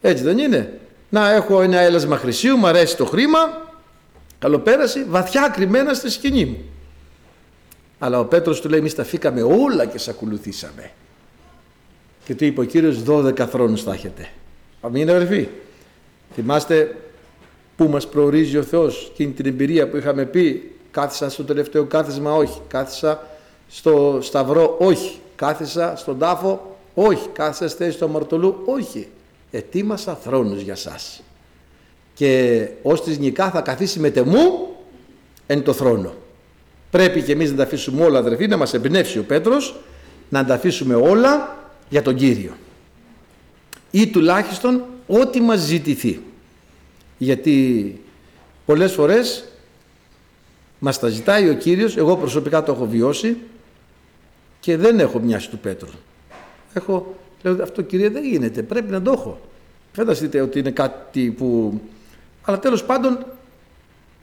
έτσι 0.00 0.24
δεν 0.24 0.38
είναι. 0.38 0.80
Να 1.08 1.30
έχω 1.30 1.62
ένα 1.62 1.78
έλασμα 1.78 2.16
χρυσίου, 2.16 2.56
μου 2.56 2.66
αρέσει 2.66 2.96
το 2.96 3.04
χρήμα, 3.04 3.70
καλοπέραση, 4.38 5.04
βαθιά 5.08 5.48
κρυμμένα 5.54 5.94
στη 5.94 6.10
σκηνή 6.10 6.44
μου. 6.44 6.64
Αλλά 8.02 8.18
ο 8.18 8.24
Πέτρος 8.24 8.60
του 8.60 8.68
λέει 8.68 8.78
εμείς 8.78 8.94
τα 8.94 9.04
φύκαμε 9.04 9.42
όλα 9.42 9.86
και 9.86 9.98
σε 9.98 10.10
ακολουθήσαμε. 10.10 10.90
Και 12.24 12.34
του 12.34 12.44
είπε 12.44 12.60
ο 12.60 12.64
Κύριος 12.64 13.02
12 13.06 13.38
θρόνους 13.38 13.82
θα 13.82 13.92
έχετε. 13.92 14.28
Αμήν 14.80 15.10
αδερφοί. 15.10 15.48
Θυμάστε 16.34 16.96
που 17.76 17.88
μας 17.88 18.08
προορίζει 18.08 18.56
ο 18.56 18.62
Θεός 18.62 19.08
εκείνη 19.12 19.32
την 19.32 19.46
εμπειρία 19.46 19.88
που 19.88 19.96
είχαμε 19.96 20.24
πει 20.24 20.72
κάθισα 20.90 21.30
στο 21.30 21.44
τελευταίο 21.44 21.84
κάθισμα 21.84 22.34
όχι, 22.34 22.60
κάθισα 22.68 23.26
στο 23.68 24.18
σταυρό 24.22 24.76
όχι, 24.78 25.18
κάθισα 25.36 25.96
στον 25.96 26.18
τάφο 26.18 26.76
όχι, 26.94 27.28
κάθισα 27.32 27.68
στη 27.68 27.84
θέση 27.84 27.98
του 27.98 28.04
αμαρτωλού 28.04 28.62
όχι. 28.64 29.08
Ετοίμασα 29.50 30.14
θρόνους 30.14 30.60
για 30.60 30.74
σας. 30.74 31.22
Και 32.14 32.68
ως 32.82 33.02
της 33.02 33.18
νικά 33.18 33.50
θα 33.50 33.60
καθίσει 33.60 33.98
με 33.98 34.10
τεμού 34.10 34.68
εν 35.46 35.62
το 35.62 35.72
θρόνο. 35.72 36.14
Πρέπει 36.90 37.22
και 37.22 37.32
εμείς 37.32 37.50
να 37.50 37.56
τα 37.56 37.62
αφήσουμε 37.62 38.04
όλα 38.04 38.18
αδερφοί, 38.18 38.46
να 38.46 38.56
μας 38.56 38.74
εμπνεύσει 38.74 39.18
ο 39.18 39.24
Πέτρος, 39.24 39.80
να 40.28 40.44
τα 40.44 40.54
αφήσουμε 40.54 40.94
όλα 40.94 41.58
για 41.88 42.02
τον 42.02 42.14
Κύριο. 42.14 42.56
Ή 43.90 44.08
τουλάχιστον 44.08 44.84
ό,τι 45.06 45.40
μας 45.40 45.58
ζητηθεί. 45.58 46.20
Γιατί 47.18 48.00
πολλές 48.66 48.92
φορές 48.92 49.44
μας 50.78 50.98
τα 50.98 51.08
ζητάει 51.08 51.48
ο 51.48 51.54
Κύριος, 51.54 51.96
εγώ 51.96 52.16
προσωπικά 52.16 52.62
το 52.62 52.72
έχω 52.72 52.86
βιώσει 52.86 53.36
και 54.60 54.76
δεν 54.76 55.00
έχω 55.00 55.18
μοιάσει 55.18 55.50
του 55.50 55.58
Πέτρου. 55.58 55.88
Έχω, 56.72 57.14
λέω 57.42 57.62
αυτό 57.62 57.82
Κύριε 57.82 58.08
δεν 58.08 58.24
γίνεται, 58.24 58.62
πρέπει 58.62 58.90
να 58.90 59.02
το 59.02 59.12
έχω. 59.12 59.40
Φανταστείτε 59.92 60.40
ότι 60.40 60.58
είναι 60.58 60.70
κάτι 60.70 61.30
που... 61.30 61.80
Αλλά 62.42 62.58
τέλος 62.58 62.84
πάντων 62.84 63.26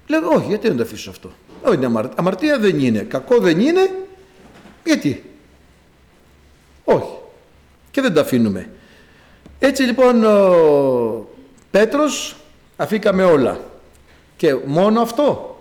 λέω 0.07 0.30
όχι 0.30 0.47
γιατί 0.47 0.70
να 0.70 0.76
το 0.76 0.84
αφήσω 0.84 1.09
αυτό. 1.09 1.32
Όχι, 1.68 1.80
αμαρτία 2.15 2.59
δεν 2.59 2.80
είναι. 2.80 2.99
Κακό 2.99 3.39
δεν 3.39 3.59
είναι. 3.59 3.91
Γιατί; 4.84 5.24
Όχι. 6.84 7.15
Και 7.91 8.01
δεν 8.01 8.13
τα 8.13 8.22
αφήνουμε. 8.22 8.70
Έτσι 9.59 9.84
λοιπόν 9.84 10.24
ο 10.24 11.28
Πέτρος 11.72 12.36
αφήκαμε 12.78 13.24
όλα. 13.24 13.59
Και 14.38 14.55
μόνο 14.65 15.01
αυτό. 15.01 15.59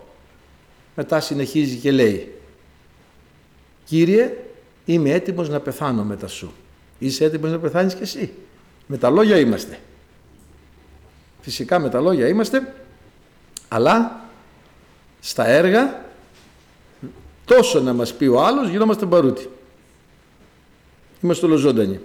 Μετά 0.94 1.20
συνεχίζει 1.20 1.76
και 1.76 1.90
λέει 1.90 2.36
Κύριε 3.84 4.36
είμαι 4.84 5.10
έτοιμος 5.10 5.48
να 5.48 5.60
πεθάνω 5.60 6.04
μετά 6.04 6.26
σου. 6.26 6.52
Είσαι 6.98 7.24
έτοιμος 7.24 7.50
να 7.50 7.58
πεθάνεις 7.58 7.94
και 7.94 8.02
εσύ. 8.02 8.32
Με 8.86 8.96
τα 8.96 9.10
λόγια 9.10 9.38
είμαστε. 9.38 9.78
Φυσικά 11.40 11.78
με 11.78 11.88
τα 11.88 12.00
λόγια 12.00 12.28
είμαστε. 12.28 12.74
Αλλά 13.68 14.20
στα 15.26 15.46
έργα 15.46 16.04
τόσο 17.44 17.80
να 17.80 17.92
μας 17.92 18.14
πει 18.14 18.26
ο 18.26 18.44
άλλος 18.44 18.68
γινόμαστε 18.68 19.06
μπαρούτι. 19.06 19.50
Είμαστε 21.20 21.46
ολοζώντανοι. 21.46 22.00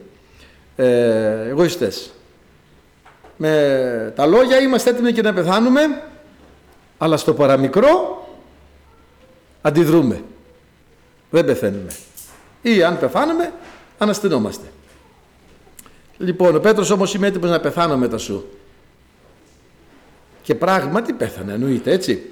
Ε, 0.76 1.48
εγωιστές. 1.48 2.12
Με 3.38 4.14
τα 4.16 4.26
λόγια 4.26 4.60
είμαστε 4.60 4.90
έτοιμοι 4.90 5.12
και 5.14 5.22
να 5.22 5.34
πεθάνουμε 5.34 6.02
αλλά 6.98 7.18
στο 7.18 7.34
παραμικρό 7.34 8.28
αντιδρούμε. 9.62 10.24
Δεν 11.30 11.46
πεθαίνουμε. 11.46 11.92
Ή 12.62 12.84
αν 12.84 13.00
πεθάνουμε 13.00 13.54
αναστηνόμαστε. 13.98 14.66
Λοιπόν, 16.18 16.56
ο 16.56 16.60
Πέτρος 16.60 16.90
όμως 16.90 17.14
είμαι 17.14 17.28
έτοιμος 17.28 17.50
να 17.50 17.60
πεθάνω 17.60 17.98
μετά 17.98 18.18
σου. 18.18 18.50
Και 20.44 20.56
πράγματι 20.56 21.14
πέθανε, 21.14 21.54
εννοείται 21.54 21.92
έτσι. 21.92 22.32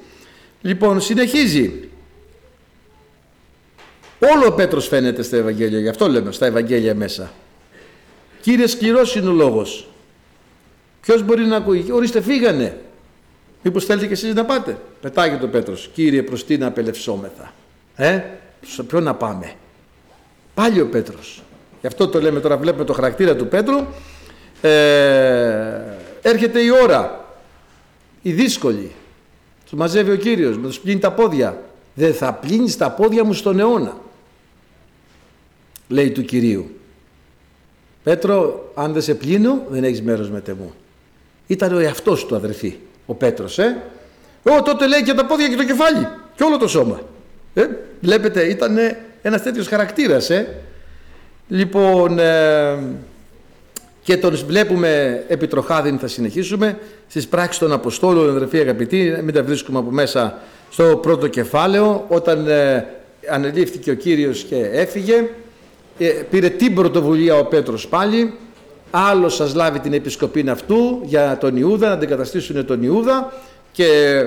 Λοιπόν, 0.62 1.02
συνεχίζει. 1.02 1.90
Όλο 4.20 4.48
ο 4.48 4.52
Πέτρος 4.52 4.88
φαίνεται 4.88 5.22
στα 5.22 5.38
Ευαγγέλια, 5.38 5.80
γι' 5.80 5.88
αυτό 5.88 6.08
λέμε 6.08 6.32
στα 6.32 6.46
Ευαγγέλια 6.46 6.96
μέσα. 6.96 7.32
Κύριε 8.42 8.68
σκληρός 8.68 9.16
είναι 9.16 9.30
ο 9.30 9.32
λόγος. 9.32 9.88
Ποιος 11.02 11.24
μπορεί 11.24 11.46
να 11.46 11.56
ακούει, 11.56 11.86
ορίστε 11.92 12.22
φύγανε. 12.22 12.78
Μήπως 13.64 13.86
θέλετε 13.86 14.08
και 14.08 14.14
εσείς 14.14 14.34
να 14.34 14.46
πάτε; 14.46 14.78
Πετάγει 15.02 15.44
ο 15.44 15.48
Πέτρος. 15.48 15.90
Κύριε 15.94 16.24
προς 16.24 16.46
τι 16.46 16.58
να 16.58 16.68
απελευσόμεθα. 16.68 17.54
Ε, 17.96 18.22
σε 18.66 18.84
ποιο 18.84 19.00
να 19.00 19.14
πάμε; 19.14 19.54
Πάλι 20.54 20.82
ο 20.82 20.88
Πέτρος. 20.88 21.44
Γι' 21.82 21.88
αυτό 21.88 22.08
το 22.08 22.22
λέμε 22.22 22.40
τώρα, 22.40 22.58
βλέπουμε 22.58 22.84
το 22.84 22.94
χαρακτήρα 22.94 23.36
του 23.36 23.48
Πέτρου. 23.48 23.86
Ε, 24.62 25.82
έρχεται 26.22 26.60
η 26.62 26.70
ώρα. 26.84 27.26
Η 28.22 28.32
δύσκολη. 28.32 28.92
Του 29.70 29.78
μαζεύει 29.78 30.12
ο 30.12 30.16
Κύριος, 30.16 30.58
με 30.58 30.68
τους 30.68 30.80
πλύνει 30.80 31.00
τα 31.00 31.12
πόδια. 31.12 31.62
Δεν 31.94 32.14
θα 32.14 32.34
πλύνεις 32.34 32.78
τα 32.78 32.92
πόδια 32.92 33.24
μου 33.24 33.34
στον 33.34 33.60
αιώνα. 33.60 33.98
Λέει 35.88 36.12
του 36.12 36.22
Κυρίου. 36.22 36.70
Πέτρο, 38.04 38.72
αν 38.76 38.94
δεν 38.94 39.02
σε 39.02 39.16
πλύνω, 39.16 39.66
δεν 39.70 39.84
έχεις 39.84 40.02
μέρος 40.02 40.30
με 40.30 40.42
τεμού. 40.42 40.74
Ήταν 41.48 41.74
ο 41.74 41.80
εαυτός 41.80 42.26
του 42.26 42.36
αδερφή, 42.36 42.76
ο 43.06 43.14
Πέτρος, 43.14 43.60
ε. 43.60 43.82
Ω, 44.44 44.62
τότε 44.62 44.88
λέει 44.88 45.04
και 45.04 45.14
τα 45.14 45.26
πόδια 45.26 45.48
και 45.48 45.56
το 45.56 45.66
κεφάλι 45.66 46.08
και 46.36 46.44
όλο 46.44 46.58
το 46.58 46.68
σώμα. 46.68 47.02
Ε, 47.54 47.68
βλέπετε, 48.02 48.44
ήταν 48.44 48.78
ένας 49.22 49.44
τέτοιος 49.44 49.68
χαρακτήρας, 49.68 50.30
ε. 50.30 50.62
Λοιπόν, 51.48 52.20
ε, 52.20 52.78
και 54.10 54.18
τον 54.18 54.36
βλέπουμε 54.48 55.24
επιτροχάδιν 55.28 56.00
θα 56.00 56.08
συνεχίσουμε. 56.08 56.80
Στις 57.08 57.28
πράξεις 57.28 57.60
των 57.60 57.72
Αποστόλων 57.72 58.30
αδερφοί 58.30 58.60
αγαπητοί 58.60 59.14
μην 59.24 59.34
τα 59.34 59.44
βρίσκουμε 59.44 59.80
από 59.80 59.92
μέσα 59.92 60.40
στο 60.70 60.84
πρώτο 60.84 61.28
κεφάλαιο. 61.28 62.06
Όταν 62.08 62.48
ε, 62.48 62.88
ανελήφθηκε 63.30 63.92
ο 63.92 63.94
Κύριος 63.94 64.44
και 64.44 64.56
έφυγε 64.56 65.30
ε, 65.98 66.08
πήρε 66.30 66.50
την 66.50 66.76
πρωτοβουλία 66.76 67.36
ο 67.36 67.46
Πέτρος 67.46 67.88
πάλι. 67.88 68.34
Άλλος 68.92 69.36
σας 69.36 69.54
λάβει 69.54 69.80
την 69.80 69.94
επισκοπή 69.94 70.50
αυτού 70.50 71.00
για 71.04 71.38
τον 71.40 71.58
Ιούδα 71.58 71.88
να 71.88 71.94
αντικαταστήσουν 71.94 72.66
τον 72.66 72.84
Ιούδα. 72.84 73.34
Και 73.72 74.22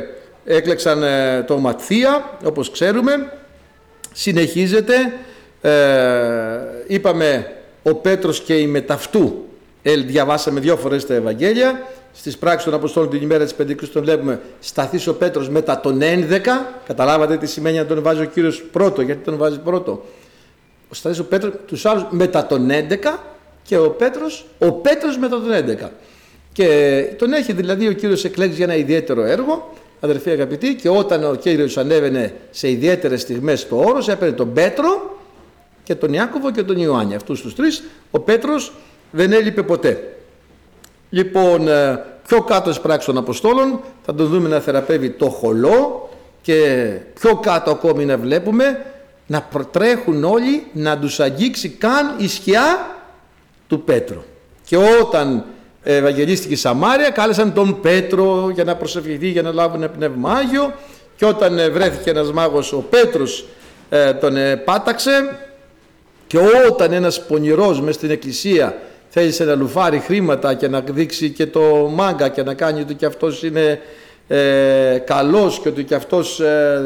έκλεξαν 0.45 1.03
ε, 1.03 1.43
το 1.47 1.59
Ματθία 1.59 2.39
όπως 2.45 2.71
ξέρουμε. 2.71 3.33
Συνεχίζεται 4.13 4.95
ε, 5.61 5.71
είπαμε 6.87 7.53
ο 7.83 7.95
Πέτρος 7.95 8.41
και 8.41 8.55
η 8.55 8.67
μεταυτού 8.67 9.47
διαβάσαμε 9.83 10.61
δύο 10.61 10.77
φορές 10.77 11.07
τα 11.07 11.15
Ευαγγέλια. 11.15 11.87
Στις 12.13 12.39
πράξεις 12.39 12.65
των 12.65 12.75
Αποστόλων 12.75 13.11
την 13.11 13.23
ημέρα 13.23 13.45
της 13.45 13.55
Πεντηκρής 13.55 13.93
τον 13.93 14.03
βλέπουμε 14.03 14.41
σταθείς 14.61 15.07
ο 15.07 15.15
Πέτρος 15.15 15.49
μετά 15.49 15.81
τον 15.81 16.01
11 16.01 16.41
καταλάβατε 16.87 17.37
τι 17.37 17.47
σημαίνει 17.47 17.77
να 17.77 17.87
τον 17.87 18.03
βάζει 18.03 18.21
ο 18.23 18.25
Κύριος 18.25 18.63
πρώτο 18.63 19.03
γιατί 19.03 19.25
τον 19.25 19.37
βάζει 19.37 19.59
πρώτο. 19.59 20.05
Σταθείς 20.91 21.19
ο 21.19 21.25
Πέτρος 21.25 21.53
τους 21.67 21.87
άλλους 21.87 22.05
μετά 22.11 22.47
τον 22.47 22.69
11 22.71 23.19
και 23.63 23.77
ο 23.77 23.91
Πέτρος 23.91 24.47
ο 24.59 24.73
Πέτρος 24.73 25.19
μετά 25.19 25.41
τον 25.41 25.51
11 25.85 25.89
και 26.53 27.05
τον 27.19 27.33
έχει 27.33 27.53
δηλαδή 27.53 27.89
ο 27.89 27.93
Κύριος 27.93 28.25
εκλέξει 28.25 28.57
για 28.57 28.65
ένα 28.65 28.77
ιδιαίτερο 28.77 29.23
έργο 29.25 29.73
αδερφοί 30.01 30.31
αγαπητοί 30.31 30.75
και 30.75 30.89
όταν 30.89 31.25
ο 31.25 31.35
Κύριος 31.35 31.77
ανέβαινε 31.77 32.35
σε 32.51 32.71
ιδιαίτερες 32.71 33.21
στιγμές 33.21 33.61
στο 33.61 33.79
όρος 33.79 34.09
έπαιρνε 34.09 34.35
τον 34.35 34.53
Πέτρο 34.53 35.19
και 35.83 35.95
τον 35.95 36.13
Ιάκωβο 36.13 36.51
και 36.51 36.63
τον 36.63 36.77
Ιωάννη 36.77 37.15
αυτούς 37.15 37.41
τους 37.41 37.55
τρεις. 37.55 37.83
Ο 38.11 38.21
Πέτρος 38.21 38.73
δεν 39.13 39.33
έλειπε 39.33 39.63
ποτέ. 39.63 40.17
Λοιπόν, 41.11 41.69
ε, 41.69 42.05
πιο 42.27 42.43
κάτω 42.43 42.71
στις 42.71 42.83
πράξεις 42.83 43.07
των 43.07 43.17
Αποστόλων 43.17 43.81
θα 44.05 44.15
τον 44.15 44.27
δούμε 44.27 44.49
να 44.49 44.61
θεραπεύει 44.61 45.11
το 45.11 45.29
χολό 45.29 46.09
και 46.43 46.89
πιο 47.21 47.37
κάτω 47.37 47.71
ακόμη 47.71 48.05
να 48.05 48.17
βλέπουμε 48.17 48.85
να 49.27 49.43
προτρέχουν 49.43 50.25
όλοι 50.25 50.67
να 50.73 50.99
τους 50.99 51.21
αγγίξει 51.21 51.69
καν 51.69 52.15
η 52.19 52.29
σκιά 52.29 52.97
του 53.69 53.83
Πέτρου. 53.83 54.23
Και 54.65 54.77
όταν 54.77 55.45
Ευαγγελίστηκε 55.83 56.57
Σαμάρια, 56.57 57.11
κάλεσαν 57.11 57.53
τον 57.53 57.81
Πέτρο 57.81 58.51
για 58.55 58.65
να 58.65 58.77
προσευχηθεί, 58.77 59.29
για 59.29 59.43
να 59.43 59.53
λάβουν 59.53 59.91
πνεύμα 59.97 60.33
Άγιο 60.33 60.73
και 61.17 61.25
όταν 61.25 61.59
ε, 61.59 61.69
βρέθηκε 61.69 62.11
ένας 62.11 62.33
μάγος, 62.33 62.73
ο 62.73 62.85
Πέτρος 62.91 63.45
ε, 63.89 64.13
τον 64.13 64.37
ε, 64.37 64.57
πάταξε 64.57 65.39
και 66.27 66.39
όταν 66.71 66.93
ένας 66.93 67.27
πονηρός 67.27 67.81
μες 67.81 67.95
στην 67.95 68.11
εκκλησία 68.11 68.77
θέλησε 69.15 69.45
να 69.45 69.55
λουφάρει 69.55 69.99
χρήματα 69.99 70.55
και 70.55 70.69
να 70.69 70.81
δείξει 70.81 71.31
και 71.31 71.47
το 71.47 71.91
μάγκα 71.95 72.29
και 72.29 72.43
να 72.43 72.55
κάνει 72.55 72.81
ότι 72.81 72.95
και 72.95 73.07
αυτός 73.07 73.43
είναι 73.43 73.81
ε, 74.29 74.99
καλός 75.05 75.61
και 75.61 75.69
ότι 75.69 75.85
και 75.85 75.95
αυτός 75.95 76.41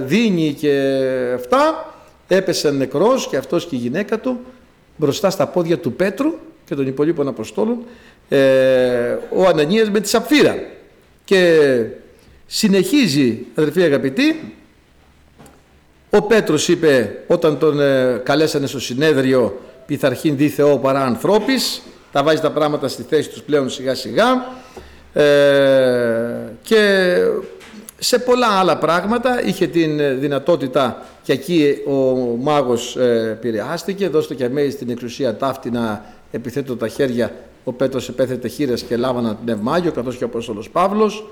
δίνει 0.05 0.53
και 0.53 1.03
αυτά. 1.35 1.95
Έπεσε 2.29 2.71
νεκρός 2.71 3.29
και 3.29 3.37
αυτός 3.37 3.67
και 3.67 3.77
η 3.77 3.79
γυναίκα 3.79 4.19
του 4.21 4.41
μπροστά 4.97 5.31
στα 5.31 5.47
πόδια 5.47 5.79
του 5.79 5.93
Πέτρου 5.93 6.35
και 6.65 6.75
των 6.75 6.87
υπολείπων 6.87 7.29
Αποστόλων 7.29 7.79
ε, 8.29 9.17
ο 9.35 9.47
Ανανίας 9.47 9.91
με 9.91 10.01
τη 10.01 10.09
Σαφύρα. 10.09 10.57
Και 11.25 11.83
συνεχίζει 12.47 13.47
αδερφοί 13.55 13.83
αγαπητοί 13.83 14.53
ο 16.11 16.23
Πέτρος 16.23 16.69
είπε 16.69 17.25
όταν 17.27 17.59
τον 17.59 17.81
ε, 17.81 18.21
καλέσανε 18.25 18.67
στο 18.67 18.81
συνέδριο 18.81 19.61
πειθαρχήν 19.87 20.37
δι 20.37 20.49
Θεό 20.49 20.79
παρά 20.79 21.05
ανθρώπης 21.05 21.83
τα 22.17 22.23
βάζει 22.23 22.41
τα 22.41 22.51
πράγματα 22.51 22.89
στη 22.89 23.03
θέση 23.09 23.29
τους 23.29 23.43
πλέον 23.43 23.71
σιγά 23.71 23.95
σιγά. 23.95 24.47
Ε, 25.13 25.25
και 26.63 27.17
σε 27.99 28.19
πολλά 28.19 28.47
άλλα 28.47 28.79
πράγματα 28.79 29.43
είχε 29.45 29.67
την 29.67 30.21
δυνατότητα 30.21 31.07
και 31.23 31.33
εκεί 31.33 31.77
ο 31.87 31.93
μάγος 32.41 32.97
ε, 32.97 33.29
επηρεάστηκε, 33.31 34.09
δώστε 34.09 34.35
και 34.35 34.45
αμέσως 34.45 34.73
στην 34.73 34.91
εξουσία 34.91 35.37
ταύτη 35.37 35.71
να 35.71 36.05
επιθέτω 36.31 36.77
τα 36.77 36.89
χέρια. 36.89 37.33
Ο 37.65 37.73
Πέτρος 37.73 38.09
επέθετε 38.09 38.49
χείρες 38.49 38.83
και 38.83 38.97
λάβανα 38.97 39.39
πνευμάγιο 39.45 39.93
καθώς 39.93 40.17
και 40.17 40.25
ο 40.25 40.27
Απόστολος 40.27 40.71
Παύλος. 40.71 41.27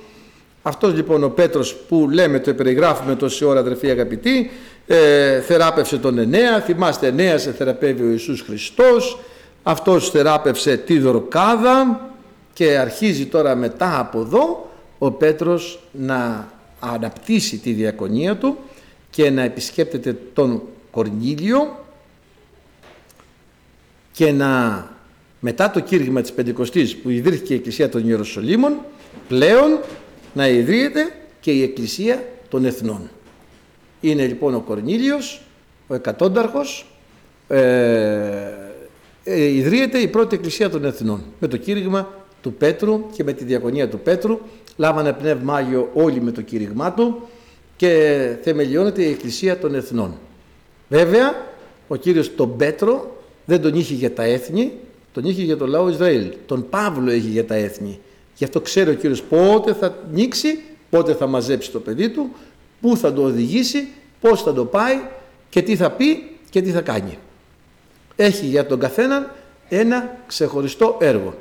Αυτός 0.62 0.94
λοιπόν 0.94 1.24
ο 1.24 1.28
Πέτρος 1.28 1.74
που 1.74 2.08
λέμε 2.10 2.38
το 2.38 2.54
περιγράφουμε 2.54 3.14
τόση 3.14 3.44
ώρα 3.44 3.60
αδερφοί 3.60 3.90
αγαπητοί 3.90 4.50
ε, 4.86 5.40
θεράπευσε 5.40 5.98
τον 5.98 6.18
Ενέα, 6.18 6.60
θυμάστε 6.60 7.06
Ενέα 7.06 7.38
σε 7.38 7.52
θεραπεύει 7.52 8.02
ο 8.02 8.10
Ιησούς 8.10 8.40
Χριστός, 8.40 9.18
αυτός 9.64 10.10
θεράπευσε 10.10 10.76
τη 10.76 10.98
Δορκάδα 10.98 12.08
και 12.52 12.78
αρχίζει 12.78 13.26
τώρα 13.26 13.54
μετά 13.54 13.98
από 13.98 14.20
εδώ 14.20 14.70
ο 14.98 15.10
Πέτρος 15.10 15.80
να 15.92 16.48
αναπτύσσει 16.80 17.58
τη 17.58 17.72
διακονία 17.72 18.36
του 18.36 18.56
και 19.10 19.30
να 19.30 19.42
επισκέπτεται 19.42 20.16
τον 20.32 20.62
Κορνίλιο 20.90 21.84
και 24.12 24.32
να 24.32 24.92
μετά 25.40 25.70
το 25.70 25.80
κήρυγμα 25.80 26.20
της 26.20 26.32
Πεντηκοστής 26.32 26.96
που 26.96 27.10
ιδρύθηκε 27.10 27.52
η 27.52 27.56
Εκκλησία 27.56 27.88
των 27.88 28.08
Ιεροσολύμων 28.08 28.76
πλέον 29.28 29.80
να 30.34 30.48
ιδρύεται 30.48 31.14
και 31.40 31.50
η 31.50 31.62
Εκκλησία 31.62 32.24
των 32.48 32.64
Εθνών. 32.64 33.10
Είναι 34.00 34.26
λοιπόν 34.26 34.54
ο 34.54 34.60
Κορνίλιος, 34.60 35.40
ο 35.86 35.94
εκατόνταρχος, 35.94 36.86
ε, 37.48 37.58
ε, 37.58 38.63
ιδρύεται 39.24 39.98
η 39.98 40.08
πρώτη 40.08 40.34
Εκκλησία 40.34 40.70
των 40.70 40.84
Εθνών 40.84 41.22
με 41.38 41.48
το 41.48 41.56
κήρυγμα 41.56 42.08
του 42.42 42.52
Πέτρου 42.52 43.06
και 43.12 43.24
με 43.24 43.32
τη 43.32 43.44
διακονία 43.44 43.88
του 43.88 43.98
Πέτρου 43.98 44.38
λάβανε 44.76 45.12
πνεύμα 45.12 45.56
Άγιο 45.56 45.90
όλοι 45.94 46.20
με 46.20 46.30
το 46.30 46.42
κήρυγμά 46.42 46.92
του 46.92 47.28
και 47.76 48.36
θεμελιώνεται 48.42 49.02
η 49.02 49.10
Εκκλησία 49.10 49.58
των 49.58 49.74
Εθνών. 49.74 50.14
Βέβαια, 50.88 51.34
ο 51.88 51.96
Κύριος 51.96 52.34
τον 52.34 52.56
Πέτρο 52.56 53.16
δεν 53.44 53.62
τον 53.62 53.74
είχε 53.74 53.94
για 53.94 54.12
τα 54.12 54.22
έθνη, 54.22 54.72
τον 55.12 55.24
είχε 55.24 55.42
για 55.42 55.56
το 55.56 55.66
λαό 55.66 55.88
Ισραήλ. 55.88 56.32
Τον 56.46 56.68
Παύλο 56.68 57.12
είχε 57.12 57.28
για 57.28 57.44
τα 57.44 57.54
έθνη. 57.54 57.98
Γι' 58.36 58.44
αυτό 58.44 58.60
ξέρει 58.60 58.90
ο 58.90 58.94
Κύριος 58.94 59.22
πότε 59.22 59.72
θα 59.72 59.96
νίξει, 60.12 60.58
πότε 60.90 61.14
θα 61.14 61.26
μαζέψει 61.26 61.70
το 61.70 61.80
παιδί 61.80 62.10
του, 62.10 62.30
πού 62.80 62.96
θα 62.96 63.12
το 63.12 63.22
οδηγήσει, 63.22 63.88
πώς 64.20 64.42
θα 64.42 64.52
το 64.52 64.64
πάει 64.64 64.94
και 65.48 65.62
τι 65.62 65.76
θα 65.76 65.90
πει 65.90 66.30
και 66.50 66.62
τι 66.62 66.70
θα 66.70 66.80
κάνει. 66.80 67.18
Έχει 68.16 68.46
για 68.46 68.66
τον 68.66 68.78
καθέναν 68.78 69.30
ένα 69.68 70.16
ξεχωριστό 70.26 70.96
έργο. 71.00 71.34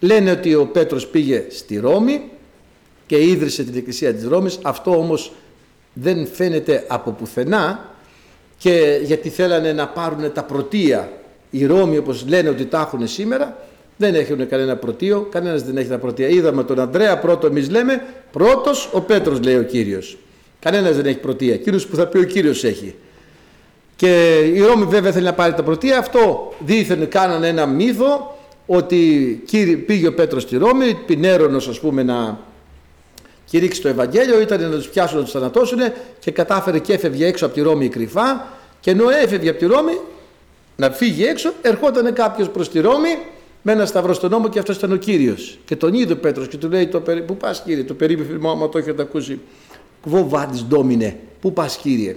Λένε 0.00 0.30
ότι 0.30 0.54
ο 0.54 0.66
Πέτρος 0.66 1.06
πήγε 1.06 1.44
στη 1.48 1.78
Ρώμη 1.78 2.22
και 3.06 3.22
ίδρυσε 3.22 3.64
την 3.64 3.76
Εκκλησία 3.76 4.14
της 4.14 4.24
Ρώμης. 4.24 4.58
Αυτό 4.62 4.90
όμως 4.90 5.32
δεν 5.92 6.26
φαίνεται 6.26 6.84
από 6.88 7.10
πουθενά 7.10 7.94
και 8.58 9.00
γιατί 9.02 9.28
θέλανε 9.28 9.72
να 9.72 9.88
πάρουν 9.88 10.32
τα 10.32 10.42
πρωτεία 10.44 11.12
οι 11.50 11.66
Ρώμοι 11.66 11.96
όπως 11.96 12.24
λένε 12.28 12.48
ότι 12.48 12.64
τα 12.66 12.80
έχουν 12.80 13.08
σήμερα 13.08 13.56
δεν 13.96 14.14
έχουν 14.14 14.48
κανένα 14.48 14.76
πρωτείο, 14.76 15.28
κανένας 15.30 15.62
δεν 15.62 15.76
έχει 15.76 15.88
τα 15.88 15.98
πρωτεία. 15.98 16.28
Είδαμε 16.28 16.64
τον 16.64 16.80
Ανδρέα 16.80 17.18
πρώτο 17.18 17.46
εμείς 17.46 17.70
λέμε, 17.70 18.04
πρώτος 18.32 18.90
ο 18.92 19.00
Πέτρος 19.00 19.40
λέει 19.40 19.56
ο 19.56 19.62
Κύριος. 19.62 20.18
Κανένας 20.58 20.96
δεν 20.96 21.06
έχει 21.06 21.18
πρωτεία, 21.18 21.56
κύριος 21.56 21.86
που 21.86 21.96
θα 21.96 22.06
πει 22.06 22.18
ο 22.18 22.24
Κύριος 22.24 22.64
έχει. 22.64 22.94
Και 23.96 24.38
η 24.54 24.60
Ρώμη 24.60 24.84
βέβαια 24.84 25.12
θέλει 25.12 25.24
να 25.24 25.32
πάρει 25.32 25.54
τα 25.54 25.62
πρωτεία, 25.62 25.98
αυτό 25.98 26.52
δίθεν 26.58 27.08
κάνανε 27.08 27.48
ένα 27.48 27.66
μύθο 27.66 28.36
ότι 28.66 29.42
πήγε 29.86 30.06
ο 30.06 30.14
Πέτρος 30.14 30.42
στη 30.42 30.56
Ρώμη, 30.56 30.94
πινέρωνος 31.06 31.68
ας 31.68 31.80
πούμε 31.80 32.02
να 32.02 32.38
κηρύξει 33.44 33.82
το 33.82 33.88
Ευαγγέλιο, 33.88 34.40
ήταν 34.40 34.60
να 34.60 34.76
τους 34.76 34.88
πιάσουν 34.88 35.16
να 35.16 35.22
τους 35.22 35.32
θανατώσουν 35.32 35.78
και 36.18 36.30
κατάφερε 36.30 36.78
και 36.78 36.92
έφευγε 36.92 37.26
έξω 37.26 37.46
από 37.46 37.54
τη 37.54 37.60
Ρώμη 37.60 37.88
κρυφά 37.88 38.46
και 38.80 38.90
ενώ 38.90 39.10
έφευγε 39.10 39.48
από 39.48 39.58
τη 39.58 39.66
Ρώμη 39.66 40.00
να 40.76 40.90
φύγει 40.90 41.24
έξω, 41.24 41.52
ερχόταν 41.62 42.12
κάποιος 42.12 42.48
προς 42.48 42.70
τη 42.70 42.80
Ρώμη 42.80 43.18
με 43.62 43.72
ένα 43.72 43.86
σταυρό 43.86 44.12
στον 44.12 44.30
νόμο 44.30 44.48
και 44.48 44.58
αυτός 44.58 44.76
ήταν 44.76 44.92
ο 44.92 44.96
κύριος. 44.96 45.58
Και 45.64 45.76
τον 45.76 45.94
είδε 45.94 46.12
ο 46.12 46.16
Πέτρος 46.16 46.48
και 46.48 46.56
του 46.56 46.68
λέει: 46.68 46.86
το, 46.86 47.00
Πού 47.00 47.36
πας, 47.36 47.62
κύριε, 47.62 47.84
το 47.84 47.94
περίπου 47.94 48.48
άμα 48.48 48.68
το 48.68 48.78
έχετε 48.78 49.02
ακούσει. 49.02 49.40
Κβο 50.02 50.28
βάντη 50.28 50.64
ντόμινε, 50.68 51.18
πού 51.40 51.52
πας, 51.52 51.76
κύριε; 51.76 52.16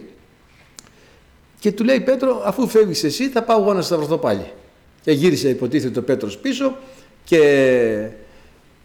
Και 1.60 1.72
του 1.72 1.84
λέει: 1.84 2.00
Πέτρο, 2.00 2.42
αφού 2.46 2.68
φεύγεις 2.68 3.04
εσύ, 3.04 3.30
θα 3.30 3.44
πάω 3.44 3.62
εγώ 3.62 3.74
να 3.74 3.82
σταυρωθώ 3.82 4.18
πάλι. 4.18 4.52
Και 5.02 5.12
γύρισε, 5.12 5.50
υποτίθεται 5.50 6.00
ο 6.00 6.04
Πέτρος 6.04 6.38
πίσω 6.38 6.76
και 7.24 8.10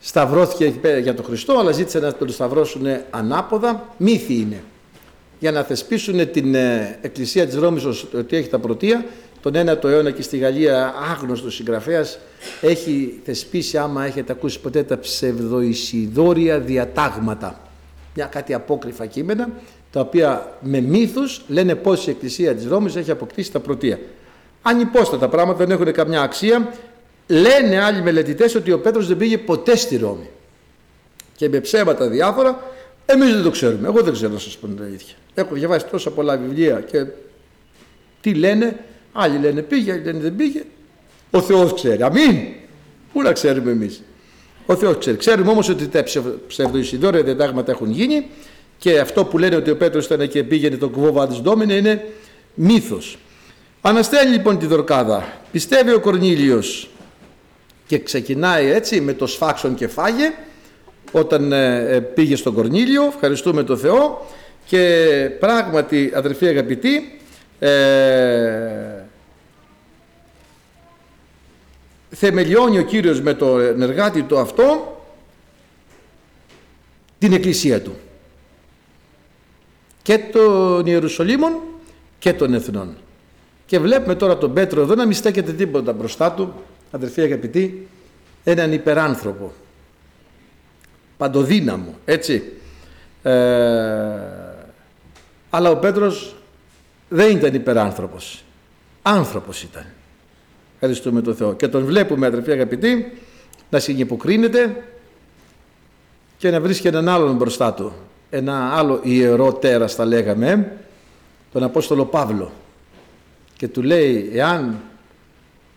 σταυρώθηκε 0.00 0.72
για 1.02 1.14
τον 1.14 1.24
Χριστό, 1.24 1.58
αλλά 1.58 1.72
ζήτησε 1.72 1.98
να 1.98 2.12
τον 2.12 2.28
σταυρώσουν 2.28 2.86
ανάποδα. 3.10 3.94
Μύθι 3.96 4.34
είναι. 4.34 4.62
Για 5.38 5.52
να 5.52 5.62
θεσπίσουν 5.62 6.30
την 6.30 6.54
ε, 6.54 6.98
Εκκλησία 7.02 7.46
της 7.46 7.54
Ρώμης 7.54 7.84
ότι 8.14 8.36
έχει 8.36 8.48
τα 8.48 8.58
πρωτεία 8.58 9.04
τον 9.40 9.52
9ο 9.56 9.84
αιώνα 9.84 10.10
και 10.10 10.22
στη 10.22 10.36
Γαλλία 10.36 10.94
άγνωστος 11.12 11.54
συγγραφέας 11.54 12.18
έχει 12.60 13.20
θεσπίσει 13.24 13.78
άμα 13.78 14.04
έχετε 14.04 14.32
ακούσει 14.32 14.60
ποτέ 14.60 14.82
τα 14.82 14.98
ψευδοϊσιδόρια 14.98 16.58
διατάγματα 16.58 17.60
μια 18.14 18.26
κάτι 18.26 18.54
απόκριφα 18.54 19.06
κείμενα 19.06 19.48
τα 19.94 20.00
οποία 20.00 20.58
με 20.60 20.80
μύθους 20.80 21.42
λένε 21.48 21.74
πως 21.74 22.06
η 22.06 22.10
Εκκλησία 22.10 22.54
της 22.54 22.66
Ρώμης 22.66 22.96
έχει 22.96 23.10
αποκτήσει 23.10 23.52
τα 23.52 23.60
πρωτεία 23.60 23.98
ανυπόστατα 24.62 25.28
πράγματα 25.28 25.58
δεν 25.58 25.70
έχουν 25.70 25.92
καμιά 25.92 26.20
αξία 26.20 26.72
λένε 27.26 27.82
άλλοι 27.82 28.02
μελετητές 28.02 28.54
ότι 28.54 28.72
ο 28.72 28.80
Πέτρος 28.80 29.06
δεν 29.06 29.16
πήγε 29.16 29.38
ποτέ 29.38 29.76
στη 29.76 29.96
Ρώμη 29.96 30.28
και 31.36 31.48
με 31.48 31.60
ψέματα 31.60 32.08
διάφορα 32.08 32.62
εμείς 33.06 33.32
δεν 33.32 33.42
το 33.42 33.50
ξέρουμε 33.50 33.88
εγώ 33.88 34.02
δεν 34.02 34.12
ξέρω 34.12 34.32
να 34.32 34.38
σας 34.38 34.56
πω 34.56 34.66
την 34.66 34.82
αλήθεια 34.82 35.14
έχω 35.34 35.54
διαβάσει 35.54 35.86
τόσα 35.86 36.10
πολλά 36.10 36.36
βιβλία 36.36 36.80
και 36.80 37.06
τι 38.20 38.34
λένε 38.34 38.84
Άλλοι 39.16 39.38
λένε 39.38 39.62
πήγε, 39.62 39.92
άλλοι 39.92 40.02
λένε 40.02 40.18
δεν 40.18 40.36
πήγε. 40.36 40.62
Ο 41.30 41.40
Θεός 41.40 41.74
ξέρει. 41.74 42.02
Αμήν. 42.02 42.38
Πού 43.12 43.22
να 43.22 43.32
ξέρουμε 43.32 43.70
εμείς. 43.70 44.02
Ο 44.66 44.76
Θεός 44.76 44.98
ξέρει. 44.98 45.16
Ξέρουμε 45.16 45.50
όμως 45.50 45.68
ότι 45.68 45.88
τα 45.88 46.04
ψευδοϊσιδόρια 46.46 47.22
διατάγματα 47.22 47.72
έχουν 47.72 47.90
γίνει 47.90 48.26
και 48.84 48.98
αυτό 48.98 49.24
που 49.24 49.38
λένε 49.38 49.56
ότι 49.56 49.70
ο 49.70 49.76
Πέτρος 49.76 50.04
ήταν 50.04 50.28
και 50.28 50.44
πήγαινε 50.44 50.76
το 50.76 50.88
κουβόβα 50.88 51.26
της 51.26 51.40
Ντόμινε 51.40 51.74
είναι 51.74 52.04
μύθος. 52.54 53.18
Αναστέλει 53.80 54.32
λοιπόν 54.32 54.58
τη 54.58 54.66
δορκάδα. 54.66 55.40
Πιστεύει 55.52 55.92
ο 55.92 56.00
Κορνήλιος 56.00 56.90
και 57.86 57.98
ξεκινάει 57.98 58.70
έτσι 58.70 59.00
με 59.00 59.12
το 59.12 59.26
σφάξον 59.26 59.74
και 59.74 59.88
φάγε 59.88 60.32
όταν 61.12 61.52
ε, 61.52 61.86
ε, 61.88 62.00
πήγε 62.00 62.36
στον 62.36 62.54
Κορνήλιο. 62.54 63.04
Ευχαριστούμε 63.04 63.62
τον 63.62 63.78
Θεό 63.78 64.26
και 64.66 65.30
πράγματι 65.40 66.12
αδερφοί 66.14 66.46
αγαπητοί 66.46 67.18
ε, 67.58 67.70
θεμελιώνει 72.10 72.78
ο 72.78 72.82
Κύριος 72.82 73.20
με 73.20 73.34
το 73.34 73.58
ενεργάτη 73.58 74.22
του 74.22 74.38
αυτό 74.38 74.96
την 77.18 77.32
εκκλησία 77.32 77.82
του 77.82 77.96
και 80.04 80.18
των 80.18 80.86
Ιερουσαλήμων 80.86 81.52
και 82.18 82.32
των 82.32 82.54
Εθνών. 82.54 82.96
Και 83.66 83.78
βλέπουμε 83.78 84.14
τώρα 84.14 84.38
τον 84.38 84.52
Πέτρο 84.52 84.80
εδώ 84.80 84.94
να 84.94 85.06
μην 85.06 85.16
στέκεται 85.16 85.52
τίποτα 85.52 85.92
μπροστά 85.92 86.32
του, 86.32 86.54
αδερφοί 86.90 87.20
αγαπητοί, 87.20 87.88
έναν 88.44 88.72
υπεράνθρωπο, 88.72 89.52
παντοδύναμο, 91.16 91.94
έτσι. 92.04 92.52
Ε, 93.22 93.32
αλλά 95.50 95.70
ο 95.70 95.76
Πέτρος 95.76 96.36
δεν 97.08 97.36
ήταν 97.36 97.54
υπεράνθρωπος. 97.54 98.44
Άνθρωπος 99.02 99.62
ήταν. 99.62 99.86
Ευχαριστούμε 100.74 101.22
τον 101.22 101.34
Θεό. 101.34 101.54
Και 101.54 101.68
τον 101.68 101.84
βλέπουμε 101.84 102.26
αδερφοί 102.26 102.50
αγαπητοί 102.50 103.12
να 103.70 103.78
συνυποκρίνεται 103.78 104.84
και 106.36 106.50
να 106.50 106.60
βρίσκει 106.60 106.86
έναν 106.86 107.08
άλλον 107.08 107.36
μπροστά 107.36 107.72
του. 107.74 107.92
Ένα 108.36 108.76
άλλο 108.76 109.00
ιερό 109.02 109.52
τέρας 109.52 109.94
θα 109.94 110.04
λέγαμε, 110.04 110.76
τον 111.52 111.62
Απόστολο 111.62 112.04
Παύλο. 112.04 112.52
Και 113.56 113.68
του 113.68 113.82
λέει, 113.82 114.30
εάν 114.32 114.80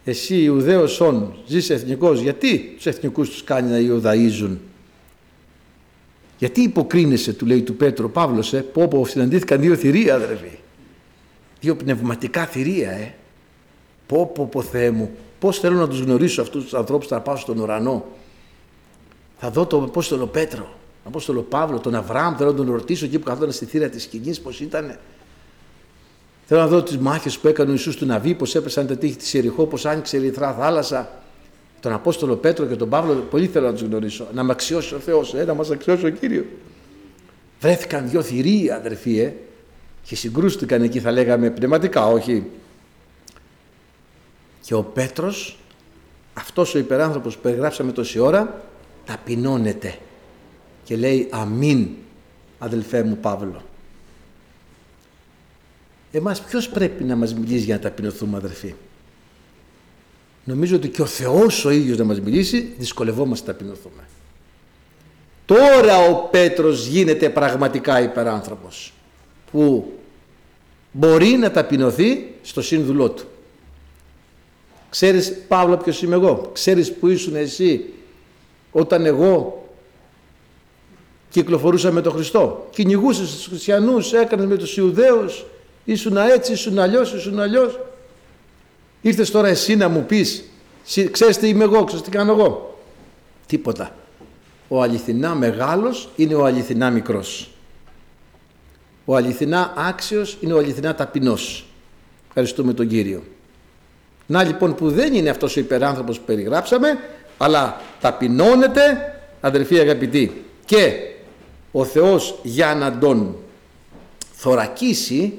εσύ 0.04 0.36
Ιουδαίος 0.36 1.00
όν 1.00 1.34
ζεις 1.46 1.70
εθνικός, 1.70 2.20
γιατί 2.20 2.74
τους 2.76 2.86
εθνικούς 2.86 3.30
τους 3.30 3.44
κάνει 3.44 3.70
να 3.70 3.78
Ιουδαΐζουν. 3.78 4.58
Γιατί 6.38 6.62
υποκρίνεσαι, 6.62 7.34
του 7.34 7.46
λέει 7.46 7.62
του 7.62 7.76
Πέτρο 7.76 8.10
Παύλος, 8.10 8.54
ε, 8.54 8.62
πω 8.62 8.88
πω 8.88 9.06
συναντήθηκαν 9.06 9.60
δύο 9.60 9.76
θηρία 9.76 10.16
αδερφοί. 10.16 10.58
Δύο 11.60 11.76
πνευματικά 11.76 12.46
θηρία, 12.46 12.92
ε. 12.92 13.14
Πω 14.08 14.32
πω 14.36 14.46
πω 14.46 14.62
Θεέ 14.62 14.92
μου, 14.92 15.12
πώς 15.40 15.60
θέλω 15.60 15.76
να 15.76 15.88
τους 15.88 16.00
γνωρίσω 16.00 16.42
αυτούς 16.42 16.64
τους 16.64 16.74
ανθρώπους 16.74 17.08
θα 17.08 17.20
πάω 17.22 17.36
στον 17.36 17.60
ουρανό. 17.60 18.06
Θα 19.40 19.50
δω 19.50 19.66
τον 19.66 19.84
Απόστολο 19.84 20.28
Πέτρο, 20.28 20.64
τον 20.64 20.77
Απόστολο 21.08 21.42
Παύλο, 21.42 21.80
τον 21.80 21.96
Αβραάμ, 21.96 22.36
θέλω 22.36 22.50
να 22.50 22.56
τον 22.56 22.72
ρωτήσω 22.72 23.06
εκεί 23.06 23.20
που 23.20 23.26
καθόταν 23.26 23.52
στη 23.52 23.66
θύρα 23.66 23.90
της 23.90 24.04
σκηνής 24.04 24.40
πώς 24.40 24.60
ήτανε. 24.60 25.00
Θέλω 26.46 26.62
να 26.62 26.68
δω 26.68 26.84
τις 26.84 26.98
μάχες 26.98 27.38
που 27.38 27.48
έκανε 27.48 27.70
ο 27.70 27.74
Ιησούς 27.74 27.96
του 27.96 28.06
Ναβί, 28.06 28.34
πώς 28.34 28.56
έπεσαν 28.56 28.88
τα 28.88 28.98
τείχη 28.98 29.16
της 29.16 29.34
Ιεριχώ, 29.34 29.66
πώς 29.66 29.86
άνοιξε 29.86 30.18
η 30.18 30.20
Ερυθρά 30.20 30.54
θάλασσα. 30.54 31.10
Τον 31.80 31.94
Απόστολο 31.94 32.36
Πέτρο 32.36 32.66
και 32.66 32.76
τον 32.76 32.90
Παύλο 32.90 33.14
πολύ 33.14 33.48
θέλω 33.48 33.66
να 33.66 33.74
τους 33.74 33.82
γνωρίσω. 33.82 34.28
Να 34.34 34.44
με 34.44 34.52
αξιώσει 34.52 34.96
ο 34.96 35.00
Θεός, 35.00 35.34
ε, 35.34 35.44
να 35.44 35.54
μας 35.54 35.72
αξιώσει 35.72 36.06
ο 36.06 36.10
Κύριος. 36.10 36.46
Βρέθηκαν 37.60 38.10
δυο 38.10 38.22
θηροί 38.22 38.72
αδερφοί, 38.72 39.20
ε, 39.20 39.34
και 40.04 40.16
συγκρούστηκαν 40.16 40.82
εκεί 40.82 41.00
θα 41.00 41.12
λέγαμε 41.12 41.50
πνευματικά, 41.50 42.08
όχι. 42.08 42.46
Και 44.62 44.74
ο 44.74 44.84
Πέτρος, 44.84 45.60
αυτός 46.34 46.76
ο 46.76 46.78
υπεράνθρωπος 46.78 47.36
που 47.36 47.42
περιγράψαμε 47.42 47.92
τόση 47.92 48.20
ώρα, 48.20 48.62
ταπεινώνεται 49.06 49.98
και 50.88 50.96
λέει 50.96 51.28
αμήν 51.32 51.88
αδελφέ 52.60 53.04
μου 53.04 53.18
Παύλο. 53.18 53.62
Εμάς 56.12 56.42
ποιος 56.42 56.70
πρέπει 56.70 57.04
να 57.04 57.16
μας 57.16 57.34
μιλήσει 57.34 57.64
για 57.64 57.76
να 57.76 57.82
ταπεινωθούμε 57.82 58.38
αδελφοί. 58.38 58.74
Νομίζω 60.44 60.76
ότι 60.76 60.90
και 60.90 61.02
ο 61.02 61.06
Θεός 61.06 61.66
ο 61.66 61.70
ίδιος 61.70 61.98
να 61.98 62.04
μας 62.04 62.22
μιλήσει 62.22 62.74
δυσκολευόμαστε 62.78 63.48
να 63.48 63.58
ταπεινωθούμε. 63.58 64.04
Τώρα 65.46 65.98
ο 65.98 66.28
Πέτρος 66.32 66.86
γίνεται 66.86 67.30
πραγματικά 67.30 68.02
υπεράνθρωπος 68.02 68.94
που 69.52 69.94
μπορεί 70.92 71.30
να 71.30 71.52
ταπεινωθεί 71.52 72.34
στο 72.42 72.62
σύνδουλό 72.62 73.10
του. 73.10 73.26
Ξέρεις 74.90 75.38
Παύλο 75.48 75.78
ποιος 75.78 76.02
είμαι 76.02 76.16
εγώ; 76.16 76.50
Ξέρεις 76.54 76.94
που 76.94 77.08
ήσουν 77.08 77.36
εσύ 77.36 77.94
όταν 78.72 79.06
εγώ 79.06 79.62
κυκλοφορούσα 81.38 81.92
με 81.92 82.02
τον 82.02 82.14
Χριστό. 82.14 82.68
Κυνηγούσες 82.70 83.36
τους 83.36 83.46
χριστιανούς, 83.46 84.14
έκανες 84.14 84.46
με 84.46 84.56
τους 84.58 84.78
Ιουδαίους. 84.78 85.46
Ήσουν 85.86 86.18
έτσι, 86.18 86.52
ήσουν 86.52 86.80
αλλιώς, 86.80 87.14
ήσουν 87.14 87.40
αλλιώς. 87.40 87.80
Ήρθες 89.02 89.32
τώρα 89.32 89.48
εσύ 89.48 89.76
να 89.76 89.90
μου 89.90 90.06
πεις, 90.06 90.44
ξέρεις 91.12 91.38
τι 91.38 91.48
είμαι 91.48 91.64
εγώ, 91.64 91.84
ξέρεις 91.84 92.06
τι 92.06 92.12
κάνω 92.12 92.32
εγώ. 92.32 92.80
Τίποτα. 93.46 93.96
Ο 94.68 94.82
αληθινά 94.82 95.36
μεγάλος 95.36 96.10
είναι 96.16 96.36
ο 96.36 96.46
αληθινά 96.46 96.90
μικρός. 96.90 97.50
Ο 99.06 99.16
αληθινά 99.16 99.74
άξιος 99.78 100.38
είναι 100.40 100.54
ο 100.54 100.58
αληθινά 100.58 100.96
ταπεινός. 100.96 101.66
Ευχαριστούμε 102.28 102.74
τον 102.74 102.88
Κύριο. 102.88 103.24
Να 104.26 104.44
λοιπόν 104.44 104.76
που 104.76 104.92
δεν 104.92 105.14
είναι 105.14 105.30
αυτός 105.30 105.56
ο 105.56 105.60
υπεράνθρωπος 105.60 106.20
που 106.20 106.26
περιγράψαμε, 106.26 107.00
αλλά 107.38 107.82
ταπεινώνεται, 108.02 108.82
αδερφοί 109.42 109.80
αγαπητοί, 109.80 110.46
και 110.66 110.94
ο 111.78 111.86
Θεός 111.86 112.40
για 112.44 112.76
να 112.76 112.98
τον 112.98 113.36
θωρακίσει 114.34 115.34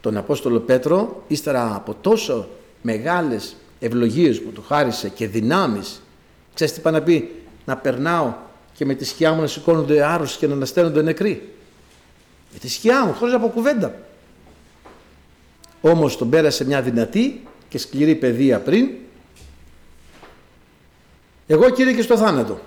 τον 0.00 0.16
Απόστολο 0.16 0.60
Πέτρο, 0.60 1.22
ύστερα 1.28 1.74
από 1.74 1.96
τόσο 2.00 2.48
μεγάλες 2.82 3.56
ευλογίες 3.80 4.40
που 4.40 4.50
του 4.50 4.62
χάρισε 4.62 5.08
και 5.08 5.28
δυνάμεις, 5.28 6.02
ξέρεις 6.54 6.72
τι 6.74 6.80
πάει 6.80 6.92
να 6.92 7.02
πει, 7.02 7.42
να 7.64 7.76
περνάω 7.76 8.34
και 8.74 8.84
με 8.84 8.94
τη 8.94 9.04
σκιά 9.04 9.32
μου 9.32 9.40
να 9.40 9.46
σηκώνονται 9.46 10.04
άρρωστοι 10.04 10.38
και 10.38 10.46
να 10.46 10.54
ανασταίνονται 10.54 11.02
νεκροί. 11.02 11.54
Με 12.52 12.58
τη 12.58 12.68
σκιά 12.68 13.06
μου, 13.06 13.12
χωρίς 13.12 13.34
από 13.34 13.48
κουβέντα. 13.48 13.94
Όμως 15.80 16.16
τον 16.16 16.30
πέρασε 16.30 16.64
μια 16.64 16.82
δυνατή 16.82 17.42
και 17.68 17.78
σκληρή 17.78 18.14
παιδεία 18.14 18.60
πριν. 18.60 18.88
Εγώ 21.46 21.70
κύριε 21.70 21.92
και 21.92 22.02
στο 22.02 22.16
θάνατο. 22.16 22.60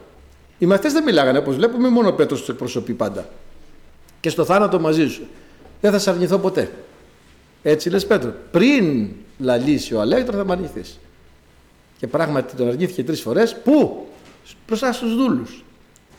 Οι 0.58 0.66
μαθητές 0.66 0.94
δεν 0.94 1.04
μιλάγανε, 1.04 1.38
όπως 1.38 1.56
βλέπουμε 1.56 1.90
μόνο 1.90 2.08
ο 2.08 2.14
Πέτρος 2.14 2.40
τους 2.40 2.50
εκπροσωπεί 2.50 2.94
πάντα. 2.94 3.30
Και 4.20 4.30
στο 4.30 4.46
θάνατο 4.46 4.80
μαζί 4.80 5.08
σου. 5.08 5.28
Δεν 5.82 5.92
θα 5.92 6.00
σε 6.00 6.10
αρνηθώ 6.10 6.38
ποτέ. 6.38 6.72
Έτσι 7.64 7.90
λες 7.90 8.06
Πέτρο. 8.06 8.34
Πριν 8.52 9.10
λαλήσει 9.40 9.94
ο 9.94 10.02
Αλέκτρος 10.02 10.36
θα 10.36 10.46
με 10.46 10.52
αρνηθείς. 10.52 11.00
Και 11.98 12.08
πράγματι 12.08 12.56
τον 12.56 12.68
αρνήθηκε 12.68 13.04
τρεις 13.04 13.22
φορές. 13.22 13.56
Πού; 13.64 14.08
Μπροστά 14.68 14.92
στους 14.92 15.16
δούλους. 15.16 15.64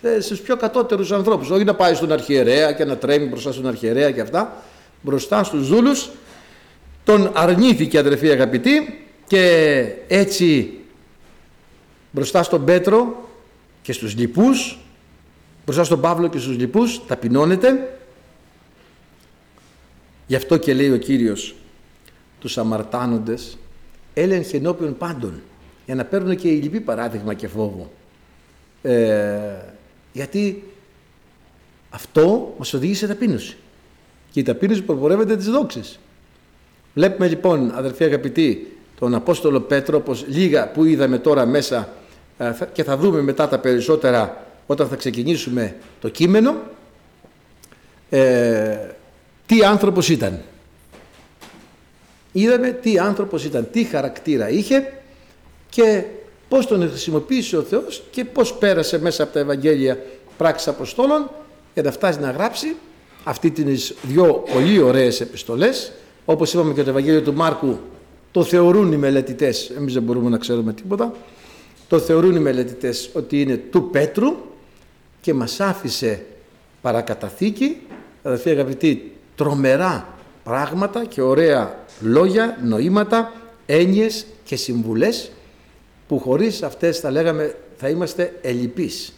Ε, 0.03 0.20
στους 0.20 0.41
πιο 0.41 0.57
κατώτερους 0.57 1.12
ανθρώπους. 1.12 1.51
Όχι 1.51 1.64
να 1.64 1.74
πάει 1.74 1.95
στον 1.95 2.12
αρχιερέα 2.12 2.72
και 2.72 2.84
να 2.84 2.97
τρέμει 2.97 3.26
μπροστά 3.26 3.53
στον 3.53 3.66
αρχιερέα 3.66 4.11
και 4.11 4.20
αυτά. 4.20 4.62
Μπροστά 5.03 5.45
στους 5.45 5.68
δούλους 5.68 6.11
τον 7.05 7.30
αρνήθηκε 7.34 7.99
αδερφοί 7.99 8.30
αγαπητοί 8.30 9.05
και 9.26 9.84
έτσι 10.09 10.78
μπροστά 12.11 12.43
στον 12.43 12.64
Πέτρο 12.64 13.26
και 13.87 13.93
στους 13.93 14.16
λοιπούς 14.16 14.78
μπροστά 15.64 15.84
στον 15.84 16.01
Παύλο 16.01 16.28
και 16.28 16.39
στους 16.39 16.57
λοιπούς 16.57 17.07
ταπεινώνεται. 17.07 17.99
Γι' 20.26 20.34
αυτό 20.34 20.57
και 20.57 20.74
λέει 20.74 20.91
ο 20.91 20.97
Κύριος 20.97 21.55
τους 22.41 22.59
αμαρτάνοντες 22.59 23.59
έλεγχε 24.14 24.57
ενώπιον 24.57 24.97
πάντων 24.97 25.43
για 25.87 25.95
να 25.95 26.05
παίρνουν 26.05 26.37
και 26.37 26.49
οι 26.49 26.61
λοιποί 26.61 26.80
παράδειγμα 26.80 27.34
και 27.34 27.49
φόβο 27.49 27.93
ε, 28.82 29.39
γιατί 30.12 30.62
αυτό 31.91 32.55
μας 32.59 32.74
οδηγεί 32.74 32.95
σε 32.95 33.07
ταπείνωση. 33.07 33.57
Και 34.30 34.41
η 34.41 34.43
ταπείνωση 34.43 34.82
προπορεύεται 34.82 35.37
τις 35.37 35.47
δόξες. 35.47 35.99
Βλέπουμε 36.95 37.28
λοιπόν 37.28 37.70
αδερφοί 37.74 38.05
αγαπητοί 38.05 38.76
τον 38.99 39.14
Απόστολο 39.14 39.61
Πέτρο 39.61 39.97
όπως 39.97 40.24
λίγα 40.28 40.70
που 40.70 40.84
είδαμε 40.84 41.18
τώρα 41.18 41.47
μέσα 41.47 41.78
ε, 41.78 42.06
και 42.72 42.84
θα 42.84 42.97
δούμε 42.97 43.20
μετά 43.20 43.49
τα 43.49 43.59
περισσότερα 43.59 44.47
όταν 44.66 44.89
θα 44.89 44.97
ξεκινήσουμε 44.97 45.76
το 46.01 46.09
κείμενο. 46.09 46.55
Ε, 48.11 48.76
τι 49.47 49.64
άνθρωπος 49.64 50.09
ήταν. 50.09 50.41
Είδαμε 52.32 52.70
τι 52.70 52.99
άνθρωπος 52.99 53.45
ήταν, 53.45 53.68
τι 53.72 53.84
χαρακτήρα 53.84 54.51
είχε 54.51 54.93
και 55.68 56.05
πώς 56.49 56.66
τον 56.66 56.89
χρησιμοποίησε 56.89 57.57
ο 57.57 57.62
Θεός 57.62 58.03
και 58.11 58.24
πώς 58.24 58.55
πέρασε 58.55 58.99
μέσα 59.01 59.22
από 59.22 59.32
τα 59.32 59.39
Ευαγγέλια 59.39 59.99
πράξεις 60.37 60.68
Αποστόλων 60.68 61.30
για 61.74 61.82
να 61.82 61.91
φτάσει 61.91 62.20
να 62.20 62.30
γράψει. 62.30 62.76
Αυτή 63.24 63.51
τις 63.51 63.95
δυο 64.03 64.45
πολύ 64.53 64.80
ωραίες 64.80 65.20
επιστολές. 65.20 65.93
Όπως 66.24 66.53
είπαμε 66.53 66.72
και 66.72 66.82
το 66.82 66.91
Ευαγγέλιο 66.91 67.22
του 67.22 67.34
Μάρκου, 67.34 67.78
το 68.32 68.43
θεωρούν 68.45 68.93
οι 68.93 68.97
μελετητές, 68.97 69.70
εμείς 69.76 69.95
δεν 69.95 70.03
μπορούμε 70.03 70.30
να 70.30 70.39
ξέρουμε 70.39 70.72
τίποτα, 70.72 71.12
το 71.89 71.99
θεωρούν 71.99 72.37
οι 72.37 72.41
μελετητές 72.41 73.11
ότι 73.12 73.41
είναι 73.41 73.57
του 73.57 73.91
Πέτρου 73.91 74.37
και 75.20 75.34
μας 75.34 75.61
άφησε 75.61 76.26
παρακαταθήκη, 76.80 77.80
αδερφοί 78.22 78.51
αγαπητοί, 78.51 79.12
τρομερά 79.34 80.09
πράγματα 80.45 81.05
και 81.05 81.22
ωραία 81.22 81.78
λόγια, 82.01 82.59
νοήματα, 82.62 83.32
έννοιες 83.66 84.26
και 84.45 84.57
συμβουλές 84.57 85.30
που 86.09 86.18
χωρίς 86.18 86.62
αυτές 86.62 86.99
θα 86.99 87.11
λέγαμε 87.11 87.57
θα 87.76 87.89
είμαστε 87.89 88.39
ελλειπείς. 88.43 89.12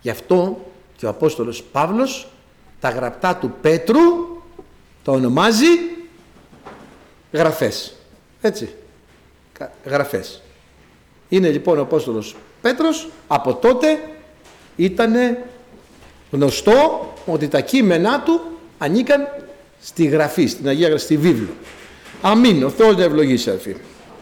Γι' 0.00 0.10
αυτό 0.10 0.66
και 0.96 1.06
ο 1.06 1.08
Απόστολος 1.08 1.62
Παύλος 1.62 2.28
τα 2.80 2.90
γραπτά 2.90 3.36
του 3.36 3.54
Πέτρου 3.60 4.00
τα 5.04 5.12
ονομάζει 5.12 5.66
γραφές. 7.32 7.94
Έτσι. 8.40 8.74
Γραφές. 9.84 10.42
Είναι 11.28 11.48
λοιπόν 11.50 11.78
ο 11.78 11.82
Απόστολος 11.82 12.36
Πέτρος 12.60 13.08
από 13.26 13.54
τότε 13.54 14.00
ήταν 14.76 15.36
γνωστό 16.30 17.12
ότι 17.26 17.48
τα 17.48 17.60
κείμενά 17.60 18.20
του 18.20 18.40
ανήκαν 18.78 19.28
στη 19.80 20.04
γραφή, 20.04 20.46
στην 20.46 20.68
Αγία 20.68 20.88
Γραφή, 20.88 21.04
στη 21.04 21.16
βίβλο. 21.16 21.48
Αμήν. 22.22 22.64
Ο 22.64 22.70
Θεός 22.70 22.96
να 22.96 23.02
ευλογήσει 23.02 23.48
αδελφοί. 23.50 23.76